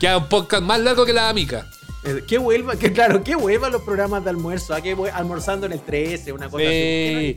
[0.00, 1.66] queda, un podcast más largo que la amica.
[2.04, 4.72] Eh, que vuelva, que claro, que vuelva los programas de almuerzo.
[4.72, 4.80] ¿ah?
[4.80, 7.36] Que almorzando en el 13, una cosa así.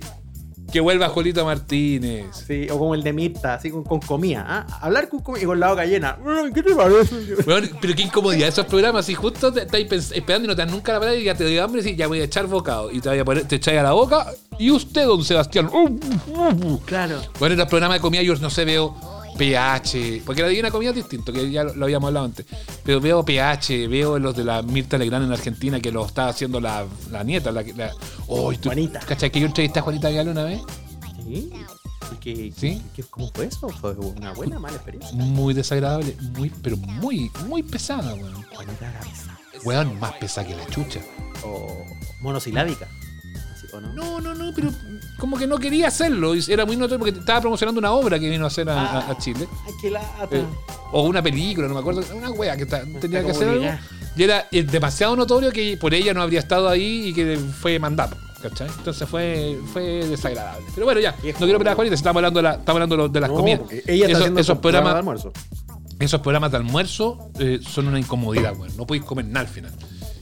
[0.71, 2.25] Que vuelva Jolito Martínez.
[2.47, 4.45] Sí, o como el de Mirta, así con, comida.
[4.47, 4.79] ¿ah?
[4.81, 6.17] Hablar con comida y con la boca llena.
[6.53, 7.35] ¿Qué te parece?
[7.45, 9.05] Bueno, pero qué incomodidad esos programas.
[9.05, 11.43] Si justo te, estás esperando y no te das nunca la palabra y ya te
[11.43, 12.91] doy hambre y ya voy a echar bocado.
[12.91, 14.27] Y te voy a poner, te echáis a la boca.
[14.57, 15.69] Y usted, don Sebastián.
[16.85, 17.21] Claro.
[17.39, 20.89] Bueno, en los programas de comida yo no sé, veo pH, porque la Divina Comida
[20.89, 22.45] es distinto, que ya lo, habíamos hablado antes.
[22.83, 26.59] Pero veo pH, veo los de la Mirta Legrand en Argentina que lo está haciendo
[26.59, 27.91] la, la nieta, la, la
[28.27, 28.99] oh, Juanita.
[28.99, 30.61] ¿Cachai que yo entrevisté a Juanita Vial una vez?
[31.25, 31.51] Sí.
[32.23, 32.81] ¿Y ¿Sí?
[33.09, 33.69] cómo fue eso?
[33.69, 35.15] ¿Fue una buena mala experiencia?
[35.15, 38.43] Muy desagradable, muy, pero muy, muy pesada, weón.
[38.53, 39.39] Juanita era pesada.
[39.63, 40.99] Weón, más pesada que la chucha.
[41.43, 41.83] O
[42.19, 42.87] monosilábica.
[43.79, 44.19] No?
[44.19, 44.69] No, no, pero
[45.17, 46.33] como que no quería hacerlo.
[46.33, 49.47] Era muy notorio porque estaba promocionando una obra que vino a hacer a, Chile.
[49.65, 50.27] Ay, qué lata.
[50.31, 50.43] Eh,
[50.91, 53.65] o una película, no me acuerdo, una wea que tenía que hacer algo.
[54.15, 58.17] Y era demasiado notorio que por ella no habría estado ahí y que fue mandado.
[58.41, 58.67] ¿Cachai?
[58.75, 60.65] Entonces fue, fue desagradable.
[60.73, 63.19] Pero bueno, ya, no quiero pelear con ella, estamos hablando de, la, estamos hablando de
[63.19, 63.61] las comidas.
[63.85, 65.31] Ella está esos, esos programas de almuerzo.
[65.99, 68.75] Esos programas de almuerzo eh, son una incomodidad, weón.
[68.75, 69.71] No podéis comer nada al final.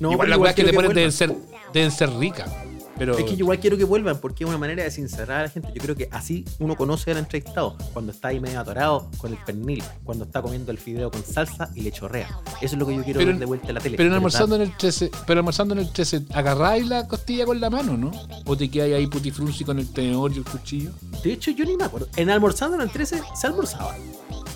[0.02, 1.34] No, igual las weas que le ponen deben ser,
[1.74, 2.52] deben ser ricas.
[3.00, 3.18] Pero...
[3.18, 5.50] Es que yo igual quiero que vuelvan porque es una manera de sincerar a la
[5.50, 5.70] gente.
[5.74, 7.78] Yo creo que así uno conoce al entrevistado.
[7.94, 11.72] Cuando está ahí medio atorado con el pernil, cuando está comiendo el fideo con salsa
[11.74, 12.28] y le chorrea.
[12.62, 13.96] Eso es lo que yo quiero ver de vuelta en la tele.
[13.96, 17.70] Pero almorzando en, el 13, pero almorzando en el 13, ¿agarráis la costilla con la
[17.70, 18.12] mano, no?
[18.46, 20.92] ¿O te quedáis ahí putifrunzi con el tenedor y el cuchillo?
[21.24, 22.10] De hecho, yo ni me acuerdo.
[22.18, 23.96] En almorzando en el 13 se almorzaba.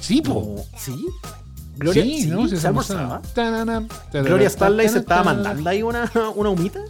[0.02, 0.66] Sí, po.
[0.78, 1.08] Sí.
[1.78, 2.48] Gloria, sí, ¿no?
[2.48, 3.22] Se, almorzaba.
[4.12, 6.82] Gloria Starlight se estaba mandando ahí una, una humita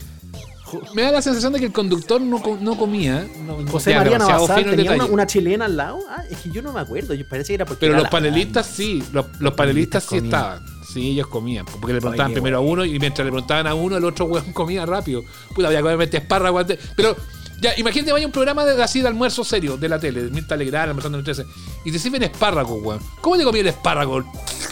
[0.93, 3.27] me da la sensación de que el conductor no, no comía.
[3.71, 5.99] José María Navasal tenía una, chilena al lado.
[6.09, 7.13] Ah, es que yo no me acuerdo.
[7.13, 7.85] Yo parece que era porque.
[7.85, 9.03] Pero los panelistas sí.
[9.11, 10.63] Los, los panelistas sí estaban.
[10.87, 11.65] Sí, ellos comían.
[11.65, 14.53] Porque le preguntaban primero a uno y mientras le preguntaban a uno, el otro weón
[14.53, 15.23] comía rápido.
[15.55, 16.79] Puta, había que meter espárrago antes.
[16.95, 17.15] Pero.
[17.61, 20.57] Ya, imagínate, vaya un programa de, así de almuerzo serio de la tele, de Mirta
[20.57, 21.45] Legrand, almorzando en el 13,
[21.85, 22.99] y te sirven espárrago, weón.
[23.21, 24.21] ¿Cómo te comía el espárrago?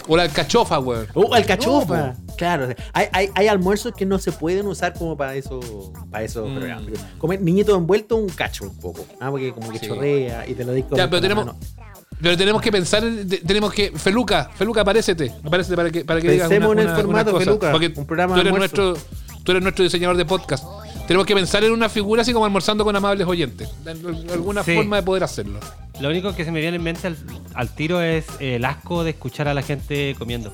[0.09, 1.07] O la alcachofa, weón.
[1.13, 2.15] Oh, alcachofa.
[2.41, 2.75] Claro.
[2.93, 5.59] Hay, hay, hay, almuerzos que no se pueden usar como para eso,
[6.09, 6.55] para eso mm.
[6.55, 6.85] programas.
[7.17, 9.05] Comer niñito envuelto un cacho un poco.
[9.19, 10.95] Ah, porque como que chorrea y te lo digo.
[10.95, 11.55] Ya, pero tenemos.
[12.19, 13.03] Pero tenemos que pensar,
[13.45, 13.91] tenemos que.
[13.91, 15.31] Feluca, Feluca, aparécete.
[15.43, 17.71] Aparécete para que, para que digas una, en el formato, Feluca.
[17.71, 18.97] Porque un programa tú eres, nuestro,
[19.43, 20.63] tú eres nuestro diseñador de podcast.
[21.07, 23.69] Tenemos que pensar en una figura así como almorzando con amables oyentes.
[24.31, 25.59] Alguna forma de poder hacerlo.
[25.99, 27.13] Lo único que se me viene en mente
[27.53, 30.53] al, tiro es el asco de escuchar a la gente comiendo.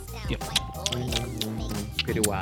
[2.08, 2.42] Pero igual.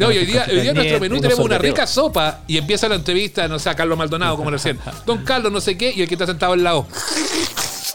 [0.00, 2.96] no, hoy día, hoy día en nuestro menú tenemos una rica sopa y empieza la
[2.96, 4.78] entrevista, no sé, a Carlos Maldonado, como recién.
[5.06, 6.86] Don Carlos, no sé qué, y el que está sentado al lado.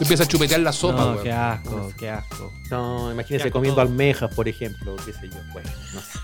[0.00, 2.52] Empieza a chupetear la sopa, no, Qué asco, qué asco.
[2.70, 5.38] No, imagínese comiendo almejas, por ejemplo, qué sé yo.
[5.52, 6.18] Bueno, no sé.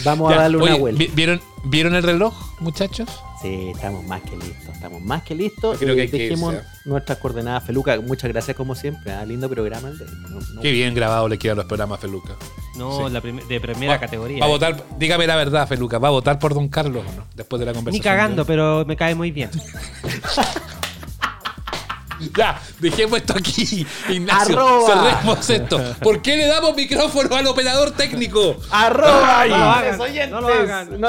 [0.04, 1.04] Vamos a darle una vuelta.
[1.14, 3.08] ¿vieron, ¿Vieron el reloj, muchachos?
[3.40, 4.74] Sí, estamos más que listos.
[4.74, 5.78] Estamos más que listos.
[5.78, 7.98] Creo que dejemos nuestras coordenadas, Feluca.
[8.00, 9.12] Muchas gracias, como siempre.
[9.12, 9.24] ¿ah?
[9.24, 10.06] lindo programa el de
[10.60, 12.36] Qué bien grabado le quedan los programas, Feluca.
[12.76, 14.40] No, la de primera categoría.
[14.40, 15.98] Va a votar, dígame la verdad, Feluca.
[15.98, 17.26] ¿Va a votar por Don Carlos o no?
[17.34, 18.00] Después de la conversación.
[18.00, 19.50] Ni cagando, pero me cae muy bien.
[22.36, 23.86] Ya, dejemos esto aquí.
[24.08, 25.94] Ignacio, cerremos esto.
[26.02, 28.56] ¿Por qué le damos micrófono al operador técnico?
[28.70, 30.30] Arroba, amables oyentes.
[30.30, 31.00] No lo hagan.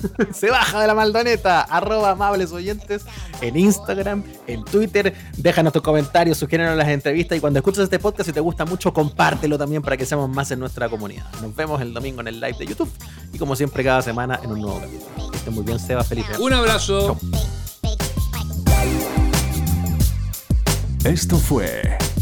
[0.32, 1.62] Se baja de la maldoneta.
[1.62, 3.04] Arroba amables oyentes
[3.40, 5.14] en Instagram, en Twitter.
[5.36, 7.38] Déjanos tus comentarios, sugiérenos las entrevistas.
[7.38, 10.50] Y cuando escuches este podcast, si te gusta mucho, compártelo también para que seamos más
[10.50, 11.26] en nuestra comunidad.
[11.40, 12.90] Nos vemos el domingo en el live de YouTube.
[13.32, 15.30] Y como siempre, cada semana en un nuevo capítulo.
[15.30, 16.04] Que estén muy bien, Seba.
[16.04, 16.26] Feliz.
[16.38, 17.18] Un abrazo.
[21.04, 21.96] Esto fue